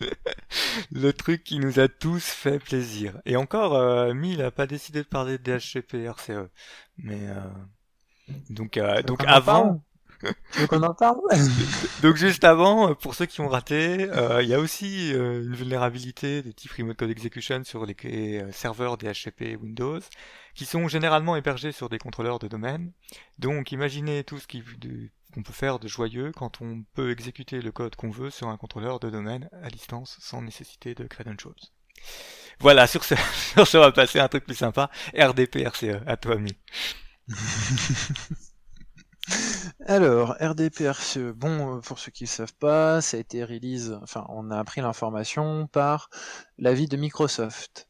le 0.90 1.12
truc 1.12 1.44
qui 1.44 1.60
nous 1.60 1.78
a 1.78 1.86
tous 1.86 2.24
fait 2.24 2.58
plaisir. 2.58 3.20
Et 3.24 3.36
encore, 3.36 3.76
euh, 3.76 4.14
Mi, 4.14 4.32
il 4.32 4.42
a 4.42 4.50
pas 4.50 4.66
décidé 4.66 5.04
de 5.04 5.08
parler 5.08 5.38
de 5.38 5.58
DHCP 5.58 6.08
RCE, 6.08 6.50
mais 6.96 7.28
euh, 7.28 7.40
donc 8.50 8.78
euh, 8.78 9.00
donc 9.02 9.22
avant. 9.28 9.80
Donc 10.58 10.72
on 10.72 10.82
en 10.82 10.94
parle? 10.94 11.20
Donc 12.02 12.16
juste 12.16 12.44
avant, 12.44 12.94
pour 12.94 13.14
ceux 13.14 13.26
qui 13.26 13.40
ont 13.40 13.48
raté, 13.48 14.08
euh, 14.10 14.42
il 14.42 14.48
y 14.48 14.54
a 14.54 14.58
aussi 14.60 15.12
euh, 15.12 15.42
une 15.42 15.54
vulnérabilité 15.54 16.42
de 16.42 16.50
type 16.50 16.72
Remote 16.72 16.96
Code 16.96 17.10
Execution 17.10 17.62
sur 17.64 17.86
les 17.86 17.96
euh, 18.04 18.52
serveurs 18.52 18.96
DHCP 18.96 19.56
Windows, 19.60 20.00
qui 20.54 20.64
sont 20.64 20.88
généralement 20.88 21.36
hébergés 21.36 21.72
sur 21.72 21.88
des 21.88 21.98
contrôleurs 21.98 22.38
de 22.38 22.48
domaine. 22.48 22.92
Donc 23.38 23.72
imaginez 23.72 24.24
tout 24.24 24.38
ce 24.38 24.46
qu'on 24.46 25.42
peut 25.42 25.52
faire 25.52 25.78
de 25.78 25.88
joyeux 25.88 26.32
quand 26.36 26.60
on 26.60 26.84
peut 26.94 27.10
exécuter 27.10 27.60
le 27.60 27.72
code 27.72 27.96
qu'on 27.96 28.10
veut 28.10 28.30
sur 28.30 28.48
un 28.48 28.56
contrôleur 28.56 29.00
de 29.00 29.10
domaine 29.10 29.48
à 29.62 29.70
distance 29.70 30.18
sans 30.20 30.42
nécessité 30.42 30.94
de 30.94 31.06
credentials. 31.06 31.54
Voilà, 32.60 32.86
sur 32.86 33.04
ce, 33.04 33.14
sur 33.54 33.66
ce 33.66 33.78
on 33.78 33.80
va 33.80 33.92
passer 33.92 34.18
à 34.18 34.24
un 34.24 34.28
truc 34.28 34.44
plus 34.44 34.54
sympa. 34.54 34.90
RDP 35.18 35.56
RCE, 35.56 36.02
à 36.06 36.16
toi 36.16 36.36
Mi. 36.36 36.52
Alors, 39.86 40.36
RDPRCE, 40.40 41.32
bon, 41.34 41.80
pour 41.80 41.98
ceux 41.98 42.12
qui 42.12 42.24
ne 42.24 42.28
savent 42.28 42.54
pas, 42.54 43.00
ça 43.00 43.16
a 43.16 43.20
été 43.20 43.44
release, 43.44 43.98
enfin, 44.02 44.24
on 44.28 44.50
a 44.50 44.58
appris 44.58 44.80
l'information 44.80 45.66
par 45.66 46.08
l'avis 46.56 46.86
de 46.86 46.96
Microsoft. 46.96 47.88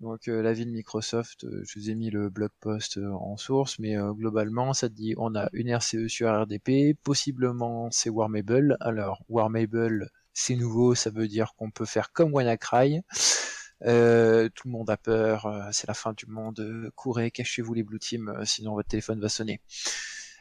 Donc, 0.00 0.28
euh, 0.28 0.42
l'avis 0.42 0.66
de 0.66 0.70
Microsoft, 0.70 1.44
euh, 1.44 1.62
je 1.66 1.78
vous 1.78 1.90
ai 1.90 1.94
mis 1.94 2.10
le 2.10 2.28
blog 2.30 2.50
post 2.60 2.98
euh, 2.98 3.12
en 3.12 3.36
source, 3.36 3.78
mais 3.78 3.94
globalement, 3.94 4.72
ça 4.74 4.88
dit 4.88 5.14
on 5.18 5.34
a 5.34 5.48
une 5.52 5.68
RCE 5.68 6.08
sur 6.08 6.28
RDP, 6.30 6.96
possiblement 7.02 7.90
c'est 7.90 8.10
Warmable. 8.10 8.76
Alors, 8.80 9.22
Warmable, 9.28 10.10
c'est 10.32 10.56
nouveau, 10.56 10.94
ça 10.94 11.10
veut 11.10 11.28
dire 11.28 11.54
qu'on 11.56 11.70
peut 11.70 11.84
faire 11.86 12.12
comme 12.12 12.32
WannaCry. 12.32 13.02
Euh, 13.82 14.48
tout 14.54 14.68
le 14.68 14.72
monde 14.72 14.90
a 14.90 14.96
peur, 14.96 15.68
c'est 15.72 15.88
la 15.88 15.94
fin 15.94 16.12
du 16.14 16.26
monde, 16.26 16.90
courez, 16.96 17.30
cachez-vous 17.30 17.74
les 17.74 17.82
Blue 17.82 17.98
Team, 17.98 18.34
sinon 18.44 18.74
votre 18.74 18.88
téléphone 18.88 19.20
va 19.20 19.28
sonner. 19.28 19.60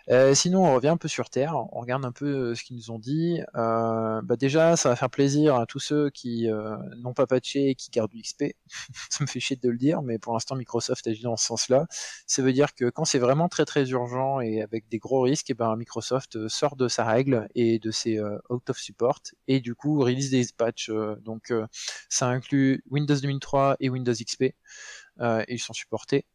Euh, 0.10 0.34
sinon, 0.34 0.66
on 0.66 0.76
revient 0.76 0.90
un 0.90 0.98
peu 0.98 1.08
sur 1.08 1.30
Terre, 1.30 1.56
on 1.56 1.80
regarde 1.80 2.04
un 2.04 2.12
peu 2.12 2.26
euh, 2.26 2.56
ce 2.56 2.64
qu'ils 2.64 2.76
nous 2.76 2.92
ont 2.92 3.00
dit. 3.00 3.40
Euh, 3.56 4.22
bah 4.22 4.36
déjà, 4.36 4.76
ça 4.76 4.90
va 4.90 4.96
faire 4.98 5.10
plaisir 5.10 5.56
à 5.56 5.66
tous 5.66 5.80
ceux 5.80 6.10
qui 6.10 6.50
euh, 6.50 6.76
n'ont 6.98 7.14
pas 7.14 7.26
patché 7.26 7.70
et 7.70 7.76
qui 7.76 7.90
gardent 7.90 8.12
du 8.12 8.22
XP. 8.22 8.56
ça 9.10 9.24
me 9.24 9.28
fait 9.28 9.40
chier 9.40 9.56
de 9.56 9.70
le 9.70 9.78
dire, 9.78 10.02
mais 10.02 10.20
pour 10.20 10.34
l'instant, 10.34 10.56
Microsoft 10.56 11.08
agit 11.08 11.24
dans 11.24 11.38
ce 11.38 11.46
sens-là. 11.46 11.86
Ça 12.28 12.42
veut 12.42 12.52
dire 12.52 12.74
que 12.74 12.90
quand 12.90 13.06
c'est 13.06 13.20
vraiment 13.20 13.48
très 13.48 13.66
très 13.66 13.90
urgent 13.92 14.42
et 14.42 14.62
avec 14.62 14.90
des 14.90 15.00
gros 15.00 15.22
risques, 15.22 15.50
et 15.50 15.54
eh 15.54 15.56
ben 15.56 15.76
Microsoft 15.78 16.48
sort 16.50 16.76
de 16.76 16.88
sa 16.88 17.06
règle 17.06 17.48
et 17.56 17.80
de 17.80 17.92
ses 17.92 18.20
out 18.50 18.70
of 18.70 18.78
support 18.78 19.20
et 19.48 19.60
du 19.60 19.76
coup 19.76 20.00
release 20.02 20.30
des 20.32 20.46
patchs. 20.58 20.90
donc 21.22 21.54
ça 22.10 22.28
inclut 22.28 22.84
Windows 22.90 23.16
2003 23.16 23.78
et 23.80 23.90
Windows 23.90 24.14
XP. 24.14 24.44
et 24.44 24.56
ils 25.48 25.60
sont 25.60 25.74
supportés. 25.74 26.26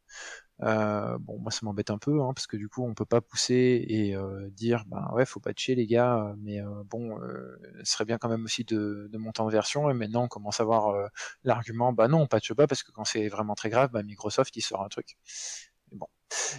Euh, 0.63 1.19
bon, 1.19 1.39
moi 1.39 1.53
ça 1.53 1.61
m'embête 1.63 1.91
un 1.91 1.99
peu, 1.99 2.21
hein, 2.21 2.33
parce 2.35 2.49
que 2.49 2.57
du 2.57 2.69
coup 2.69 2.85
on 2.85 2.95
peut 2.95 3.05
pas 3.05 3.21
pousser 3.21 3.85
et 3.89 4.17
euh, 4.17 4.49
dire, 4.51 4.85
bah 4.87 5.11
ouais, 5.15 5.25
faut 5.25 5.39
patcher 5.41 5.75
les 5.75 5.87
gars, 5.87 6.35
mais 6.39 6.61
euh, 6.61 6.83
bon, 6.85 7.19
ce 7.83 7.93
serait 7.93 8.05
bien 8.05 8.19
quand 8.19 8.29
même 8.29 8.45
aussi 8.45 8.63
de, 8.65 9.09
de, 9.11 9.19
monter 9.19 9.41
en 9.41 9.49
version. 9.49 9.91
Et 9.91 9.95
maintenant 9.95 10.25
on 10.25 10.29
commence 10.29 10.61
à 10.61 10.65
voir 10.65 10.95
l'argument, 11.45 11.93
bah 11.93 12.09
non, 12.09 12.23
on 12.23 12.27
patche 12.27 12.53
pas 12.55 12.67
parce 12.67 12.83
que 12.83 12.91
quand 12.93 13.05
c'est 13.05 13.29
vraiment 13.29 13.55
très 13.55 13.71
grave, 13.71 13.91
bah, 13.93 14.03
Microsoft 14.03 14.57
il 14.57 14.63
sort 14.63 14.83
un 14.83 14.89
truc. 14.89 15.17
bon, 15.93 16.07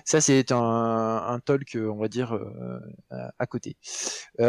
ça 0.06 0.22
c'est 0.22 0.52
un, 0.52 0.58
un 0.58 1.40
talk, 1.40 1.78
on 1.80 1.98
va 1.98 2.08
dire, 2.08 2.40
à 3.12 3.48
côté. 3.48 3.78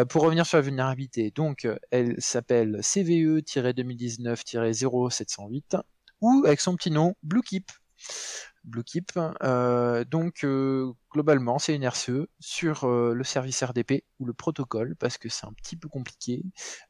pour 0.09 0.23
revenir 0.23 0.47
sur 0.47 0.59
la 0.59 0.63
vulnérabilité, 0.63 1.31
donc 1.33 1.67
elle 1.91 2.15
s'appelle 2.21 2.81
CVE-2019-0708 2.83 5.81
ou 6.21 6.45
avec 6.47 6.61
son 6.61 6.77
petit 6.77 6.91
nom 6.91 7.15
Bluekeep. 7.23 7.71
Bluekeep. 8.65 9.13
Euh, 9.43 10.05
donc 10.05 10.45
euh, 10.45 10.93
globalement, 11.13 11.59
c'est 11.59 11.75
une 11.75 11.85
RCE 11.85 12.27
sur 12.39 12.85
euh, 12.85 13.15
le 13.15 13.25
service 13.25 13.63
RDP 13.63 14.05
ou 14.19 14.27
le 14.27 14.33
protocole 14.33 14.97
parce 14.97 15.19
que 15.19 15.29
c'est 15.29 15.47
un 15.47 15.53
petit 15.53 15.77
peu 15.77 15.89
compliqué. 15.89 16.43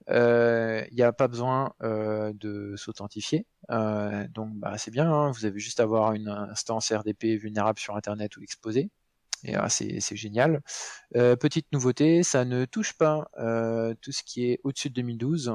Il 0.08 0.94
n'y 0.94 1.02
a 1.02 1.12
pas 1.12 1.28
besoin 1.28 1.72
de 1.80 2.74
s'authentifier. 2.76 3.46
donc 3.68 4.54
bah, 4.54 4.78
c'est 4.78 4.90
bien, 4.90 5.10
hein. 5.10 5.30
vous 5.30 5.44
avez 5.44 5.58
juste 5.58 5.80
à 5.80 5.84
avoir 5.84 6.12
une 6.12 6.28
instance 6.28 6.92
RDP 6.92 7.38
vulnérable 7.38 7.78
sur 7.78 7.96
Internet 7.96 8.36
ou 8.36 8.42
exposée. 8.42 8.90
Et 9.44 9.54
c'est 9.68 10.16
génial. 10.16 10.62
petite 11.12 11.66
nouveauté, 11.72 12.22
ça 12.22 12.44
ne 12.44 12.64
touche 12.64 12.94
pas 12.94 13.28
tout 14.00 14.12
ce 14.12 14.22
qui 14.22 14.50
est 14.50 14.60
au-dessus 14.64 14.90
de 14.90 14.94
2012 14.94 15.54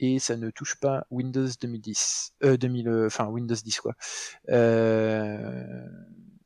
et 0.00 0.18
ça 0.18 0.36
ne 0.36 0.50
touche 0.50 0.76
pas 0.76 1.06
Windows 1.10 1.48
2010, 1.60 2.34
euh, 2.44 2.56
2000, 2.56 2.88
euh, 2.88 3.06
enfin 3.06 3.26
Windows 3.26 3.54
10 3.54 3.80
quoi. 3.80 3.94
Euh, 4.48 5.88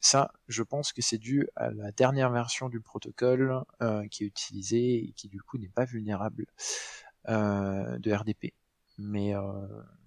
ça, 0.01 0.33
je 0.49 0.63
pense 0.63 0.93
que 0.93 1.03
c'est 1.03 1.19
dû 1.19 1.47
à 1.57 1.71
la 1.71 1.93
dernière 1.93 2.31
version 2.31 2.69
du 2.69 2.81
protocole 2.81 3.63
euh, 3.83 4.07
qui 4.09 4.25
est 4.25 4.27
utilisée 4.27 5.05
et 5.05 5.13
qui 5.13 5.29
du 5.29 5.43
coup 5.43 5.59
n'est 5.59 5.69
pas 5.69 5.85
vulnérable 5.85 6.47
euh, 7.29 7.99
de 7.99 8.13
RDP. 8.13 8.55
Mais 8.99 9.35
euh, 9.35 9.43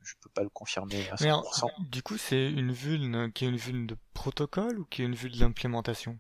je 0.02 0.14
peux 0.22 0.30
pas 0.30 0.44
le 0.44 0.50
confirmer 0.50 1.08
à 1.10 1.16
100%. 1.16 1.90
du 1.90 2.02
coup, 2.02 2.18
c'est 2.18 2.50
une 2.52 2.72
vulne 2.72 3.32
qui 3.32 3.46
est 3.46 3.50
une 3.50 3.58
vulne 3.58 3.88
de 3.88 3.96
protocole 4.14 4.80
ou 4.80 4.86
qui 4.86 5.04
est 5.04 5.06
une 5.06 5.16
vulne 5.16 5.40
d'implémentation? 5.40 6.20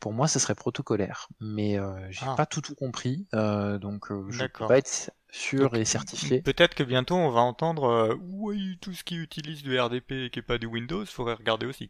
Pour 0.00 0.12
moi, 0.12 0.28
ce 0.28 0.38
serait 0.38 0.54
protocolaire, 0.54 1.28
mais 1.40 1.78
euh, 1.78 1.94
j'ai 2.10 2.26
ah. 2.28 2.34
pas 2.34 2.46
tout 2.46 2.60
tout 2.60 2.74
compris, 2.74 3.26
euh, 3.34 3.78
donc 3.78 4.10
euh, 4.10 4.26
je 4.28 4.44
peux 4.44 4.66
pas 4.66 4.78
être 4.78 5.10
sûr 5.30 5.74
et 5.74 5.84
certifié. 5.84 6.42
Peut-être 6.42 6.74
que 6.74 6.82
bientôt 6.82 7.14
on 7.14 7.30
va 7.30 7.40
entendre 7.40 8.16
oui 8.20 8.78
tout 8.80 8.92
ce 8.92 9.02
qui 9.02 9.16
utilise 9.16 9.62
du 9.62 9.78
RDP 9.78 10.12
et 10.12 10.30
qui 10.30 10.40
est 10.40 10.42
pas 10.42 10.58
du 10.58 10.66
Windows, 10.66 11.04
faudrait 11.06 11.34
regarder 11.34 11.66
aussi. 11.66 11.88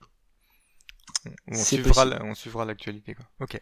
On, 1.48 1.54
suivra, 1.54 2.64
l'actualité. 2.64 3.16
Ok. 3.40 3.60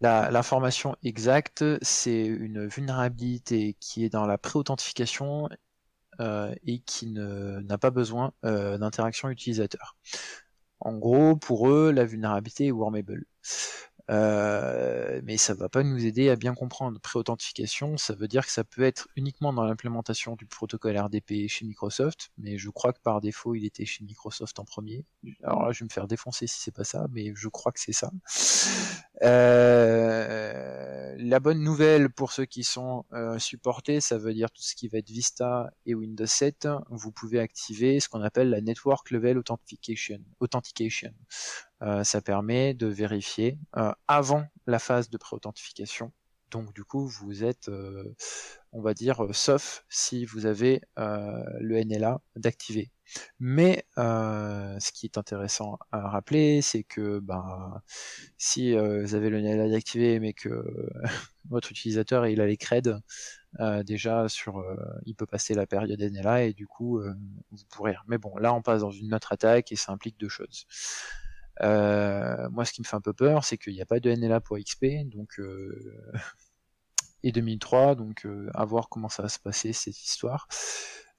L'information 0.00 0.96
exacte, 1.02 1.64
c'est 1.82 2.24
une 2.24 2.66
vulnérabilité 2.66 3.76
qui 3.80 4.04
est 4.04 4.10
dans 4.10 4.26
la 4.26 4.38
pré-authentification 4.38 5.48
et 6.20 6.78
qui 6.86 7.06
n'a 7.08 7.78
pas 7.78 7.90
besoin 7.90 8.32
d'interaction 8.42 9.28
utilisateur. 9.28 9.96
En 10.84 10.96
gros, 10.96 11.34
pour 11.34 11.68
eux, 11.70 11.90
la 11.90 12.04
vulnérabilité 12.04 12.66
est 12.66 12.70
wormable. 12.70 13.24
Euh, 14.10 15.22
mais 15.24 15.38
ça 15.38 15.54
va 15.54 15.70
pas 15.70 15.82
nous 15.82 16.04
aider 16.04 16.28
à 16.28 16.36
bien 16.36 16.54
comprendre. 16.54 17.00
Pré-authentification, 17.00 17.96
ça 17.96 18.14
veut 18.14 18.28
dire 18.28 18.44
que 18.44 18.52
ça 18.52 18.64
peut 18.64 18.82
être 18.82 19.08
uniquement 19.16 19.52
dans 19.52 19.64
l'implémentation 19.64 20.36
du 20.36 20.46
protocole 20.46 20.98
RDP 20.98 21.48
chez 21.48 21.64
Microsoft, 21.64 22.30
mais 22.36 22.58
je 22.58 22.68
crois 22.68 22.92
que 22.92 23.00
par 23.00 23.22
défaut, 23.22 23.54
il 23.54 23.64
était 23.64 23.86
chez 23.86 24.04
Microsoft 24.04 24.58
en 24.58 24.64
premier. 24.64 25.06
Alors 25.42 25.64
là, 25.64 25.72
je 25.72 25.80
vais 25.80 25.86
me 25.86 25.92
faire 25.92 26.06
défoncer 26.06 26.46
si 26.46 26.60
c'est 26.60 26.74
pas 26.74 26.84
ça, 26.84 27.06
mais 27.12 27.32
je 27.34 27.48
crois 27.48 27.72
que 27.72 27.80
c'est 27.80 27.92
ça. 27.92 28.10
Euh, 29.22 31.14
la 31.18 31.40
bonne 31.40 31.60
nouvelle 31.62 32.10
pour 32.10 32.32
ceux 32.32 32.44
qui 32.44 32.64
sont 32.64 33.04
euh, 33.12 33.38
supportés, 33.38 34.00
ça 34.00 34.18
veut 34.18 34.34
dire 34.34 34.50
tout 34.50 34.62
ce 34.62 34.74
qui 34.74 34.88
va 34.88 34.98
être 34.98 35.10
Vista 35.10 35.70
et 35.86 35.94
Windows 35.94 36.26
7, 36.26 36.68
vous 36.90 37.12
pouvez 37.12 37.38
activer 37.38 38.00
ce 38.00 38.08
qu'on 38.08 38.22
appelle 38.22 38.50
la 38.50 38.60
Network 38.60 39.10
Level 39.10 39.38
Authentication. 39.38 40.18
Euh, 41.82 42.04
ça 42.04 42.20
permet 42.20 42.74
de 42.74 42.86
vérifier 42.86 43.58
avant 44.08 44.44
la 44.66 44.78
phase 44.78 45.10
de 45.10 45.16
pré-authentification. 45.16 46.12
Donc 46.50 46.72
du 46.74 46.84
coup, 46.84 47.06
vous 47.06 47.44
êtes, 47.44 47.70
on 48.72 48.80
va 48.80 48.94
dire, 48.94 49.26
sauf 49.32 49.84
si 49.88 50.24
vous 50.24 50.46
avez 50.46 50.82
le 50.96 51.82
NLA 51.82 52.20
d'activer. 52.36 52.90
Mais 53.38 53.84
ce 53.96 54.92
qui 54.92 55.06
est 55.06 55.18
intéressant 55.18 55.78
à 55.92 56.08
rappeler, 56.08 56.62
c'est 56.62 56.84
que 56.84 57.20
ben, 57.20 57.82
si 58.38 58.74
vous 58.74 59.14
avez 59.14 59.30
le 59.30 59.40
NLA 59.40 59.68
d'activer, 59.68 60.20
mais 60.20 60.32
que 60.32 60.64
votre 61.48 61.70
utilisateur 61.70 62.26
il 62.26 62.40
a 62.40 62.46
les 62.46 62.56
creds, 62.56 63.00
déjà 63.84 64.28
sur, 64.28 64.64
il 65.04 65.14
peut 65.14 65.26
passer 65.26 65.54
la 65.54 65.66
période 65.66 66.00
NLA 66.00 66.44
et 66.44 66.52
du 66.52 66.66
coup 66.66 67.00
vous 67.00 67.64
pourrez. 67.70 67.96
Mais 68.08 68.18
bon, 68.18 68.36
là 68.36 68.54
on 68.54 68.62
passe 68.62 68.80
dans 68.80 68.90
une 68.90 69.14
autre 69.14 69.32
attaque 69.32 69.72
et 69.72 69.76
ça 69.76 69.92
implique 69.92 70.18
deux 70.18 70.28
choses. 70.28 70.66
Euh, 71.62 72.48
moi, 72.50 72.64
ce 72.64 72.72
qui 72.72 72.80
me 72.80 72.86
fait 72.86 72.96
un 72.96 73.00
peu 73.00 73.12
peur, 73.12 73.44
c'est 73.44 73.58
qu'il 73.58 73.74
n'y 73.74 73.82
a 73.82 73.86
pas 73.86 74.00
de 74.00 74.10
NLA 74.10 74.40
pour 74.40 74.58
XP, 74.58 74.86
donc 75.06 75.38
euh, 75.38 75.94
et 77.22 77.32
2003, 77.32 77.94
donc 77.94 78.26
euh, 78.26 78.50
à 78.54 78.64
voir 78.64 78.88
comment 78.88 79.08
ça 79.08 79.22
va 79.22 79.28
se 79.28 79.38
passer 79.38 79.72
cette 79.72 80.02
histoire. 80.02 80.48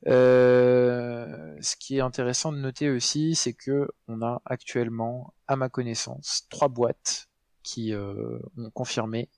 Ce 0.05 1.75
qui 1.77 1.97
est 1.97 2.01
intéressant 2.01 2.51
de 2.51 2.57
noter 2.57 2.89
aussi, 2.89 3.35
c'est 3.35 3.53
que 3.53 3.87
on 4.07 4.21
a 4.21 4.41
actuellement, 4.45 5.33
à 5.47 5.55
ma 5.55 5.69
connaissance, 5.69 6.47
trois 6.49 6.67
boîtes 6.67 7.27
qui 7.63 7.93
ont 7.95 8.69
confirmé 8.71 9.29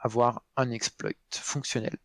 avoir 0.00 0.42
un 0.56 0.70
exploit 0.70 1.10
fonctionnel. 1.30 1.96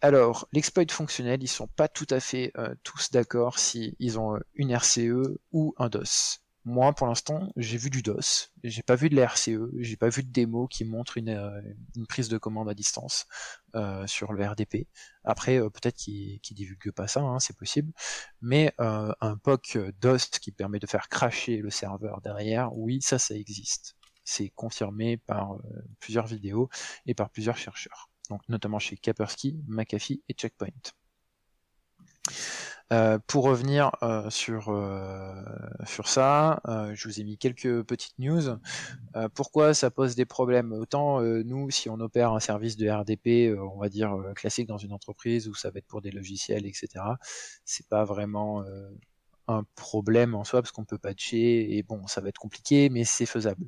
Alors, 0.00 0.46
l'exploit 0.52 0.84
fonctionnel, 0.90 1.42
ils 1.42 1.48
sont 1.48 1.66
pas 1.66 1.88
tout 1.88 2.06
à 2.10 2.20
fait 2.20 2.52
tous 2.82 3.10
d'accord 3.10 3.58
si 3.58 3.96
ils 3.98 4.18
ont 4.18 4.38
une 4.54 4.72
RCE 4.72 5.38
ou 5.52 5.74
un 5.78 5.88
DOS. 5.88 6.40
Moi, 6.68 6.92
pour 6.92 7.06
l'instant, 7.06 7.50
j'ai 7.56 7.78
vu 7.78 7.88
du 7.88 8.02
DOS, 8.02 8.52
j'ai 8.62 8.82
pas 8.82 8.94
vu 8.94 9.08
de 9.08 9.16
la 9.16 9.24
RCE, 9.24 9.70
j'ai 9.78 9.96
pas 9.96 10.10
vu 10.10 10.22
de 10.22 10.30
démo 10.30 10.66
qui 10.66 10.84
montre 10.84 11.16
une, 11.16 11.30
euh, 11.30 11.62
prise 12.10 12.28
de 12.28 12.36
commande 12.36 12.68
à 12.68 12.74
distance 12.74 13.26
euh, 13.74 14.06
sur 14.06 14.34
le 14.34 14.46
RDP. 14.46 14.86
Après, 15.24 15.58
euh, 15.58 15.70
peut-être 15.70 15.96
qu'ils 15.96 16.40
qu 16.40 16.52
divulguent 16.52 16.92
pas 16.92 17.08
ça, 17.08 17.22
hein, 17.22 17.38
c'est 17.38 17.56
possible, 17.56 17.90
mais 18.42 18.74
un 18.78 19.38
POC 19.42 19.78
DOS 19.98 20.26
qui 20.42 20.52
permet 20.52 20.78
de 20.78 20.86
faire 20.86 21.08
cracher 21.08 21.56
le 21.56 21.70
serveur 21.70 22.20
derrière, 22.20 22.76
oui, 22.76 23.00
ça, 23.00 23.18
ça 23.18 23.34
existe. 23.34 23.96
C'est 24.24 24.50
confirmé 24.50 25.16
par 25.16 25.56
plusieurs 26.00 26.26
vidéos 26.26 26.68
et 27.06 27.14
par 27.14 27.30
plusieurs 27.30 27.56
chercheurs, 27.56 28.10
donc 28.28 28.46
notamment 28.50 28.78
chez 28.78 28.98
Kaspersky, 28.98 29.58
McAfee 29.68 30.22
et 30.28 30.34
Checkpoint. 30.34 30.68
Euh, 32.90 33.18
pour 33.26 33.44
revenir 33.44 33.90
euh, 34.02 34.30
sur, 34.30 34.70
euh, 34.70 35.34
sur 35.84 36.08
ça, 36.08 36.62
je 36.94 37.06
vous 37.06 37.20
ai 37.20 37.24
mis 37.24 37.36
quelques 37.36 37.82
petites 37.82 38.18
news. 38.18 38.58
pourquoi 39.34 39.74
ça 39.74 39.90
pose 39.90 40.14
des 40.14 40.24
problèmes? 40.24 40.72
Autant 40.72 41.20
nous, 41.20 41.70
si 41.70 41.90
on 41.90 42.00
opère 42.00 42.32
un 42.32 42.40
service 42.40 42.76
de 42.76 42.88
RDP, 42.88 43.58
on 43.58 43.78
va 43.78 43.88
dire 43.88 44.16
classique 44.34 44.68
dans 44.68 44.78
une 44.78 44.92
entreprise 44.92 45.48
où 45.48 45.54
ça 45.54 45.70
va 45.70 45.78
être 45.78 45.86
pour 45.86 46.00
des 46.00 46.10
logiciels, 46.10 46.66
etc. 46.66 47.04
C'est 47.64 47.88
pas 47.88 48.04
vraiment 48.04 48.64
un 49.48 49.64
problème 49.74 50.34
en 50.34 50.44
soi 50.44 50.62
parce 50.62 50.72
qu'on 50.72 50.84
peut 50.84 50.98
patcher 50.98 51.76
et 51.76 51.82
bon, 51.82 52.06
ça 52.06 52.20
va 52.20 52.28
être 52.28 52.38
compliqué, 52.38 52.88
mais 52.90 53.04
c'est 53.04 53.26
faisable. 53.26 53.66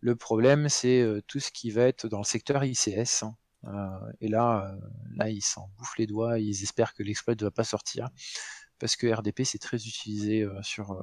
Le 0.00 0.16
problème, 0.16 0.68
c'est 0.68 1.06
tout 1.28 1.40
ce 1.40 1.50
qui 1.52 1.70
va 1.70 1.82
être 1.82 2.08
dans 2.08 2.18
le 2.18 2.24
secteur 2.24 2.64
ICS. 2.64 3.22
Hein. 3.22 3.36
Euh, 3.66 4.12
et 4.20 4.28
là, 4.28 4.72
euh, 4.74 4.88
là, 5.16 5.30
ils 5.30 5.42
s'en 5.42 5.70
bouffent 5.78 5.96
les 5.98 6.06
doigts, 6.06 6.38
ils 6.38 6.62
espèrent 6.62 6.94
que 6.94 7.02
l'exploit 7.02 7.34
ne 7.34 7.44
va 7.44 7.50
pas 7.50 7.64
sortir 7.64 8.08
parce 8.78 8.96
que 8.96 9.06
RDP 9.06 9.44
c'est 9.44 9.60
très 9.60 9.76
utilisé 9.76 10.42
euh, 10.42 10.60
sur 10.62 10.96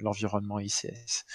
l'environnement 0.00 0.58
ICS. 0.58 1.26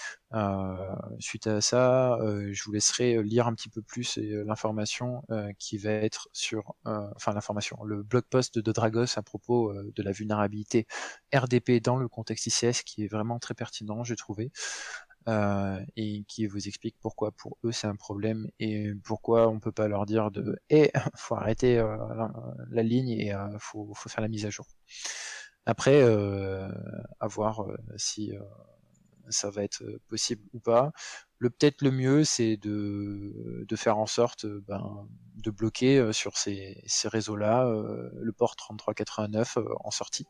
suite 1.20 1.46
à 1.46 1.62
ça, 1.62 2.18
je 2.52 2.64
vous 2.64 2.72
laisserai 2.72 3.22
lire 3.24 3.46
un 3.46 3.54
petit 3.54 3.70
peu 3.70 3.84
plus 3.84 4.18
l'information 4.18 5.24
qui 5.60 5.78
va 5.78 5.92
être 5.92 6.28
sur, 6.34 6.74
enfin 6.86 7.34
l'information, 7.34 7.84
le 7.84 8.02
blog 8.02 8.24
post 8.30 8.58
de 8.58 8.72
Dragos 8.72 9.18
à 9.18 9.22
propos 9.22 9.74
de 9.74 10.04
la 10.04 10.12
vulnérabilité 10.12 10.88
RDP 11.36 11.82
dans 11.84 11.98
le 11.98 12.08
contexte 12.08 12.48
ICS 12.48 12.84
qui 12.84 13.04
est 13.04 13.08
vraiment 13.08 13.38
très 13.38 13.54
pertinent, 13.54 14.04
j'ai 14.04 14.16
trouvé. 14.16 14.52
Et 15.28 16.24
qui 16.28 16.48
vous 16.48 16.68
explique 16.68 16.96
pourquoi 17.00 17.32
pour 17.32 17.58
eux 17.64 17.72
c'est 17.72 17.88
un 17.88 17.96
problème 17.96 18.50
et 18.60 18.92
pourquoi 19.04 19.48
on 19.48 19.60
peut 19.60 19.72
pas 19.72 19.88
leur 19.88 20.06
dire 20.06 20.32
de 20.32 20.60
eh 20.70 20.92
faut 21.16 21.36
arrêter 21.36 21.76
la, 22.70 22.84
ligne 22.84 23.10
et 23.10 23.34
faut, 23.60 23.94
faut 23.94 24.10
faire 24.10 24.22
la 24.22 24.28
mise 24.28 24.46
à 24.46 24.50
jour. 24.50 24.66
Après, 25.66 26.02
à 26.02 27.28
voir 27.28 27.66
si 27.98 28.34
ça 29.30 29.50
va 29.50 29.64
être 29.64 29.84
possible 30.08 30.44
ou 30.54 30.60
pas. 30.60 30.92
Le 31.38 31.50
peut-être 31.50 31.82
le 31.82 31.92
mieux, 31.92 32.24
c'est 32.24 32.58
de, 32.58 33.66
de 33.68 33.76
faire 33.76 33.98
en 33.98 34.06
sorte 34.06 34.46
ben, 34.46 35.08
de 35.36 35.52
bloquer 35.52 36.14
sur 36.14 36.38
ces, 36.38 36.82
ces 36.86 37.08
réseaux-là 37.08 37.66
le 38.14 38.32
port 38.32 38.56
3389 38.56 39.58
en 39.84 39.92
sortie. 39.92 40.28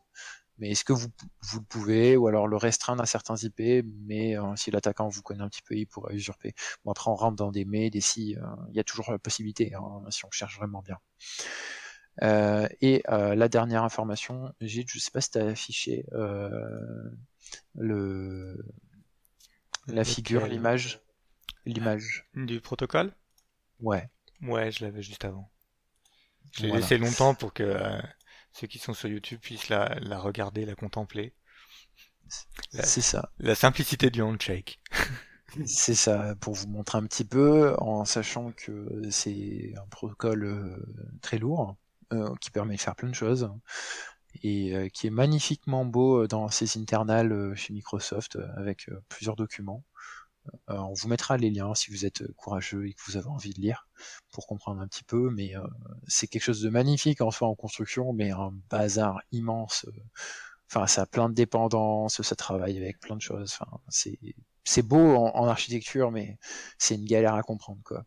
Mais 0.62 0.70
est-ce 0.70 0.84
que 0.84 0.92
vous, 0.92 1.08
vous 1.40 1.58
le 1.58 1.64
pouvez, 1.64 2.16
ou 2.16 2.28
alors 2.28 2.46
le 2.46 2.56
restreindre 2.56 3.02
à 3.02 3.06
certains 3.06 3.34
IP, 3.34 3.84
mais 4.06 4.36
si 4.54 4.70
l'attaquant 4.70 5.08
vous 5.08 5.20
connaît 5.20 5.42
un 5.42 5.48
petit 5.48 5.60
peu, 5.60 5.74
il 5.74 5.86
pourrait 5.86 6.14
usurper. 6.14 6.54
Bon, 6.84 6.92
après, 6.92 7.10
on 7.10 7.16
rentre 7.16 7.34
dans 7.34 7.50
des 7.50 7.64
mais, 7.64 7.90
des 7.90 8.00
si, 8.00 8.36
il 8.68 8.76
y 8.76 8.78
a 8.78 8.84
toujours 8.84 9.10
la 9.10 9.18
possibilité, 9.18 9.74
hein, 9.74 10.04
si 10.10 10.24
on 10.24 10.30
cherche 10.30 10.56
vraiment 10.56 10.80
bien. 10.80 10.98
Euh, 12.22 12.68
et 12.80 13.02
euh, 13.08 13.34
la 13.34 13.48
dernière 13.48 13.82
information, 13.82 14.54
Gilles, 14.60 14.86
je 14.88 15.00
sais 15.00 15.10
pas 15.10 15.20
si 15.20 15.32
tu 15.32 15.38
as 15.38 15.46
affiché 15.46 16.06
euh, 16.12 17.10
le, 17.74 18.64
la 19.88 20.04
figure, 20.04 20.46
l'image. 20.46 21.00
L'image. 21.66 22.28
Du 22.34 22.60
protocole? 22.60 23.12
Ouais. 23.80 24.08
Ouais, 24.42 24.70
je 24.70 24.84
l'avais 24.84 25.02
juste 25.02 25.24
avant. 25.24 25.50
Je 26.52 26.62
l'ai 26.62 26.70
laissé 26.70 26.98
longtemps 26.98 27.34
pour 27.34 27.52
que 27.52 27.76
ceux 28.52 28.66
qui 28.66 28.78
sont 28.78 28.94
sur 28.94 29.08
YouTube 29.08 29.40
puissent 29.40 29.68
la, 29.68 29.94
la 30.00 30.18
regarder, 30.18 30.64
la 30.64 30.74
contempler. 30.74 31.34
C'est 32.70 33.02
ça. 33.02 33.30
La 33.38 33.54
simplicité 33.54 34.10
du 34.10 34.22
handshake. 34.22 34.80
C'est 35.66 35.94
ça, 35.94 36.34
pour 36.40 36.54
vous 36.54 36.66
montrer 36.66 36.96
un 36.96 37.04
petit 37.04 37.26
peu, 37.26 37.74
en 37.76 38.06
sachant 38.06 38.52
que 38.52 39.02
c'est 39.10 39.74
un 39.76 39.86
protocole 39.88 40.82
très 41.20 41.36
lourd, 41.36 41.76
euh, 42.12 42.34
qui 42.42 42.50
permet 42.50 42.76
de 42.76 42.80
faire 42.80 42.94
plein 42.94 43.08
de 43.08 43.14
choses 43.14 43.50
et 44.42 44.76
euh, 44.76 44.88
qui 44.88 45.06
est 45.06 45.10
magnifiquement 45.10 45.86
beau 45.86 46.22
euh, 46.22 46.28
dans 46.28 46.48
ses 46.48 46.78
internals 46.78 47.54
chez 47.56 47.72
Microsoft 47.72 48.38
avec 48.56 48.90
plusieurs 49.08 49.36
documents. 49.36 49.82
On 50.68 50.92
vous 50.92 51.08
mettra 51.08 51.36
les 51.36 51.50
liens 51.50 51.74
si 51.74 51.90
vous 51.90 52.04
êtes 52.04 52.26
courageux 52.34 52.86
et 52.86 52.94
que 52.94 53.00
vous 53.06 53.16
avez 53.16 53.28
envie 53.28 53.52
de 53.52 53.60
lire 53.60 53.88
pour 54.32 54.46
comprendre 54.46 54.80
un 54.80 54.88
petit 54.88 55.04
peu, 55.04 55.30
mais 55.30 55.54
c'est 56.06 56.26
quelque 56.26 56.42
chose 56.42 56.60
de 56.62 56.70
magnifique 56.70 57.20
en 57.20 57.30
soi 57.30 57.48
en 57.48 57.54
construction, 57.54 58.12
mais 58.12 58.30
un 58.30 58.52
bazar 58.70 59.20
immense. 59.30 59.86
Enfin, 60.70 60.86
ça 60.86 61.02
a 61.02 61.06
plein 61.06 61.28
de 61.28 61.34
dépendances, 61.34 62.22
ça 62.22 62.34
travaille 62.34 62.78
avec 62.78 62.98
plein 62.98 63.16
de 63.16 63.20
choses. 63.20 63.54
Enfin, 63.60 63.78
c'est 64.64 64.82
beau 64.82 65.16
en, 65.16 65.46
architecture, 65.46 66.10
mais 66.10 66.38
c'est 66.78 66.94
une 66.94 67.04
galère 67.04 67.34
à 67.34 67.42
comprendre 67.42 67.80
quoi. 67.84 68.04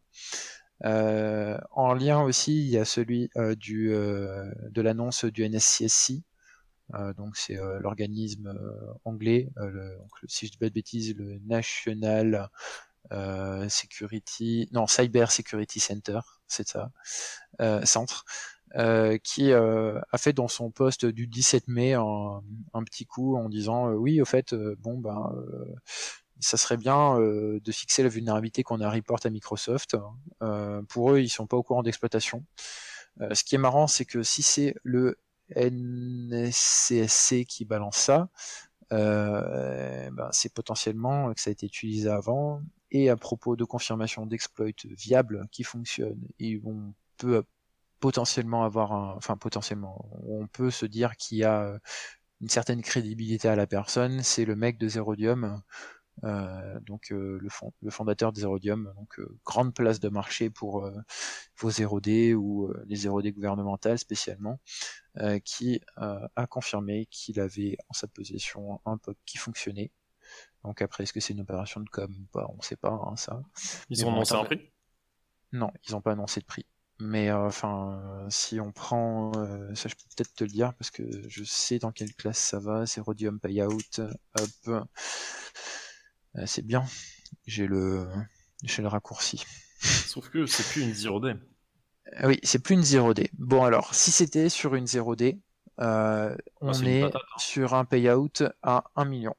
Euh, 0.84 1.58
en 1.72 1.94
lien 1.94 2.22
aussi, 2.22 2.58
il 2.66 2.70
y 2.70 2.78
a 2.78 2.86
celui 2.86 3.30
euh, 3.38 3.56
euh, 3.70 4.52
de 4.72 4.82
l'annonce 4.82 5.26
du 5.26 5.48
NSCSC. 5.48 6.24
Donc 7.18 7.36
c'est 7.38 7.56
l'organisme 7.80 8.54
anglais, 9.06 9.50
le, 9.56 9.98
si 10.28 10.46
je 10.46 10.52
dis 10.52 10.58
pas 10.58 10.70
de 10.70 10.74
bêtises, 10.74 11.16
le 11.16 11.40
National 11.40 12.50
Security, 13.70 14.70
non 14.72 14.88
Cyber 14.88 15.32
Security 15.32 15.80
Center, 15.80 16.20
c'est 16.48 16.68
ça, 16.68 16.92
centre, 17.86 18.26
qui 19.24 19.52
a 19.52 20.18
fait 20.18 20.34
dans 20.34 20.48
son 20.48 20.72
poste 20.72 21.06
du 21.06 21.28
17 21.28 21.68
mai 21.68 21.94
un, 21.94 22.84
petit 22.86 23.06
coup 23.06 23.36
en 23.36 23.50
disant 23.50 23.90
oui 23.92 24.22
au 24.22 24.26
fait 24.26 24.54
bon 24.54 25.00
ben 25.00 25.34
ça 26.40 26.58
serait 26.58 26.78
bien 26.78 27.20
euh, 27.20 27.60
de 27.64 27.72
fixer 27.72 28.04
la 28.04 28.10
vulnérabilité 28.10 28.64
qu'on 28.64 28.82
a 28.82 28.90
report 28.90 29.20
à 29.24 29.30
Microsoft. 29.30 29.96
Euh, 30.42 30.82
pour 30.84 31.12
eux, 31.12 31.20
ils 31.20 31.30
sont 31.30 31.48
pas 31.48 31.58
au 31.58 31.64
courant 31.64 31.84
d'exploitation. 31.84 32.44
Euh, 33.22 33.34
ce 33.34 33.44
qui 33.44 33.56
est 33.56 33.60
marrant, 33.60 33.88
c'est 33.88 34.06
que 34.06 34.24
si 34.24 34.44
c'est 34.44 34.76
le 34.84 35.18
NSCSC 35.56 37.46
qui 37.46 37.66
balance 37.66 37.98
ça, 37.98 38.30
ben, 38.92 40.30
c'est 40.32 40.54
potentiellement 40.54 41.34
que 41.34 41.42
ça 41.42 41.50
a 41.50 41.54
été 41.54 41.66
utilisé 41.66 42.10
avant. 42.10 42.62
Et 42.92 43.10
à 43.10 43.18
propos 43.18 43.56
de 43.56 43.66
confirmation 43.66 44.26
d'exploit 44.26 44.68
viable 44.84 45.48
qui 45.52 45.64
fonctionne, 45.64 46.22
et 46.40 46.62
on 46.64 46.94
peut 47.18 47.44
potentiellement 48.00 48.64
avoir 48.64 48.94
un, 48.94 49.16
enfin 49.18 49.38
potentiellement, 49.38 50.08
on 50.28 50.48
peut 50.48 50.72
se 50.72 50.86
dire 50.86 51.18
qu'il 51.18 51.40
y 51.40 51.44
a 51.44 51.80
une 52.42 52.50
certaine 52.50 52.82
crédibilité 52.82 53.48
à 53.48 53.56
la 53.56 53.68
personne, 53.68 54.22
c'est 54.22 54.46
le 54.46 54.56
mec 54.56 54.78
de 54.78 54.88
Zerodium 54.88 55.62
euh, 56.24 56.80
donc 56.82 57.12
euh, 57.12 57.38
le, 57.42 57.50
fond, 57.50 57.74
le, 57.82 57.92
fondateur 57.92 58.32
des 58.32 58.42
Zerodium, 58.42 58.94
donc 58.96 59.20
euh, 59.20 59.38
grande 59.44 59.74
place 59.74 60.00
de 60.00 60.10
marché 60.10 60.50
pour 60.50 60.90
vos 61.58 61.70
0D 61.70 62.34
ou 62.34 62.72
les 62.86 63.06
0D 63.06 63.34
gouvernementales 63.34 64.00
spécialement, 64.00 64.60
qui 65.44 65.82
a 65.98 66.48
confirmé 66.48 67.08
qu'il 67.08 67.40
avait 67.40 67.78
en 67.90 67.94
sa 67.94 68.08
possession 68.08 68.82
un 68.86 68.98
POC 68.98 69.18
qui 69.26 69.38
fonctionnait. 69.38 69.92
Donc 70.64 70.82
après, 70.82 71.04
est-ce 71.04 71.14
que 71.14 71.20
c'est 71.20 71.34
une 71.34 71.42
opération 71.42 71.80
de 71.80 71.90
com 71.90 72.12
pas? 72.32 72.50
On 72.58 72.62
sait 72.62 72.76
pas 72.76 72.90
hein, 72.90 73.16
ça. 73.16 73.44
Ils 73.90 74.04
ont 74.06 74.12
annoncé 74.12 74.34
un 74.34 74.44
prix? 74.44 74.72
Non, 75.52 75.72
ils 75.88 75.92
n'ont 75.92 76.02
pas 76.02 76.14
annoncé 76.14 76.40
de 76.40 76.46
prix. 76.46 76.66
Mais 77.00 77.32
enfin, 77.32 78.26
si 78.30 78.60
on 78.60 78.72
prend, 78.72 79.32
ça 79.76 79.90
je 79.90 79.96
peux 79.96 80.04
peut-être 80.16 80.34
te 80.34 80.44
le 80.46 80.50
dire 80.50 80.74
parce 80.76 80.92
que 80.92 81.04
je 81.28 81.44
sais 81.44 81.78
dans 81.78 81.92
quelle 81.92 82.14
classe 82.16 82.40
ça 82.40 82.60
va. 82.60 82.86
C'est 82.86 83.02
Rhodium 83.02 83.40
Payout. 83.40 84.00
Hop. 84.40 84.88
Euh, 86.38 86.46
c'est 86.46 86.62
bien. 86.62 86.86
J'ai 87.46 87.68
le, 87.68 88.08
j'ai 88.64 88.82
le 88.82 88.88
raccourci. 88.88 89.46
Sauf 89.80 90.30
que 90.30 90.46
c'est 90.46 90.68
plus 90.68 90.84
une 90.84 90.92
0D. 90.92 91.38
Euh, 92.22 92.28
oui, 92.28 92.40
c'est 92.44 92.60
plus 92.60 92.76
une 92.76 92.82
0D. 92.82 93.30
Bon 93.38 93.64
alors, 93.64 93.94
si 93.94 94.12
c'était 94.12 94.50
sur 94.50 94.76
une 94.76 94.86
0D, 94.86 95.40
euh, 95.80 96.36
on 96.62 96.74
ah, 96.74 96.86
est, 96.86 97.04
hein. 97.04 97.12
sur 97.38 97.74
un 97.74 97.86
payout 97.86 98.44
à 98.64 98.86
1 98.96 99.06
million. 99.06 99.36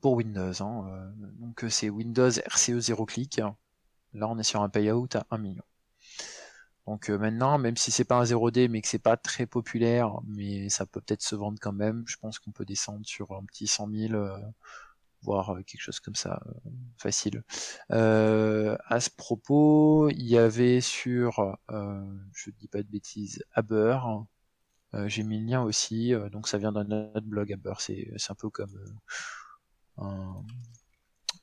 Pour 0.00 0.14
Windows. 0.14 0.62
Hein. 0.62 1.12
Donc 1.38 1.64
c'est 1.68 1.90
Windows 1.90 2.30
RCE 2.30 2.78
0 2.78 3.06
clic. 3.06 3.40
Là 4.12 4.28
on 4.28 4.38
est 4.38 4.44
sur 4.44 4.62
un 4.62 4.68
payout 4.68 5.08
à 5.14 5.26
1 5.30 5.38
million. 5.38 5.64
Donc 6.86 7.08
maintenant, 7.08 7.58
même 7.58 7.76
si 7.76 7.90
c'est 7.90 8.04
pas 8.04 8.16
un 8.16 8.24
0D 8.24 8.68
mais 8.68 8.80
que 8.80 8.88
c'est 8.88 9.00
pas 9.00 9.16
très 9.16 9.46
populaire, 9.46 10.12
mais 10.26 10.68
ça 10.68 10.86
peut 10.86 11.00
peut-être 11.00 11.22
se 11.22 11.34
vendre 11.34 11.58
quand 11.60 11.72
même, 11.72 12.04
je 12.06 12.16
pense 12.16 12.38
qu'on 12.38 12.52
peut 12.52 12.64
descendre 12.64 13.04
sur 13.04 13.32
un 13.32 13.44
petit 13.44 13.66
100 13.66 13.90
000 13.90 14.14
euh, 15.34 15.62
quelque 15.62 15.80
chose 15.80 16.00
comme 16.00 16.14
ça, 16.14 16.40
euh, 16.46 16.70
facile. 16.98 17.42
Euh, 17.90 18.76
à 18.86 19.00
ce 19.00 19.10
propos, 19.10 20.08
il 20.10 20.26
y 20.26 20.38
avait 20.38 20.80
sur, 20.80 21.56
je 21.68 22.50
dis 22.50 22.68
pas 22.68 22.82
de 22.82 22.88
bêtises, 22.88 23.44
Aber, 23.52 24.26
j'ai 25.06 25.22
mis 25.24 25.38
le 25.40 25.46
lien 25.46 25.62
aussi, 25.62 26.12
donc 26.32 26.48
ça 26.48 26.58
vient 26.58 26.72
d'un 26.72 26.90
autre 26.90 27.26
blog 27.26 27.52
Aber, 27.52 27.80
c'est 27.80 28.30
un 28.30 28.34
peu 28.34 28.50
comme 28.50 28.74
un, 29.98 30.44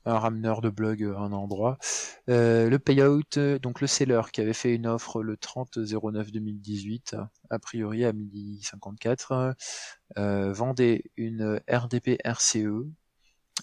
rameneur 0.06 0.60
de 0.60 0.68
blog 0.68 1.02
à 1.02 1.18
un 1.18 1.32
endroit. 1.32 1.78
le 2.26 2.76
payout, 2.76 3.58
donc 3.62 3.80
le 3.80 3.86
seller 3.86 4.22
qui 4.32 4.40
avait 4.40 4.52
fait 4.52 4.74
une 4.74 4.86
offre 4.86 5.22
le 5.22 5.36
30 5.36 5.78
09 5.78 6.32
2018, 6.32 7.16
a 7.50 7.58
priori 7.58 8.04
à 8.04 8.12
midi 8.12 8.60
54, 8.62 9.54
vendait 10.16 11.04
une 11.16 11.60
RDP 11.70 12.18
RCE 12.24 12.86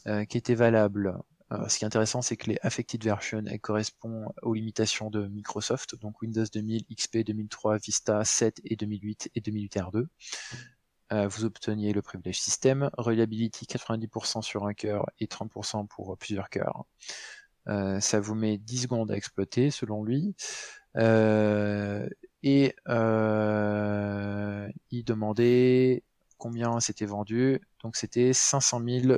euh, 0.08 0.26
qui 0.26 0.38
était 0.38 0.56
valable. 0.56 1.18
Euh, 1.52 1.68
ce 1.68 1.78
qui 1.78 1.84
est 1.84 1.88
intéressant, 1.88 2.22
c'est 2.22 2.38
que 2.38 2.50
les 2.50 2.58
affected 2.62 3.04
versions 3.04 3.44
elles 3.46 3.60
correspondent 3.60 4.32
aux 4.42 4.54
limitations 4.54 5.10
de 5.10 5.28
Microsoft, 5.28 5.96
donc 6.00 6.22
Windows 6.22 6.46
2000, 6.46 6.86
XP 6.96 7.18
2003, 7.20 7.78
Vista 7.78 8.24
7 8.24 8.62
et 8.64 8.76
2008 8.76 9.32
et 9.36 9.42
2008 9.42 9.76
R2. 9.78 10.08
Euh, 11.12 11.28
vous 11.28 11.44
obteniez 11.44 11.92
le 11.92 12.02
privilège 12.02 12.40
système, 12.40 12.90
reliability 12.98 13.66
90% 13.66 14.42
sur 14.42 14.66
un 14.66 14.74
cœur 14.74 15.10
et 15.20 15.26
30% 15.26 15.88
pour 15.88 16.18
plusieurs 16.18 16.50
cœurs. 16.50 16.86
Euh, 17.68 18.00
ça 18.00 18.20
vous 18.22 18.34
met 18.34 18.58
10 18.58 18.84
secondes 18.84 19.12
à 19.12 19.18
exploiter 19.18 19.72
selon 19.72 20.04
lui. 20.04 20.36
Euh, 20.98 22.08
et 22.44 22.76
il 24.92 25.04
demandait 25.04 26.04
combien 26.38 26.80
c'était 26.80 27.06
vendu. 27.06 27.60
Donc 27.84 27.98
c'était 27.98 28.32
500 28.32 28.82
000 28.86 29.18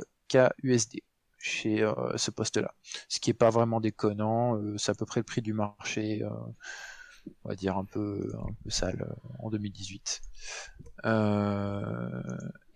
USD 0.62 1.00
chez 1.44 1.82
euh, 1.82 2.16
ce 2.16 2.30
poste-là. 2.30 2.74
Ce 3.08 3.20
qui 3.20 3.28
est 3.30 3.34
pas 3.34 3.50
vraiment 3.50 3.80
déconnant, 3.80 4.56
euh, 4.56 4.78
c'est 4.78 4.92
à 4.92 4.94
peu 4.94 5.04
près 5.04 5.20
le 5.20 5.24
prix 5.24 5.42
du 5.42 5.52
marché, 5.52 6.22
euh, 6.22 6.30
on 7.44 7.50
va 7.50 7.54
dire 7.54 7.76
un 7.76 7.84
peu, 7.84 8.32
un 8.34 8.52
peu 8.62 8.70
sale 8.70 9.14
en 9.40 9.50
2018. 9.50 10.22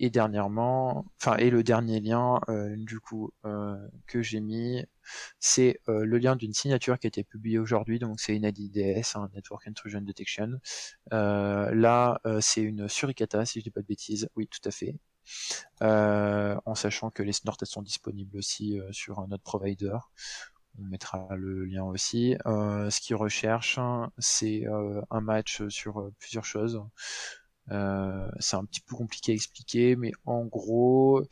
et 0.00 0.10
dernièrement, 0.10 1.06
enfin 1.20 1.36
et 1.38 1.50
le 1.50 1.62
dernier 1.62 2.00
lien 2.00 2.40
du 2.76 3.00
coup 3.00 3.30
que 4.06 4.22
j'ai 4.22 4.40
mis, 4.40 4.84
c'est 5.38 5.80
le 5.86 6.18
lien 6.18 6.36
d'une 6.36 6.54
signature 6.54 6.98
qui 6.98 7.06
a 7.06 7.08
été 7.08 7.24
publiée 7.24 7.58
aujourd'hui, 7.58 7.98
donc 7.98 8.20
c'est 8.20 8.36
une 8.36 8.44
ADDS, 8.44 9.16
un 9.16 9.28
Network 9.34 9.66
Intrusion 9.66 10.00
Detection. 10.00 10.60
là, 11.10 12.20
c'est 12.40 12.62
une 12.62 12.88
suricata, 12.88 13.44
si 13.44 13.60
je 13.60 13.64
dis 13.64 13.70
pas 13.70 13.82
de 13.82 13.86
bêtises. 13.86 14.28
Oui, 14.36 14.48
tout 14.48 14.66
à 14.66 14.70
fait. 14.70 14.94
En 15.80 16.74
sachant 16.74 17.10
que 17.10 17.22
les 17.22 17.32
snorts 17.32 17.58
sont 17.64 17.82
disponibles 17.82 18.36
aussi 18.36 18.78
sur 18.92 19.26
notre 19.28 19.42
provider. 19.42 19.96
On 20.78 20.84
mettra 20.84 21.28
le 21.36 21.64
lien 21.64 21.84
aussi. 21.84 22.36
ce 22.44 23.00
qu'ils 23.00 23.16
recherchent, 23.16 23.80
c'est 24.18 24.64
un 25.10 25.20
match 25.20 25.66
sur 25.68 26.10
plusieurs 26.18 26.44
choses. 26.44 26.82
Euh, 27.70 28.30
c'est 28.40 28.56
un 28.56 28.64
petit 28.64 28.80
peu 28.80 28.96
compliqué 28.96 29.32
à 29.32 29.34
expliquer, 29.34 29.96
mais 29.96 30.12
en 30.24 30.44
gros, 30.44 31.22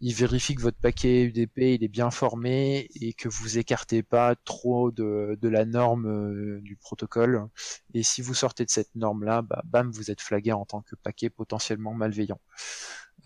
il 0.00 0.14
vérifie 0.14 0.54
que 0.54 0.60
votre 0.62 0.78
paquet 0.78 1.22
UDP 1.24 1.58
est 1.82 1.88
bien 1.88 2.10
formé 2.10 2.88
et 3.00 3.12
que 3.14 3.28
vous 3.28 3.58
écartez 3.58 4.02
pas 4.02 4.34
trop 4.36 4.90
de, 4.90 5.38
la 5.42 5.64
norme 5.64 6.06
euh, 6.06 6.60
du 6.60 6.76
protocole. 6.76 7.48
Et 7.94 8.02
si 8.02 8.20
vous 8.20 8.34
sortez 8.34 8.64
de 8.64 8.70
cette 8.70 8.94
norme-là, 8.94 9.42
bah, 9.42 9.62
bam, 9.64 9.90
vous 9.90 10.10
êtes 10.10 10.20
flagué 10.20 10.52
en 10.52 10.66
tant 10.66 10.82
que 10.82 10.96
paquet 10.96 11.30
potentiellement 11.30 11.94
malveillant. 11.94 12.40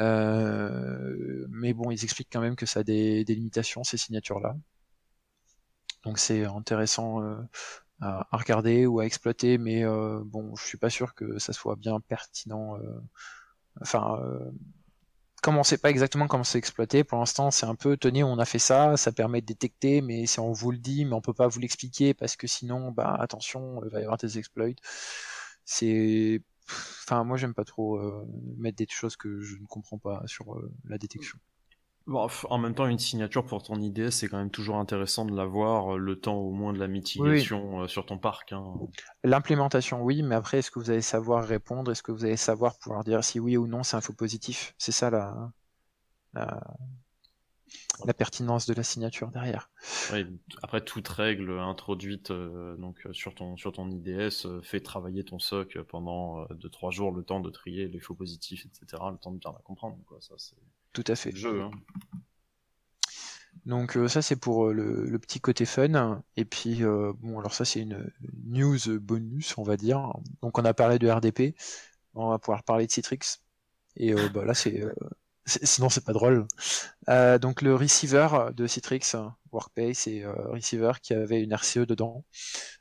Euh, 0.01 1.47
mais 1.51 1.73
bon, 1.75 1.91
ils 1.91 2.05
expliquent 2.05 2.31
quand 2.33 2.41
même 2.41 2.57
que 2.57 2.67
ça 2.67 2.81
a 2.81 2.83
des, 2.83 3.25
des 3.25 3.35
limitations 3.35 3.85
ces 3.85 3.97
signatures-là. 3.97 4.57
Donc 6.05 6.19
c'est 6.19 6.45
intéressant 6.45 7.23
euh, 7.23 7.37
à, 8.01 8.27
regarder 8.33 8.87
ou 8.87 9.01
à 9.01 9.07
exploiter, 9.07 9.59
mais 9.59 9.85
euh, 9.85 10.21
bon, 10.25 10.55
je 10.57 10.65
suis 10.65 10.79
pas 10.79 10.91
sûr 10.91 11.15
que 11.15 11.39
ça 11.39 11.53
soit 11.53 11.77
bien 11.77 12.01
pertinent. 12.01 12.79
Euh, 12.79 13.01
enfin, 13.83 14.21
euh, 14.23 14.51
comme 15.43 15.57
on 15.59 15.63
sait 15.65 15.79
pas 15.79 15.91
exactement 15.91 16.27
comment 16.29 16.45
c'est 16.45 16.59
exploité, 16.59 17.05
pour 17.05 17.19
l'instant, 17.19 17.51
c'est 17.51 17.67
un 17.67 17.75
peu 17.75 17.97
tenez, 17.97 18.23
on 18.25 18.39
a 18.39 18.45
fait 18.45 18.59
ça, 18.59 18.97
ça 18.97 19.13
permet 19.13 19.41
de 19.41 19.47
détecter, 19.47 20.03
mais 20.03 20.27
si 20.27 20.41
on 20.41 20.53
vous 20.53 20.71
le 20.71 20.79
dit, 20.79 21.05
mais 21.05 21.15
on 21.15 21.21
peut 21.23 21.35
pas 21.35 21.49
vous 21.49 21.61
l'expliquer 21.61 22.15
parce 22.15 22.37
que 22.37 22.47
sinon, 22.47 22.93
bah 22.93 23.17
attention, 23.21 23.83
il 23.85 23.91
va 23.91 24.01
y 24.01 24.03
avoir 24.03 24.19
des 24.19 24.39
exploits. 24.39 24.75
C'est, 25.65 26.43
enfin, 27.05 27.25
moi 27.25 27.37
j'aime 27.37 27.55
pas 27.55 27.65
trop 27.65 28.01
mettre 28.57 28.77
des 28.77 28.87
choses 28.89 29.17
que 29.17 29.41
je 29.41 29.57
ne 29.57 29.67
comprends 29.67 29.99
pas 29.99 30.23
sur 30.27 30.61
la 30.85 30.99
détection 30.99 31.39
en 32.49 32.59
même 32.59 32.75
temps, 32.75 32.87
une 32.87 32.99
signature 32.99 33.45
pour 33.45 33.63
ton 33.63 33.81
IDS, 33.81 34.11
c'est 34.11 34.29
quand 34.29 34.39
même 34.39 34.51
toujours 34.51 34.77
intéressant 34.77 35.25
de 35.25 35.35
l'avoir 35.35 35.95
euh, 35.95 35.99
le 35.99 36.19
temps 36.19 36.37
au 36.37 36.51
moins 36.51 36.73
de 36.73 36.79
la 36.79 36.89
mitigation 36.89 37.83
euh, 37.83 37.87
sur 37.87 38.07
ton 38.07 38.19
parc. 38.19 38.53
Hein. 38.53 38.65
L'implémentation, 39.23 40.03
oui, 40.03 40.23
mais 40.23 40.35
après, 40.35 40.59
est-ce 40.59 40.71
que 40.71 40.79
vous 40.79 40.91
allez 40.91 41.03
savoir 41.03 41.47
répondre? 41.47 41.91
Est-ce 41.93 42.03
que 42.03 42.13
vous 42.13 42.25
allez 42.25 42.37
savoir 42.37 42.79
pouvoir 42.79 43.05
dire 43.05 43.23
si 43.23 43.39
oui 43.39 43.57
ou 43.57 43.67
non 43.67 43.83
c'est 43.83 43.97
un 43.97 44.01
faux 44.01 44.13
positif? 44.13 44.75
C'est 44.79 44.93
ça 44.93 45.11
la, 45.11 45.53
la, 46.33 46.61
pertinence 48.17 48.67
de 48.67 48.75
la 48.75 48.83
signature 48.83 49.31
derrière. 49.31 49.71
après, 50.63 50.85
toute 50.85 51.09
règle 51.09 51.59
introduite 51.59 52.31
euh, 52.31 52.77
donc, 52.77 53.07
sur, 53.13 53.35
ton, 53.35 53.57
sur 53.57 53.73
ton 53.73 53.91
IDS 53.91 54.63
fait 54.63 54.81
travailler 54.81 55.25
ton 55.25 55.39
SOC 55.39 55.83
pendant 55.83 56.45
2-3 56.47 56.93
jours 56.93 57.13
le 57.13 57.23
temps 57.23 57.41
de 57.41 57.51
trier 57.51 57.89
les 57.89 58.01
faux 58.01 58.15
positifs, 58.15 58.67
etc., 58.67 59.03
le 59.11 59.19
temps 59.19 59.33
de 59.33 59.39
bien 59.39 59.53
la 59.53 59.61
comprendre. 59.61 59.99
Quoi. 60.07 60.19
Ça, 60.21 60.35
c'est 60.39 60.57
tout 60.93 61.05
à 61.07 61.15
fait. 61.15 61.35
Jeu, 61.35 61.63
hein. 61.63 61.71
Donc 63.67 63.97
euh, 63.97 64.09
ça 64.09 64.23
c'est 64.23 64.37
pour 64.37 64.69
euh, 64.69 64.73
le, 64.73 65.19
petit 65.19 65.41
côté 65.41 65.65
fun. 65.65 66.23
Et 66.37 66.45
puis 66.45 66.83
euh, 66.83 67.13
bon 67.21 67.39
alors 67.39 67.55
ça 67.55 67.65
c'est 67.65 67.81
une 67.81 68.11
news 68.45 68.79
bonus 69.01 69.57
on 69.59 69.63
va 69.63 69.77
dire. 69.77 70.13
Donc 70.43 70.59
on 70.59 70.65
a 70.65 70.75
parlé 70.75 70.99
de 70.99 71.09
RDP, 71.09 71.55
on 72.15 72.31
va 72.31 72.39
pouvoir 72.39 72.63
parler 72.65 72.87
de 72.87 72.93
Citrix. 72.93 73.41
Et 73.97 74.15
bah, 74.33 74.45
là 74.45 74.55
c'est 74.55 74.85
sinon 75.47 75.89
c'est 75.89 76.05
pas 76.05 76.13
drôle. 76.13 76.47
donc 77.41 77.63
le 77.63 77.75
receiver 77.75 78.29
de 78.55 78.67
Citrix, 78.67 79.17
Workpace 79.53 79.99
c'est 79.99 80.25
receiver 80.27 80.93
qui 81.03 81.15
avait 81.15 81.43
une 81.43 81.53
RCE 81.53 81.87
dedans. 81.87 82.25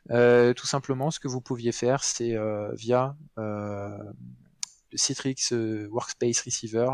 tout 0.10 0.68
simplement 0.68 1.12
ce 1.12 1.20
que 1.20 1.28
vous 1.28 1.42
pouviez 1.42 1.72
faire 1.72 2.04
c'est 2.04 2.36
via 2.74 3.16
Citrix 4.96 5.36
euh, 5.52 5.88
Workspace 5.92 6.42
Receiver, 6.42 6.90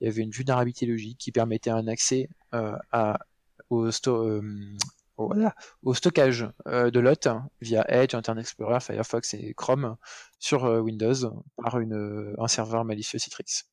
il 0.00 0.06
y 0.06 0.10
avait 0.10 0.22
une 0.22 0.30
vulnérabilité 0.30 0.86
logique 0.86 1.18
qui 1.18 1.32
permettait 1.32 1.70
un 1.70 1.86
accès 1.88 2.28
euh, 2.54 2.76
au, 3.70 3.86
euh, 3.86 4.40
stockage 5.94 6.48
de 6.66 7.00
lot 7.00 7.28
via 7.60 7.84
Edge, 7.88 8.14
Internet 8.14 8.42
Explorer, 8.42 8.80
Firefox 8.80 9.34
et 9.34 9.54
Chrome 9.54 9.96
sur 10.38 10.64
Windows 10.64 11.44
par 11.56 11.76
un 11.76 12.48
serveur 12.48 12.84
malicieux 12.84 13.18
Citrix. 13.18 13.64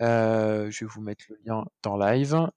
Je 0.00 0.84
vais 0.84 0.90
vous 0.90 1.00
mettre 1.00 1.24
le 1.30 1.38
lien 1.44 1.64
dans 1.82 1.96
live. 1.96 2.48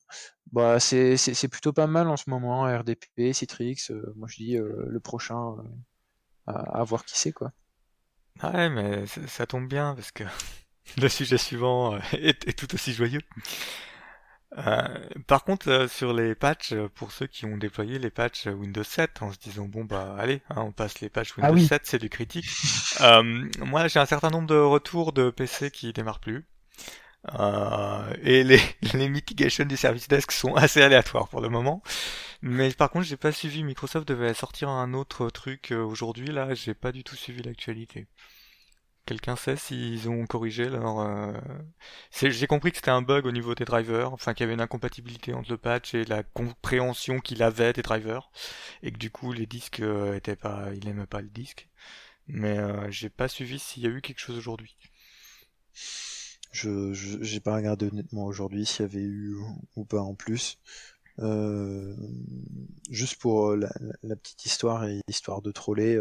Bah, 0.52 0.80
c'est 0.80 1.48
plutôt 1.50 1.74
pas 1.74 1.88
mal 1.88 2.08
en 2.08 2.18
ce 2.18 2.30
moment, 2.30 2.64
RDP, 2.64 3.34
Citrix. 3.34 3.90
moi 4.16 4.28
je 4.30 4.38
dis 4.38 4.58
le 4.58 5.00
prochain 5.00 5.56
à, 6.48 6.80
à, 6.80 6.84
voir 6.84 7.06
qui 7.06 7.18
c'est 7.18 7.32
quoi. 7.32 7.52
Ouais, 8.44 8.70
mais 8.70 9.06
ça 9.06 9.46
tombe 9.46 9.68
bien 9.68 9.94
parce 9.96 10.12
que 10.12 10.24
le 11.02 11.10
sujet 11.10 11.38
suivant 11.38 11.96
euh, 11.96 12.00
est, 12.14 12.58
tout 12.58 12.74
aussi 12.74 12.94
joyeux. 12.94 13.22
Euh, 14.58 15.08
par 15.28 15.46
contre, 15.46 15.70
euh, 15.70 15.88
sur 15.88 16.14
les 16.14 16.36
patchs, 16.36 16.74
pour 16.96 17.12
ceux 17.12 17.28
qui 17.28 17.46
ont 17.46 17.58
déployé 17.58 18.00
les 18.00 18.10
patchs 18.10 18.48
Windows 18.48 18.84
7, 18.84 19.22
en 19.22 19.32
se 19.32 19.38
disant 19.38 19.66
bon 19.66 19.86
bah 19.86 20.16
allez, 20.18 20.42
hein, 20.50 20.62
on 20.62 20.72
passe 20.72 21.00
les 21.00 21.10
patchs 21.10 21.34
ah 21.42 21.52
Windows 21.52 21.68
7, 21.68 21.84
c'est 21.86 22.00
du 22.00 22.10
critique. 22.10 22.50
moi, 23.60 23.88
j'ai 23.88 24.00
un 24.00 24.06
certain 24.06 24.30
nombre 24.30 24.48
de 24.48 24.58
retours 24.58 25.14
de 25.14 25.30
PC 25.30 25.72
qui 25.72 25.94
démarrent 25.94 26.20
plus. 26.20 26.46
Et 28.24 28.44
les, 28.44 28.62
les 28.94 29.10
mitigations 29.10 29.66
du 29.66 29.78
service 29.78 30.08
desk 30.08 30.32
sont 30.32 30.56
assez 30.56 30.82
aléatoires 30.82 31.30
pour 31.30 31.42
le 31.42 31.50
moment. 31.50 31.84
Mais 32.42 32.72
par 32.72 32.90
contre, 32.90 33.06
j'ai 33.06 33.18
pas 33.18 33.32
suivi. 33.32 33.64
Microsoft 33.64 34.08
devait 34.08 34.34
sortir 34.34 34.70
un 34.70 34.94
autre 34.94 35.30
truc 35.30 35.72
aujourd'hui. 35.72 36.28
Là, 36.28 36.54
j'ai 36.54 36.74
pas 36.74 36.92
du 36.92 37.04
tout 37.04 37.16
suivi 37.16 37.44
l'actualité. 37.44 38.08
Quelqu'un 39.06 39.36
sait 39.36 39.56
s'ils 39.56 40.10
ont 40.10 40.26
corrigé 40.28 40.66
leur... 40.70 41.00
Euh, 41.00 41.34
j'ai 42.12 42.48
compris 42.48 42.72
que 42.72 42.78
c'était 42.78 42.92
un 42.92 43.02
bug 43.02 43.26
au 43.26 43.32
niveau 43.32 43.56
des 43.56 43.66
drivers, 43.66 44.14
enfin 44.14 44.34
qu'il 44.34 44.44
y 44.44 44.46
avait 44.46 44.54
une 44.54 44.62
incompatibilité 44.62 45.34
entre 45.34 45.50
le 45.50 45.58
patch 45.58 45.96
et 45.96 46.06
la 46.06 46.22
compréhension 46.24 47.20
qu'il 47.20 47.42
avait 47.42 47.74
des 47.74 47.82
drivers, 47.82 48.30
et 48.84 48.92
que 48.92 48.98
du 48.98 49.10
coup 49.10 49.34
les 49.34 49.48
disques 49.48 49.80
euh, 49.82 50.16
étaient 50.16 50.36
pas... 50.36 50.70
il 50.76 50.88
aimait 50.88 51.08
pas 51.08 51.22
le 51.22 51.30
disque. 51.30 51.68
Mais 52.28 52.58
euh, 52.60 52.90
j'ai 52.92 53.10
pas 53.10 53.28
suivi 53.28 53.58
s'il 53.60 53.84
y 53.84 53.88
a 53.88 53.90
eu 53.90 54.02
quelque 54.02 54.20
chose 54.20 54.38
aujourd'hui. 54.38 54.78
Je 56.52 56.92
j'ai 56.94 57.40
pas 57.40 57.56
regardé 57.56 57.88
honnêtement 57.88 58.26
aujourd'hui 58.26 58.66
s'il 58.66 58.82
y 58.82 58.90
avait 58.90 59.02
eu 59.02 59.36
ou 59.76 59.86
pas 59.86 60.02
en 60.02 60.16
plus. 60.16 60.60
juste 62.90 63.16
pour 63.22 63.56
la, 63.56 63.70
petite 64.16 64.46
histoire 64.46 64.86
et 64.86 65.02
histoire 65.08 65.42
de 65.42 65.52
troller, 65.52 66.00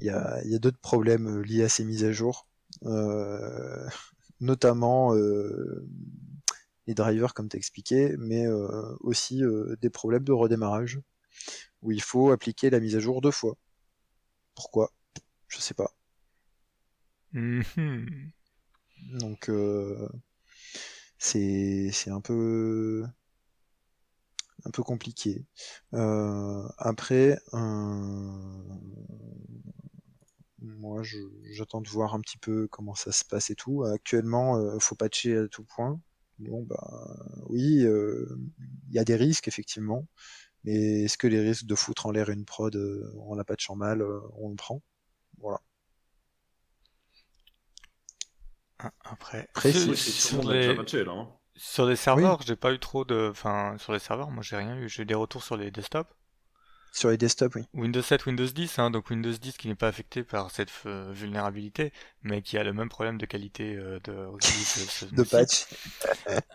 il 0.00 0.06
y 0.06 0.10
a, 0.10 0.40
y 0.44 0.54
a 0.54 0.58
d'autres 0.58 0.78
problèmes 0.78 1.28
euh, 1.28 1.42
liés 1.42 1.64
à 1.64 1.68
ces 1.68 1.84
mises 1.84 2.04
à 2.04 2.12
jour, 2.12 2.48
euh, 2.84 3.86
notamment 4.40 5.14
euh, 5.14 5.86
les 6.86 6.94
drivers 6.94 7.34
comme 7.34 7.48
expliqué, 7.52 8.16
mais 8.18 8.48
aussi 9.00 9.42
des 9.80 9.90
problèmes 9.90 10.24
de 10.24 10.32
redémarrage 10.32 10.98
où 11.82 11.92
il 11.92 12.02
faut 12.02 12.30
appliquer 12.30 12.68
la 12.68 12.80
mise 12.80 12.96
à 12.96 13.00
jour 13.00 13.20
deux 13.20 13.30
fois. 13.30 13.56
Pourquoi? 14.56 14.90
Je 15.46 15.60
sais 15.60 15.74
pas. 15.74 15.94
Mm-hmm. 17.34 18.32
Donc 19.12 19.50
c'est 21.18 21.90
c'est 21.92 22.10
un 22.10 22.20
peu 22.20 23.04
un 24.64 24.70
peu 24.70 24.82
compliqué. 24.82 25.44
après, 25.92 27.38
moi, 30.62 31.02
j'attends 31.52 31.80
de 31.80 31.88
voir 31.88 32.14
un 32.14 32.20
petit 32.20 32.38
peu 32.38 32.68
comment 32.68 32.94
ça 32.94 33.12
se 33.12 33.24
passe 33.24 33.50
et 33.50 33.54
tout. 33.54 33.84
Actuellement, 33.84 34.56
euh, 34.58 34.78
faut 34.78 34.94
patcher 34.94 35.36
à 35.36 35.48
tout 35.48 35.64
point. 35.64 36.00
Bon, 36.38 36.62
bah 36.62 37.16
oui, 37.48 37.84
euh, 37.84 38.26
il 38.88 38.94
y 38.94 38.98
a 38.98 39.04
des 39.04 39.16
risques 39.16 39.48
effectivement, 39.48 40.06
mais 40.64 41.04
est-ce 41.04 41.18
que 41.18 41.26
les 41.26 41.40
risques 41.40 41.66
de 41.66 41.74
foutre 41.74 42.06
en 42.06 42.12
l'air 42.12 42.30
une 42.30 42.44
prod 42.46 42.74
euh, 42.76 43.12
en 43.20 43.34
la 43.34 43.44
patchant 43.44 43.76
mal, 43.76 44.02
on 44.36 44.50
le 44.50 44.56
prend? 44.56 44.82
Voilà. 45.38 45.60
Après, 49.04 49.48
sur, 49.56 50.50
les... 50.50 50.68
Hein. 50.68 51.28
sur 51.54 51.86
les 51.86 51.96
serveurs, 51.96 52.40
j'ai 52.42 52.56
pas 52.56 52.72
eu 52.72 52.78
trop 52.78 53.04
de, 53.04 53.28
enfin, 53.30 53.76
sur 53.78 53.92
les 53.92 53.98
serveurs, 53.98 54.30
moi 54.30 54.42
j'ai 54.42 54.56
rien 54.56 54.76
eu. 54.76 54.88
J'ai 54.88 55.04
des 55.04 55.14
retours 55.14 55.42
sur 55.42 55.56
les 55.56 55.70
desktops. 55.70 56.10
Sur 56.92 57.10
les 57.10 57.16
desktops, 57.16 57.54
oui. 57.54 57.62
Windows 57.72 58.02
7, 58.02 58.26
Windows 58.26 58.46
10, 58.46 58.78
hein, 58.78 58.90
donc 58.90 59.10
Windows 59.10 59.30
10 59.30 59.56
qui 59.56 59.68
n'est 59.68 59.76
pas 59.76 59.86
affecté 59.86 60.24
par 60.24 60.50
cette 60.50 60.72
euh, 60.86 61.12
vulnérabilité, 61.12 61.92
mais 62.22 62.42
qui 62.42 62.58
a 62.58 62.64
le 62.64 62.72
même 62.72 62.88
problème 62.88 63.16
de 63.16 63.26
qualité 63.26 63.76
euh, 63.76 64.00
de 64.00 65.16
de 65.16 65.22
patch. 65.30 65.66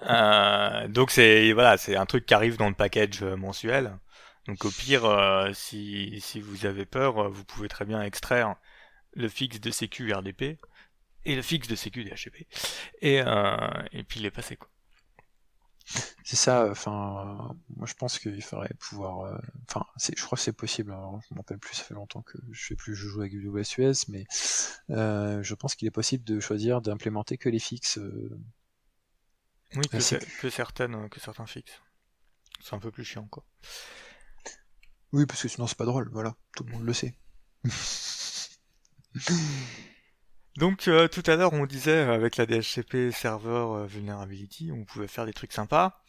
Euh, 0.08 0.88
donc 0.88 1.10
c'est 1.10 1.52
voilà, 1.54 1.78
c'est 1.78 1.96
un 1.96 2.06
truc 2.06 2.28
qui 2.28 2.34
arrive 2.36 2.58
dans 2.58 2.70
le 2.70 2.76
package 2.76 3.24
mensuel. 3.24 3.98
Donc 4.48 4.64
au 4.64 4.70
pire, 4.70 5.50
si, 5.54 6.20
si 6.22 6.40
vous 6.40 6.68
avez 6.68 6.86
peur, 6.86 7.30
vous 7.32 7.44
pouvez 7.44 7.68
très 7.68 7.86
bien 7.86 8.04
extraire 8.04 8.56
le 9.14 9.28
fixe 9.28 9.60
de 9.60 9.72
sécu 9.72 10.14
RDP 10.14 10.60
et 11.26 11.36
le 11.36 11.42
fixe 11.42 11.68
de 11.68 11.76
sécu 11.76 12.04
DHCP 12.04 12.48
et, 13.02 13.22
et 13.92 14.04
puis 14.04 14.20
les 14.20 14.32
passer 14.32 14.56
quoi. 14.58 14.70
C'est 16.24 16.36
ça, 16.36 16.68
enfin, 16.72 17.56
moi 17.76 17.86
je 17.86 17.94
pense 17.94 18.18
qu'il 18.18 18.42
faudrait 18.42 18.74
pouvoir. 18.80 19.20
euh, 19.28 19.38
Enfin, 19.70 19.86
je 20.00 20.24
crois 20.24 20.36
que 20.38 20.44
c'est 20.44 20.52
possible. 20.54 20.92
Alors, 20.92 21.22
je 21.30 21.34
m'en 21.36 21.42
rappelle 21.42 21.60
plus, 21.60 21.76
ça 21.76 21.84
fait 21.84 21.94
longtemps 21.94 22.24
que 22.24 22.38
je 22.52 22.66
fais 22.66 22.76
plus, 22.76 22.96
je 22.96 23.08
joue 23.08 23.20
avec 23.22 23.34
du 23.34 23.48
OSUS, 23.48 24.08
mais 24.08 24.26
euh, 24.90 25.44
je 25.44 25.54
pense 25.54 25.76
qu'il 25.76 25.88
est 25.88 25.92
possible 25.92 26.24
de 26.24 26.40
choisir 26.40 26.82
d'implémenter 26.82 27.38
que 27.38 27.50
les 27.50 27.60
fixes. 27.60 28.00
euh, 28.00 28.36
Oui, 29.76 29.88
que 29.88 30.00
certaines, 30.50 31.10
que 31.10 31.20
certains 31.20 31.46
fixes. 31.46 31.80
C'est 32.62 32.74
un 32.76 32.80
peu 32.80 32.92
plus 32.92 33.06
chiant, 33.06 33.28
quoi. 33.28 33.46
Oui, 35.14 35.26
parce 35.26 35.42
que 35.42 35.48
sinon 35.48 35.68
c'est 35.68 35.78
pas 35.78 35.86
drôle, 35.86 36.10
voilà, 36.12 36.36
tout 36.56 36.64
le 36.64 36.72
monde 36.74 36.84
le 36.84 36.94
sait. 36.94 37.16
Donc 40.58 40.88
euh, 40.88 41.10
tout 41.10 41.24
à 41.26 41.36
l'heure 41.36 41.52
on 41.54 41.66
disait 41.66 42.08
euh, 42.08 42.14
avec 42.14 42.38
la 42.38 42.46
DHCP 42.46 43.12
Server 43.12 43.50
euh, 43.50 43.86
Vulnerability, 43.86 44.72
on 44.72 44.86
pouvait 44.86 45.08
faire 45.08 45.26
des 45.26 45.34
trucs 45.34 45.52
sympas, 45.52 46.02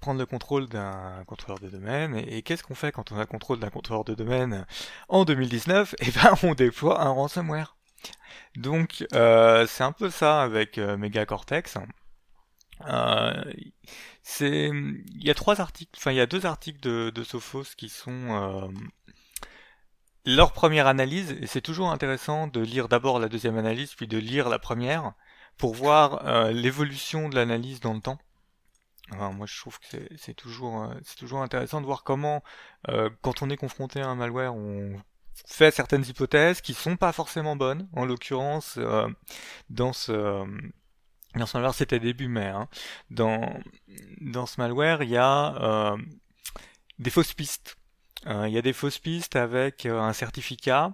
prendre 0.00 0.18
le 0.18 0.26
contrôle 0.26 0.68
d'un 0.68 1.22
contrôleur 1.26 1.60
de 1.60 1.68
domaine, 1.68 2.16
et, 2.16 2.42
qu'est-ce 2.42 2.64
qu'on 2.64 2.74
fait 2.74 2.90
quand 2.90 3.12
on 3.12 3.16
a 3.16 3.20
le 3.20 3.26
contrôle 3.26 3.60
d'un 3.60 3.70
contrôleur 3.70 4.04
de 4.04 4.14
domaine 4.14 4.66
en 5.08 5.24
2019 5.24 5.94
Eh 6.00 6.10
ben 6.10 6.34
on 6.42 6.54
déploie 6.54 7.02
un 7.02 7.10
ransomware. 7.10 7.76
Donc 8.56 9.06
euh, 9.14 9.66
c'est 9.68 9.84
un 9.84 9.92
peu 9.92 10.10
ça 10.10 10.42
avec 10.42 10.78
euh, 10.78 10.96
Megacortex. 10.96 11.78
C'est, 14.22 14.70
il 14.70 15.24
y 15.24 15.30
a 15.30 15.34
trois 15.34 15.60
articles, 15.60 15.92
enfin 15.96 16.10
il 16.10 16.16
y 16.16 16.20
a 16.20 16.26
deux 16.26 16.46
articles 16.46 16.80
de, 16.80 17.22
Sophos 17.22 17.74
qui 17.76 17.88
sont 17.88 18.72
leur 20.24 20.52
première 20.52 20.86
analyse, 20.86 21.36
et 21.40 21.46
c'est 21.46 21.60
toujours 21.60 21.90
intéressant 21.90 22.46
de 22.46 22.60
lire 22.60 22.88
d'abord 22.88 23.18
la 23.18 23.28
deuxième 23.28 23.58
analyse, 23.58 23.94
puis 23.94 24.06
de 24.06 24.18
lire 24.18 24.48
la 24.48 24.58
première, 24.58 25.12
pour 25.56 25.74
voir 25.74 26.26
euh, 26.26 26.50
l'évolution 26.50 27.28
de 27.28 27.34
l'analyse 27.34 27.80
dans 27.80 27.94
le 27.94 28.00
temps. 28.00 28.18
Moi 29.10 29.46
je 29.46 29.60
trouve 29.60 29.78
que 29.78 29.98
c'est 30.16 30.34
toujours, 30.34 30.84
euh, 30.84 30.94
toujours 31.18 31.42
intéressant 31.42 31.80
de 31.80 31.86
voir 31.86 32.04
comment, 32.04 32.42
euh, 32.88 33.10
quand 33.20 33.42
on 33.42 33.50
est 33.50 33.56
confronté 33.56 34.00
à 34.00 34.08
un 34.08 34.14
malware, 34.14 34.54
on 34.54 34.96
fait 35.46 35.70
certaines 35.72 36.06
hypothèses 36.06 36.60
qui 36.62 36.74
sont 36.74 36.96
pas 36.96 37.12
forcément 37.12 37.54
bonnes. 37.54 37.88
En 37.92 38.06
l'occurrence, 38.06 38.76
euh, 38.78 39.06
dans 39.68 39.92
ce, 39.92 40.12
dans 41.34 41.46
ce 41.46 41.56
malware, 41.56 41.74
c'était 41.74 42.00
début 42.00 42.28
mai. 42.28 42.46
Hein. 42.46 42.68
Dans, 43.10 43.60
dans 44.20 44.46
ce 44.46 44.60
malware, 44.60 45.02
il 45.02 45.10
y 45.10 45.16
a 45.16 45.54
euh, 45.62 45.96
des 46.98 47.10
fausses 47.10 47.34
pistes. 47.34 47.76
Euh, 48.26 48.48
Il 48.48 48.54
y 48.54 48.58
a 48.58 48.62
des 48.62 48.72
fausses 48.72 48.98
pistes 48.98 49.36
avec 49.36 49.86
euh, 49.86 50.00
un 50.00 50.12
certificat 50.12 50.92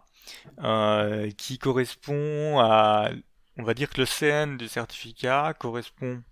euh, 0.62 1.31
qui 1.37 1.59
correspond 1.59 2.59
à, 2.61 3.11
on 3.57 3.62
va 3.62 3.74
dire 3.74 3.91
que 3.91 4.01
le 4.01 4.07
CN 4.07 4.57
du 4.57 4.68
certificat 4.68 5.55
correspond. 5.59 6.22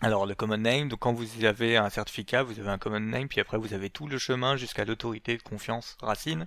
Alors 0.00 0.26
le 0.26 0.34
common 0.34 0.56
name, 0.56 0.88
donc 0.88 1.00
quand 1.00 1.12
vous 1.12 1.44
avez 1.44 1.76
un 1.76 1.88
certificat, 1.88 2.42
vous 2.42 2.58
avez 2.58 2.70
un 2.70 2.78
common 2.78 2.98
name, 2.98 3.28
puis 3.28 3.40
après 3.40 3.56
vous 3.56 3.72
avez 3.72 3.88
tout 3.88 4.08
le 4.08 4.18
chemin 4.18 4.56
jusqu'à 4.56 4.84
l'autorité 4.84 5.36
de 5.36 5.42
confiance 5.42 5.96
racine, 6.00 6.46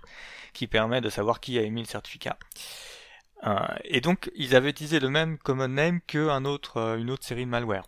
qui 0.54 0.68
permet 0.68 1.00
de 1.00 1.10
savoir 1.10 1.40
qui 1.40 1.58
a 1.58 1.62
émis 1.62 1.82
le 1.82 1.88
certificat. 1.88 2.38
Et 3.86 4.02
donc 4.02 4.30
ils 4.36 4.56
avaient 4.56 4.72
utilisé 4.72 5.00
le 5.00 5.10
même 5.10 5.38
common 5.38 5.70
name 5.70 6.02
qu'une 6.02 6.48
autre, 6.48 6.98
une 7.00 7.12
autre 7.12 7.24
série 7.24 7.46
de 7.46 7.50
malware. 7.50 7.86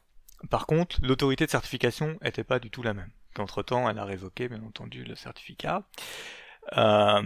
Par 0.50 0.68
contre, 0.68 1.00
l'autorité 1.02 1.46
de 1.46 1.52
certification 1.52 2.18
n'était 2.22 2.44
pas 2.44 2.60
du 2.60 2.70
tout 2.70 2.84
la 2.84 2.94
même. 2.94 3.12
Qu'entre 3.38 3.62
temps, 3.62 3.88
elle 3.88 4.00
a 4.00 4.04
révoqué, 4.04 4.50
bien 4.50 4.64
entendu, 4.64 5.04
le 5.04 5.16
certificat. 5.16 5.88
Euh, 6.76 7.22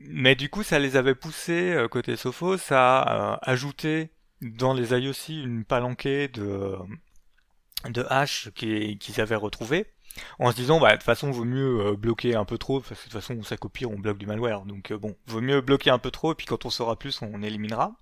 mais 0.00 0.34
du 0.34 0.50
coup, 0.50 0.64
ça 0.64 0.80
les 0.80 0.96
avait 0.96 1.14
poussés, 1.14 1.72
euh, 1.72 1.86
côté 1.86 2.16
Sophos, 2.16 2.58
à 2.72 3.34
euh, 3.34 3.36
ajouter 3.42 4.10
dans 4.40 4.74
les 4.74 4.92
IOC 4.92 5.28
une 5.28 5.64
palanquée 5.64 6.26
de, 6.26 6.76
de 7.88 8.02
qui- 8.50 8.98
qu'ils 8.98 9.20
avaient 9.20 9.36
retrouvées, 9.36 9.91
en 10.38 10.50
se 10.50 10.56
disant, 10.56 10.80
bah, 10.80 10.90
de 10.90 10.96
toute 10.96 11.04
façon, 11.04 11.30
vaut 11.30 11.44
mieux 11.44 11.80
euh, 11.80 11.96
bloquer 11.96 12.34
un 12.34 12.44
peu 12.44 12.58
trop, 12.58 12.80
parce 12.80 13.00
que 13.00 13.08
de 13.08 13.12
toute 13.12 13.12
façon, 13.12 13.36
on 13.38 13.42
s'accopie, 13.42 13.86
on 13.86 13.98
bloque 13.98 14.18
du 14.18 14.26
malware. 14.26 14.62
Donc, 14.62 14.90
euh, 14.90 14.98
bon, 14.98 15.16
vaut 15.26 15.40
mieux 15.40 15.60
bloquer 15.60 15.90
un 15.90 15.98
peu 15.98 16.10
trop, 16.10 16.32
et 16.32 16.34
puis 16.34 16.46
quand 16.46 16.64
on 16.64 16.70
saura 16.70 16.96
plus, 16.96 17.20
on 17.22 17.42
éliminera. 17.42 17.92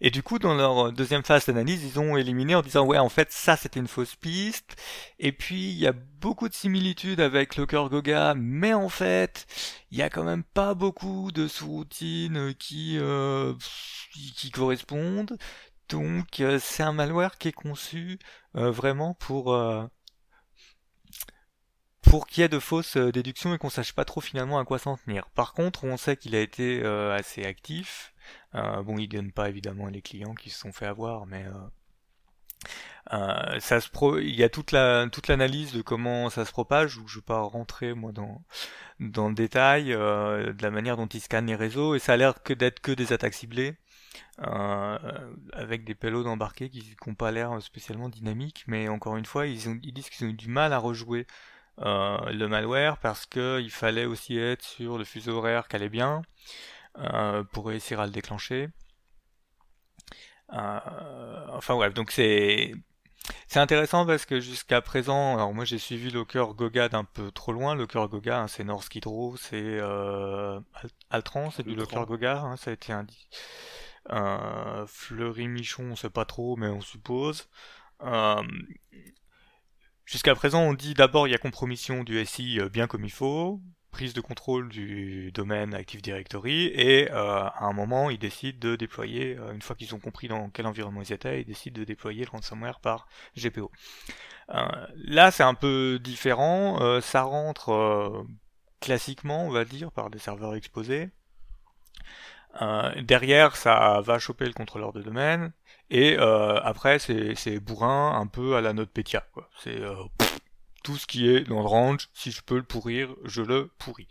Et 0.00 0.10
du 0.10 0.22
coup, 0.22 0.38
dans 0.38 0.54
leur 0.54 0.92
deuxième 0.92 1.22
phase 1.24 1.46
d'analyse, 1.46 1.84
ils 1.84 2.00
ont 2.00 2.16
éliminé 2.16 2.54
en 2.54 2.62
disant, 2.62 2.84
ouais, 2.84 2.98
en 2.98 3.08
fait, 3.08 3.30
ça, 3.32 3.56
c'était 3.56 3.80
une 3.80 3.88
fausse 3.88 4.16
piste. 4.16 4.76
Et 5.18 5.32
puis, 5.32 5.70
il 5.70 5.78
y 5.78 5.86
a 5.86 5.92
beaucoup 5.92 6.48
de 6.48 6.54
similitudes 6.54 7.20
avec 7.20 7.56
Locker 7.56 7.84
Goga, 7.90 8.34
mais 8.36 8.74
en 8.74 8.88
fait, 8.88 9.46
il 9.92 9.98
y 9.98 10.02
a 10.02 10.10
quand 10.10 10.24
même 10.24 10.42
pas 10.42 10.74
beaucoup 10.74 11.30
de 11.32 11.46
sous-routines 11.46 12.54
qui, 12.58 12.98
euh, 12.98 13.54
qui, 14.12 14.50
correspondent. 14.50 15.38
Donc, 15.88 16.42
c'est 16.58 16.82
un 16.82 16.92
malware 16.92 17.38
qui 17.38 17.48
est 17.48 17.52
conçu 17.52 18.18
vraiment 18.54 19.14
pour 19.14 19.54
pour 22.14 22.28
qu'il 22.28 22.42
y 22.42 22.44
ait 22.44 22.48
de 22.48 22.60
fausses 22.60 22.96
euh, 22.96 23.10
déductions 23.10 23.54
et 23.54 23.58
qu'on 23.58 23.70
sache 23.70 23.92
pas 23.92 24.04
trop 24.04 24.20
finalement 24.20 24.60
à 24.60 24.64
quoi 24.64 24.78
s'en 24.78 24.96
tenir. 24.96 25.28
Par 25.30 25.52
contre, 25.52 25.82
on 25.82 25.96
sait 25.96 26.16
qu'il 26.16 26.36
a 26.36 26.40
été 26.40 26.80
euh, 26.84 27.12
assez 27.12 27.44
actif. 27.44 28.14
Euh, 28.54 28.84
bon, 28.84 28.98
il 28.98 29.08
donne 29.08 29.32
pas 29.32 29.48
évidemment 29.48 29.88
les 29.88 30.00
clients 30.00 30.34
qui 30.36 30.50
se 30.50 30.60
sont 30.60 30.70
fait 30.70 30.86
avoir, 30.86 31.26
mais 31.26 31.44
ça 33.58 33.80
se 33.80 33.88
pro... 33.88 34.18
il 34.18 34.36
y 34.36 34.44
a 34.44 34.48
toute 34.48 34.70
la 34.70 35.08
toute 35.10 35.26
l'analyse 35.26 35.72
de 35.72 35.82
comment 35.82 36.30
ça 36.30 36.44
se 36.44 36.52
propage. 36.52 36.98
Où 36.98 37.08
je 37.08 37.18
vais 37.18 37.24
pas 37.24 37.40
rentrer 37.40 37.94
moi 37.94 38.12
dans 38.12 38.44
dans 39.00 39.28
le 39.28 39.34
détail 39.34 39.86
de 39.86 40.62
la 40.62 40.70
manière 40.70 40.96
dont 40.96 41.08
ils 41.08 41.20
scannent 41.20 41.48
les 41.48 41.56
réseaux 41.56 41.96
et 41.96 41.98
ça 41.98 42.12
a 42.12 42.16
l'air 42.16 42.44
que 42.44 42.54
d'être 42.54 42.78
que 42.78 42.92
des 42.92 43.12
attaques 43.12 43.34
ciblées. 43.34 43.74
Avec 44.38 45.84
des 45.84 45.96
payloads 45.96 46.28
embarqués 46.28 46.70
qui 46.70 46.94
n'ont 47.08 47.16
pas 47.16 47.32
l'air 47.32 47.60
spécialement 47.60 48.08
dynamiques, 48.08 48.62
mais 48.68 48.88
encore 48.88 49.16
une 49.16 49.26
fois, 49.26 49.48
ils, 49.48 49.80
disent 49.92 50.10
qu'ils 50.10 50.26
ont 50.28 50.30
eu 50.30 50.34
du 50.34 50.48
mal 50.48 50.72
à 50.72 50.78
rejouer 50.78 51.26
le 51.78 52.46
malware 52.46 52.98
parce 52.98 53.26
qu'il 53.26 53.70
fallait 53.70 54.06
aussi 54.06 54.38
être 54.38 54.62
sur 54.62 54.98
le 54.98 55.04
fuseau 55.04 55.38
horaire 55.38 55.68
qui 55.68 55.76
allait 55.76 55.88
bien 55.88 56.22
euh, 56.98 57.42
pour 57.44 57.66
réussir 57.66 58.00
à 58.00 58.06
le 58.06 58.12
déclencher. 58.12 58.68
Euh, 60.52 61.46
enfin 61.50 61.74
bref, 61.74 61.94
donc 61.94 62.10
c'est 62.10 62.72
c'est 63.48 63.58
intéressant 63.58 64.06
parce 64.06 64.26
que 64.26 64.38
jusqu'à 64.38 64.80
présent, 64.82 65.34
alors 65.34 65.54
moi 65.54 65.64
j'ai 65.64 65.78
suivi 65.78 66.10
Locker 66.10 66.46
Goga 66.54 66.88
d'un 66.88 67.04
peu 67.04 67.30
trop 67.30 67.52
loin. 67.52 67.74
Locker 67.74 68.06
Goga, 68.08 68.42
hein, 68.42 68.48
c'est 68.48 68.64
North 68.64 68.88
Row, 69.04 69.36
c'est 69.36 69.56
euh, 69.62 70.60
Altran, 71.10 71.50
c'est 71.50 71.64
du 71.64 71.74
Locker 71.74 72.04
Goga, 72.06 72.40
hein, 72.40 72.56
ça 72.56 72.70
a 72.70 72.74
été 72.74 72.92
un 72.92 73.06
euh, 74.10 74.86
Fleury 74.86 75.48
Michon, 75.48 75.84
on 75.92 75.96
sait 75.96 76.10
pas 76.10 76.26
trop, 76.26 76.56
mais 76.56 76.68
on 76.68 76.80
suppose. 76.80 77.48
Euh, 78.02 78.42
Jusqu'à 80.06 80.34
présent, 80.34 80.60
on 80.60 80.74
dit 80.74 80.92
d'abord 80.92 81.26
il 81.26 81.30
y 81.30 81.34
a 81.34 81.38
compromission 81.38 82.04
du 82.04 82.22
SI 82.26 82.60
euh, 82.60 82.68
bien 82.68 82.86
comme 82.86 83.04
il 83.04 83.10
faut, 83.10 83.60
prise 83.90 84.12
de 84.12 84.20
contrôle 84.20 84.68
du 84.68 85.32
domaine 85.32 85.72
Active 85.72 86.02
Directory, 86.02 86.66
et 86.66 87.10
euh, 87.10 87.44
à 87.44 87.64
un 87.64 87.72
moment, 87.72 88.10
ils 88.10 88.18
décident 88.18 88.58
de 88.60 88.76
déployer, 88.76 89.38
euh, 89.38 89.54
une 89.54 89.62
fois 89.62 89.76
qu'ils 89.76 89.94
ont 89.94 90.00
compris 90.00 90.28
dans 90.28 90.50
quel 90.50 90.66
environnement 90.66 91.00
ils 91.00 91.12
étaient, 91.12 91.40
ils 91.40 91.46
décident 91.46 91.80
de 91.80 91.84
déployer 91.84 92.24
le 92.24 92.30
ransomware 92.30 92.80
par 92.80 93.06
GPO. 93.36 93.70
Là, 94.48 95.30
c'est 95.30 95.42
un 95.42 95.54
peu 95.54 95.98
différent, 96.02 97.00
ça 97.00 97.22
rentre 97.22 98.26
classiquement, 98.80 99.46
on 99.46 99.50
va 99.50 99.64
dire, 99.64 99.90
par 99.90 100.10
des 100.10 100.18
serveurs 100.18 100.54
exposés. 100.54 101.08
Euh, 102.62 103.02
derrière, 103.02 103.56
ça 103.56 104.00
va 104.02 104.18
choper 104.18 104.46
le 104.46 104.52
contrôleur 104.52 104.92
de 104.92 105.02
domaine, 105.02 105.52
et 105.90 106.16
euh, 106.18 106.60
après, 106.60 106.98
c'est 106.98 107.58
bourrin 107.58 108.18
un 108.18 108.26
peu 108.26 108.56
à 108.56 108.60
la 108.60 108.72
note 108.72 108.90
Petya. 108.90 109.26
C'est 109.58 109.80
euh, 109.80 109.94
tout 110.82 110.96
ce 110.96 111.06
qui 111.06 111.28
est 111.28 111.40
dans 111.40 111.60
le 111.60 111.66
range, 111.66 112.08
si 112.14 112.30
je 112.30 112.42
peux 112.42 112.56
le 112.56 112.62
pourrir, 112.62 113.14
je 113.24 113.42
le 113.42 113.70
pourris. 113.78 114.08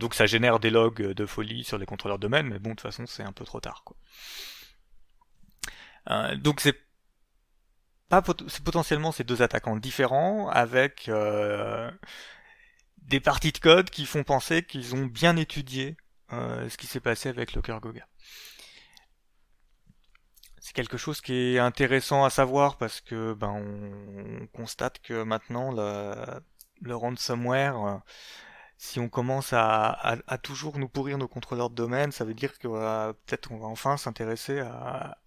Donc 0.00 0.14
ça 0.14 0.26
génère 0.26 0.60
des 0.60 0.70
logs 0.70 1.02
de 1.02 1.26
folie 1.26 1.64
sur 1.64 1.78
les 1.78 1.86
contrôleurs 1.86 2.18
de 2.18 2.22
domaine, 2.22 2.46
mais 2.48 2.58
bon, 2.58 2.70
de 2.70 2.74
toute 2.74 2.82
façon, 2.82 3.06
c'est 3.06 3.22
un 3.22 3.32
peu 3.32 3.44
trop 3.44 3.60
tard. 3.60 3.84
Donc 6.36 6.60
c'est 6.60 6.78
potentiellement 8.64 9.12
ces 9.12 9.24
deux 9.24 9.42
attaquants 9.42 9.76
différents 9.76 10.48
avec 10.48 11.10
des 12.98 13.20
parties 13.20 13.52
de 13.52 13.58
code 13.58 13.90
qui 13.90 14.06
font 14.06 14.24
penser 14.24 14.62
qu'ils 14.62 14.94
ont 14.94 15.06
bien 15.06 15.36
étudié 15.36 15.96
euh, 16.32 16.68
ce 16.68 16.76
qui 16.76 16.86
s'est 16.86 17.00
passé 17.00 17.28
avec 17.28 17.54
Locker 17.54 17.78
Goga. 17.80 18.06
C'est 20.60 20.74
quelque 20.74 20.96
chose 20.96 21.20
qui 21.20 21.34
est 21.34 21.58
intéressant 21.58 22.24
à 22.24 22.30
savoir 22.30 22.76
parce 22.76 23.00
que 23.00 23.34
ben 23.34 23.50
on, 23.50 24.42
on 24.42 24.46
constate 24.46 25.00
que 25.00 25.22
maintenant 25.24 25.72
le, 25.72 26.14
le 26.80 26.96
ransomware, 26.96 27.84
euh, 27.84 27.98
si 28.78 28.98
on 29.00 29.08
commence 29.08 29.52
à, 29.52 30.24
toujours 30.42 30.78
nous 30.78 30.88
pourrir 30.88 31.18
nos 31.18 31.28
contrôleurs 31.28 31.70
de 31.70 31.74
domaine, 31.76 32.10
ça 32.10 32.24
veut 32.24 32.34
dire 32.34 32.58
que 32.58 33.12
peut-être 33.12 33.52
on 33.52 33.58
va 33.58 33.66
enfin 33.66 33.96
s'intéresser 33.96 34.58
à, 34.58 35.18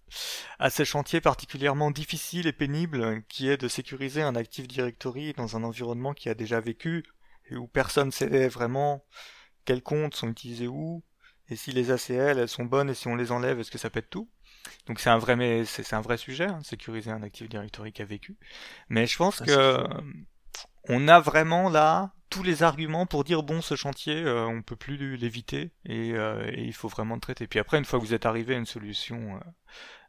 à 0.58 0.70
ces 0.70 0.84
chantiers 0.84 1.20
particulièrement 1.20 1.90
difficiles 1.90 2.46
et 2.46 2.52
pénibles 2.52 3.22
qui 3.28 3.48
est 3.48 3.56
de 3.56 3.68
sécuriser 3.68 4.22
un 4.22 4.36
Active 4.36 4.66
Directory 4.66 5.32
dans 5.32 5.56
un 5.56 5.64
environnement 5.64 6.12
qui 6.12 6.28
a 6.28 6.34
déjà 6.34 6.60
vécu 6.60 7.04
et 7.50 7.56
où 7.56 7.66
personne 7.66 8.12
sait 8.12 8.48
vraiment 8.48 9.04
quels 9.66 9.82
comptes 9.82 10.14
sont 10.14 10.30
utilisés 10.30 10.68
où 10.68 11.02
et 11.50 11.56
si 11.56 11.72
les 11.72 11.90
ACL 11.90 12.38
elles 12.38 12.48
sont 12.48 12.64
bonnes 12.64 12.90
et 12.90 12.94
si 12.94 13.08
on 13.08 13.16
les 13.16 13.32
enlève 13.32 13.60
est-ce 13.60 13.70
que 13.70 13.78
ça 13.78 13.90
pète 13.90 14.08
tout? 14.08 14.28
Donc 14.86 15.00
c'est 15.00 15.10
un 15.10 15.18
vrai, 15.18 15.36
mais 15.36 15.64
c'est 15.64 15.94
un 15.94 16.00
vrai 16.00 16.16
sujet, 16.16 16.46
hein, 16.46 16.60
sécuriser 16.64 17.10
un 17.10 17.22
Active 17.22 17.48
Directory 17.48 17.92
qui 17.92 18.02
a 18.02 18.04
vécu. 18.04 18.36
Mais 18.88 19.06
je 19.06 19.16
pense 19.16 19.40
que 19.40 19.84
on 20.88 21.08
a 21.08 21.20
vraiment 21.20 21.68
là 21.68 22.12
tous 22.30 22.42
les 22.42 22.62
arguments 22.62 23.06
pour 23.06 23.24
dire 23.24 23.42
bon, 23.42 23.60
ce 23.60 23.76
chantier, 23.76 24.16
euh, 24.16 24.46
on 24.46 24.62
peut 24.62 24.76
plus 24.76 25.16
l'éviter 25.16 25.70
et, 25.84 26.12
euh, 26.14 26.50
et 26.52 26.64
il 26.64 26.72
faut 26.72 26.88
vraiment 26.88 27.14
le 27.14 27.20
traiter. 27.20 27.46
Puis 27.46 27.58
après, 27.58 27.78
une 27.78 27.84
fois 27.84 27.98
que 28.00 28.04
vous 28.04 28.14
êtes 28.14 28.26
arrivé 28.26 28.54
à 28.54 28.58
une 28.58 28.66
solution, 28.66 29.36
euh, 29.36 29.40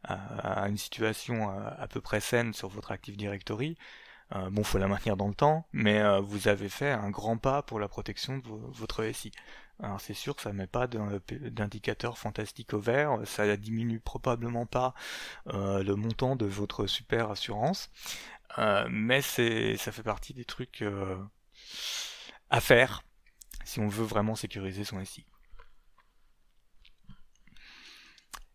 à, 0.04 0.64
à 0.64 0.70
une 0.70 0.78
situation 0.78 1.50
à 1.50 1.88
peu 1.88 2.02
près 2.02 2.20
saine 2.20 2.54
sur 2.54 2.70
votre 2.70 2.92
Active 2.92 3.18
Directory, 3.18 3.78
euh, 4.36 4.50
bon, 4.50 4.64
faut 4.64 4.78
la 4.78 4.88
maintenir 4.88 5.18
dans 5.18 5.28
le 5.28 5.34
temps, 5.34 5.68
mais 5.74 6.00
euh, 6.02 6.20
vous 6.20 6.48
avez 6.48 6.70
fait 6.70 6.92
un 6.92 7.10
grand 7.10 7.38
pas 7.38 7.62
pour 7.62 7.80
la 7.80 7.88
protection 7.88 8.38
de 8.38 8.44
vo- 8.48 8.70
votre 8.74 9.04
SI. 9.04 9.32
Alors 9.82 10.02
c'est 10.02 10.14
sûr 10.16 10.36
que 10.36 10.42
ça 10.42 10.54
met 10.54 10.68
pas 10.68 10.88
d'un- 10.88 11.20
d'indicateur 11.52 12.18
fantastique 12.18 12.74
au 12.74 12.80
vert, 12.80 13.20
ça 13.26 13.56
diminue 13.58 14.00
probablement 14.00 14.66
pas 14.66 14.94
euh, 15.54 15.84
le 15.84 15.96
montant 15.96 16.36
de 16.36 16.46
votre 16.48 16.88
super 16.88 17.32
assurance, 17.32 17.92
euh, 18.60 18.88
mais 18.92 19.22
c'est 19.22 19.78
ça 19.78 19.92
fait 19.92 20.04
partie 20.04 20.34
des 20.34 20.46
trucs 20.46 20.82
euh, 20.84 21.18
à 22.50 22.60
faire 22.62 23.04
si 23.66 23.80
on 23.80 23.88
veut 23.88 24.06
vraiment 24.06 24.36
sécuriser 24.36 24.84
son 24.84 25.00
SI. 25.02 25.26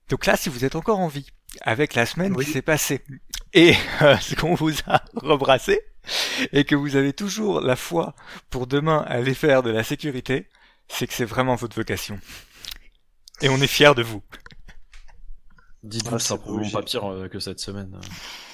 Donc 0.09 0.27
là, 0.27 0.37
si 0.37 0.49
vous 0.49 0.65
êtes 0.65 0.77
encore 0.77 0.99
en 0.99 1.09
vie, 1.09 1.27
avec 1.63 1.95
la 1.95 2.07
semaine 2.07 2.35
Oui. 2.37 2.45
qui 2.45 2.53
s'est 2.53 2.63
passée, 2.63 3.05
et 3.53 3.75
euh, 4.03 4.17
ce 4.21 4.35
qu'on 4.35 4.55
vous 4.55 4.73
a 4.87 5.03
rebrassé, 5.15 5.81
et 6.53 6.65
que 6.65 6.75
vous 6.75 6.97
avez 6.97 7.13
toujours 7.13 7.61
la 7.61 7.77
foi 7.77 8.15
pour 8.51 8.67
demain 8.67 9.05
aller 9.07 9.35
faire 9.35 9.63
de 9.63 9.71
la 9.71 9.85
sécurité, 9.85 10.49
c'est 10.89 11.07
que 11.07 11.15
c'est 11.15 11.25
vraiment 11.25 11.55
votre 11.55 11.77
vocation. 11.77 12.19
Et 13.41 13.49
on 13.49 13.57
est 13.57 13.67
fiers 13.67 13.95
de 13.95 14.03
vous. 14.03 14.23
Dites-vous 15.83 16.15
Ah, 16.15 16.17
que 16.17 16.23
c'est 16.23 16.29
c'est 16.29 16.39
probablement 16.39 16.71
pas 16.71 16.83
pire 16.83 17.05
euh, 17.11 17.29
que 17.29 17.41
cette 17.41 17.59
semaine. 17.59 17.99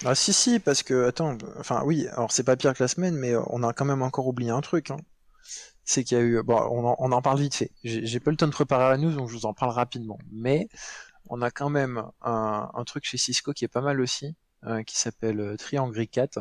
Ah 0.05 0.15
si 0.15 0.33
si 0.33 0.59
parce 0.61 0.83
que 0.83 1.07
attends 1.07 1.37
enfin 1.59 1.83
oui 1.85 2.07
alors 2.09 2.33
c'est 2.33 2.43
pas 2.43 2.57
pire 2.57 2.73
que 2.73 2.83
la 2.83 2.89
semaine 2.89 3.17
mais 3.17 3.35
euh, 3.35 3.43
on 3.49 3.63
a 3.63 3.73
quand 3.75 3.85
même 3.85 4.01
encore 4.01 4.27
oublié 4.27 4.51
un 4.51 4.63
truc 4.63 4.91
hein. 4.91 4.97
c'est 5.85 6.05
qu'il 6.05 6.17
y 6.17 6.21
a 6.21 6.25
eu 6.25 6.43
bon 6.43 6.57
on 6.71 6.87
en, 6.87 6.97
on 6.99 7.13
en 7.13 7.21
parle 7.21 7.41
vite 7.41 7.55
fait 7.55 7.71
j'ai 7.85 8.19
pas 8.21 8.31
le 8.31 8.39
temps 8.39 8.47
de 8.47 8.53
préparer 8.53 8.89
la 8.89 8.97
news 8.97 9.13
donc 9.13 9.29
je 9.29 9.35
vous 9.35 9.45
en 9.45 9.53
parle 9.53 9.73
rapidement 9.73 10.19
mais 10.33 10.69
on 11.29 11.43
a 11.43 11.51
quand 11.51 11.69
même 11.69 12.03
un, 12.23 12.71
un 12.73 12.85
truc 12.85 13.05
chez 13.05 13.19
Cisco 13.19 13.53
qui 13.53 13.67
est 13.67 13.69
pas 13.69 13.83
mal 13.83 14.01
aussi 14.01 14.35
euh, 14.65 14.83
qui 14.83 14.99
s'appelle 14.99 15.41
euh, 15.41 15.57
Triangle 15.57 16.07
4 16.07 16.41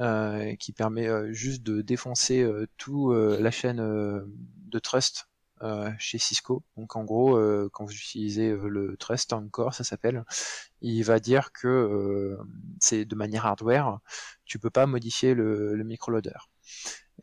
euh, 0.00 0.54
qui 0.56 0.72
permet 0.72 1.08
euh, 1.08 1.32
juste 1.32 1.62
de 1.62 1.82
défoncer 1.82 2.42
euh, 2.42 2.68
tout 2.76 3.10
euh, 3.12 3.38
la 3.40 3.50
chaîne 3.50 3.78
de 3.78 4.78
trust 4.78 5.28
chez 5.98 6.18
Cisco. 6.18 6.62
Donc 6.76 6.94
en 6.94 7.02
gros, 7.02 7.36
quand 7.70 7.84
vous 7.84 7.92
utilisez 7.92 8.52
le 8.52 8.96
Trust 8.96 9.32
encore, 9.32 9.74
ça 9.74 9.82
s'appelle, 9.82 10.24
il 10.82 11.02
va 11.02 11.18
dire 11.18 11.50
que 11.50 12.38
c'est 12.78 13.04
de 13.04 13.14
manière 13.16 13.44
hardware, 13.44 13.98
tu 14.44 14.60
peux 14.60 14.70
pas 14.70 14.86
modifier 14.86 15.34
le, 15.34 15.74
le 15.74 15.82
microloader. 15.82 16.38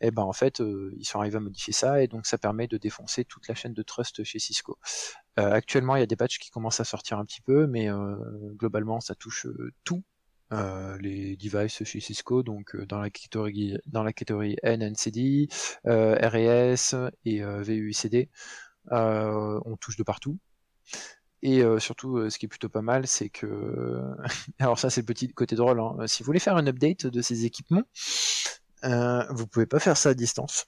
Et 0.00 0.10
ben 0.10 0.22
en 0.22 0.32
fait, 0.32 0.60
euh, 0.60 0.94
ils 0.98 1.04
sont 1.04 1.18
arrivés 1.18 1.36
à 1.36 1.40
modifier 1.40 1.72
ça 1.72 2.02
et 2.02 2.08
donc 2.08 2.26
ça 2.26 2.38
permet 2.38 2.66
de 2.66 2.76
défoncer 2.76 3.24
toute 3.24 3.48
la 3.48 3.54
chaîne 3.54 3.74
de 3.74 3.82
trust 3.82 4.24
chez 4.24 4.38
Cisco. 4.38 4.78
Euh, 5.38 5.50
actuellement, 5.50 5.96
il 5.96 6.00
y 6.00 6.02
a 6.02 6.06
des 6.06 6.16
patchs 6.16 6.38
qui 6.38 6.50
commencent 6.50 6.80
à 6.80 6.84
sortir 6.84 7.18
un 7.18 7.24
petit 7.24 7.42
peu, 7.42 7.66
mais 7.66 7.90
euh, 7.90 8.16
globalement, 8.54 9.00
ça 9.00 9.14
touche 9.14 9.46
euh, 9.46 9.72
tout. 9.84 10.02
les 11.00 11.36
devices 11.36 11.84
chez 11.84 12.00
Cisco, 12.00 12.42
donc 12.42 12.76
dans 12.86 13.00
la 13.00 13.10
catégorie 13.10 13.78
dans 13.86 14.02
la 14.04 14.12
catégorie 14.12 14.56
NNCD, 14.62 15.48
RES 15.84 17.10
et 17.24 17.42
VUICD, 17.42 18.28
on 18.90 19.76
touche 19.80 19.96
de 19.96 20.04
partout. 20.04 20.38
Et 21.42 21.62
surtout, 21.78 22.30
ce 22.30 22.38
qui 22.38 22.46
est 22.46 22.48
plutôt 22.48 22.68
pas 22.68 22.82
mal, 22.82 23.06
c'est 23.06 23.28
que, 23.28 24.02
alors 24.60 24.78
ça 24.78 24.88
c'est 24.88 25.00
le 25.02 25.06
petit 25.06 25.28
côté 25.28 25.56
drôle, 25.56 25.80
hein. 25.80 26.06
si 26.06 26.22
vous 26.22 26.26
voulez 26.26 26.38
faire 26.38 26.56
un 26.56 26.66
update 26.66 27.06
de 27.06 27.22
ces 27.22 27.44
équipements, 27.44 27.84
euh, 28.84 29.24
vous 29.30 29.46
pouvez 29.46 29.66
pas 29.66 29.80
faire 29.80 29.96
ça 29.96 30.10
à 30.10 30.14
distance. 30.14 30.66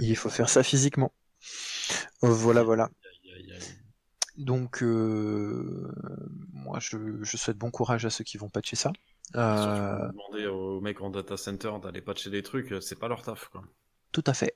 Il 0.00 0.16
faut 0.16 0.30
faire 0.30 0.48
ça 0.48 0.62
physiquement. 0.62 1.12
Voilà, 2.22 2.62
voilà. 2.62 2.90
Donc, 4.36 4.82
euh, 4.82 5.92
moi, 6.52 6.78
je, 6.80 7.22
je 7.22 7.36
souhaite 7.36 7.58
bon 7.58 7.70
courage 7.70 8.06
à 8.06 8.10
ceux 8.10 8.24
qui 8.24 8.38
vont 8.38 8.48
patcher 8.48 8.76
ça. 8.76 8.92
Euh, 9.36 10.06
vous 10.06 10.12
demandez 10.12 10.46
aux 10.46 10.80
mecs 10.80 11.00
en 11.02 11.10
data 11.10 11.36
center 11.36 11.72
d'aller 11.82 12.00
patcher 12.00 12.30
des 12.30 12.42
trucs, 12.42 12.74
c'est 12.80 12.98
pas 12.98 13.06
leur 13.08 13.22
taf 13.22 13.48
quoi. 13.48 13.62
Tout 14.12 14.24
à 14.26 14.34
fait. 14.34 14.54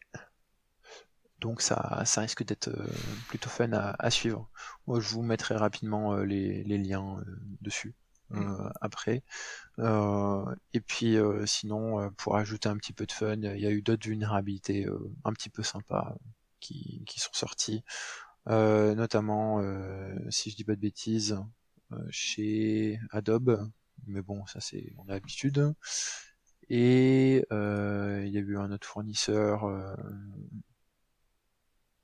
Donc 1.41 1.61
ça, 1.61 2.03
ça 2.07 2.23
risque 2.23 2.45
d'être 2.45 2.69
euh, 2.69 2.87
plutôt 3.29 3.51
fun 3.51 3.73
à, 3.73 3.95
à 3.99 4.11
suivre. 4.11 4.49
Moi, 4.87 5.01
je 5.01 5.09
vous 5.11 5.23
mettrai 5.23 5.55
rapidement 5.55 6.17
les, 6.17 6.65
les 6.65 6.79
liens 6.79 7.23
dessus 7.61 7.95
euh, 8.37 8.70
après. 8.80 9.22
Euh, 9.80 10.45
et 10.74 10.80
puis 10.80 11.16
euh, 11.16 11.47
sinon, 11.47 12.11
pour 12.18 12.37
ajouter 12.37 12.68
un 12.68 12.76
petit 12.76 12.93
peu 12.93 13.07
de 13.07 13.12
fun, 13.12 13.37
il 13.37 13.61
y 13.61 13.66
a 13.66 13.70
eu 13.70 13.82
d'autres 13.82 14.07
vulnérabilités 14.09 14.87
un 15.24 15.32
petit 15.32 15.51
peu 15.51 15.62
sympas 15.62 16.16
qui, 16.61 17.03
qui 17.07 17.20
sont 17.20 17.32
sorties. 17.32 17.85
Notamment, 18.47 19.61
si 20.30 20.51
je 20.51 20.57
dis 20.57 20.64
pas 20.64 20.74
de 20.76 20.80
bêtises, 20.80 21.39
chez 22.11 22.99
Adobe. 23.11 23.70
Mais 24.07 24.22
bon, 24.22 24.45
ça 24.47 24.61
c'est 24.61 24.93
on 24.99 25.05
a 25.09 25.12
l'habitude. 25.12 25.74
Et 26.68 27.47
euh, 27.53 28.22
il 28.26 28.32
y 28.32 28.37
a 28.39 28.41
eu 28.41 28.59
un 28.59 28.70
autre 28.72 28.87
fournisseur, 28.87 29.64
euh, 29.64 29.95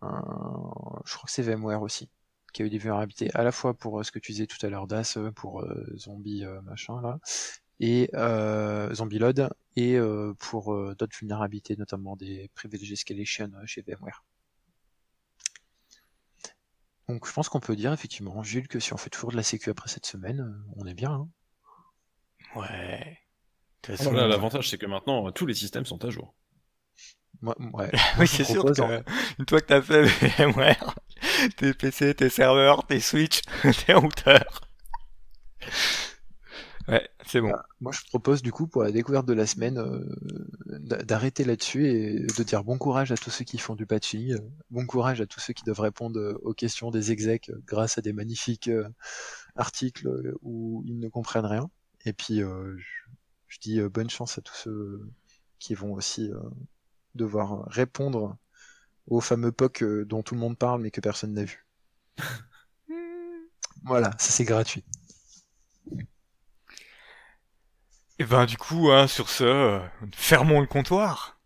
un- 0.02 1.00
je 1.04 1.14
crois 1.14 1.26
que 1.26 1.30
c'est 1.32 1.42
VMware 1.42 1.82
aussi, 1.82 2.10
qui 2.52 2.62
a 2.62 2.64
eu 2.66 2.70
des 2.70 2.78
vulnérabilités 2.78 3.30
à 3.34 3.42
la 3.42 3.52
fois 3.52 3.74
pour 3.74 4.00
euh, 4.00 4.02
ce 4.02 4.10
que 4.12 4.18
tu 4.18 4.32
disais 4.32 4.46
tout 4.46 4.64
à 4.64 4.68
l'heure 4.70 4.86
DAS, 4.86 5.16
euh, 5.16 5.30
pour 5.32 5.62
euh, 5.62 5.86
Zombie 5.96 6.44
euh, 6.44 6.60
machin 6.62 7.00
là, 7.02 7.18
et 7.80 8.10
euh, 8.14 8.92
Zombie 8.94 9.18
Load, 9.18 9.48
et 9.76 9.96
euh, 9.96 10.34
pour 10.38 10.74
euh, 10.74 10.94
d'autres 10.98 11.16
vulnérabilités, 11.18 11.76
notamment 11.76 12.16
des 12.16 12.50
privileged 12.54 12.92
escalation 12.92 13.50
euh, 13.56 13.66
chez 13.66 13.82
VMware. 13.82 14.24
Donc 17.08 17.26
je 17.26 17.32
pense 17.32 17.48
qu'on 17.48 17.60
peut 17.60 17.74
dire 17.76 17.92
effectivement, 17.92 18.42
Jules, 18.42 18.68
que 18.68 18.78
si 18.78 18.92
on 18.92 18.96
fait 18.96 19.10
toujours 19.10 19.30
de 19.32 19.36
la 19.36 19.42
sécu 19.42 19.70
après 19.70 19.88
cette 19.88 20.06
semaine, 20.06 20.62
on 20.76 20.86
est 20.86 20.94
bien. 20.94 21.10
Hein 21.12 21.28
Ouais. 22.56 23.18
Façon, 23.84 24.12
là, 24.12 24.26
L'avantage 24.26 24.68
c'est 24.68 24.78
que 24.78 24.86
maintenant 24.86 25.30
tous 25.32 25.46
les 25.46 25.54
systèmes 25.54 25.86
sont 25.86 26.04
à 26.04 26.10
jour. 26.10 26.34
Moi, 27.40 27.56
ouais. 27.72 27.90
oui, 28.18 28.26
c'est 28.28 28.44
sûr 28.44 28.64
que 28.64 28.80
en- 28.82 29.02
une 29.38 29.48
fois 29.48 29.60
que 29.60 29.66
t'as 29.66 29.80
fait 29.82 30.02
VMware, 30.38 30.94
tes 31.56 31.74
PC, 31.74 32.14
tes 32.14 32.28
serveurs, 32.28 32.86
tes 32.86 33.00
switches, 33.00 33.42
tes 33.86 33.94
routeurs. 33.94 34.60
Ouais, 36.88 37.08
c'est 37.26 37.40
bon. 37.40 37.52
Moi, 37.80 37.92
je 37.92 38.00
propose 38.08 38.42
du 38.42 38.50
coup 38.50 38.66
pour 38.66 38.82
la 38.82 38.90
découverte 38.90 39.26
de 39.26 39.32
la 39.32 39.46
semaine 39.46 39.78
euh, 39.78 40.04
d'a- 40.66 41.02
d'arrêter 41.02 41.44
là-dessus 41.44 41.86
et 41.86 42.18
de 42.18 42.42
dire 42.42 42.64
bon 42.64 42.78
courage 42.78 43.12
à 43.12 43.16
tous 43.16 43.30
ceux 43.30 43.44
qui 43.44 43.58
font 43.58 43.76
du 43.76 43.86
patching, 43.86 44.32
euh, 44.32 44.38
bon 44.70 44.86
courage 44.86 45.20
à 45.20 45.26
tous 45.26 45.38
ceux 45.40 45.52
qui 45.52 45.62
doivent 45.62 45.80
répondre 45.80 46.18
euh, 46.18 46.38
aux 46.42 46.54
questions 46.54 46.90
des 46.90 47.12
execs 47.12 47.50
euh, 47.50 47.62
grâce 47.66 47.98
à 47.98 48.00
des 48.00 48.12
magnifiques 48.12 48.68
euh, 48.68 48.88
articles 49.56 50.08
euh, 50.08 50.34
où 50.42 50.82
ils 50.86 50.98
ne 50.98 51.08
comprennent 51.08 51.46
rien. 51.46 51.70
Et 52.06 52.12
puis, 52.12 52.42
euh, 52.42 52.76
je, 53.48 53.58
dis 53.60 53.78
euh, 53.78 53.88
bonne 53.88 54.10
chance 54.10 54.38
à 54.38 54.42
tous 54.42 54.54
ceux 54.56 55.08
qui 55.58 55.74
vont 55.74 55.92
aussi 55.92 56.30
euh, 56.32 56.40
devoir 57.14 57.66
répondre 57.66 58.36
au 59.06 59.20
fameux 59.20 59.52
POC 59.52 59.82
euh, 59.82 60.04
dont 60.04 60.22
tout 60.22 60.34
le 60.34 60.40
monde 60.40 60.58
parle 60.58 60.82
mais 60.82 60.90
que 60.90 61.00
personne 61.00 61.34
n'a 61.34 61.44
vu. 61.44 61.66
Voilà, 63.84 64.10
ça 64.18 64.30
c'est 64.30 64.44
gratuit. 64.44 64.84
Et 68.18 68.24
ben 68.24 68.44
du 68.44 68.58
coup, 68.58 68.90
hein, 68.90 69.06
sur 69.06 69.30
ce, 69.30 69.44
euh, 69.44 69.80
fermons 70.14 70.60
le 70.60 70.66
comptoir. 70.66 71.40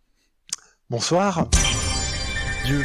Bonsoir. 0.91 1.49
Dieu. 2.65 2.85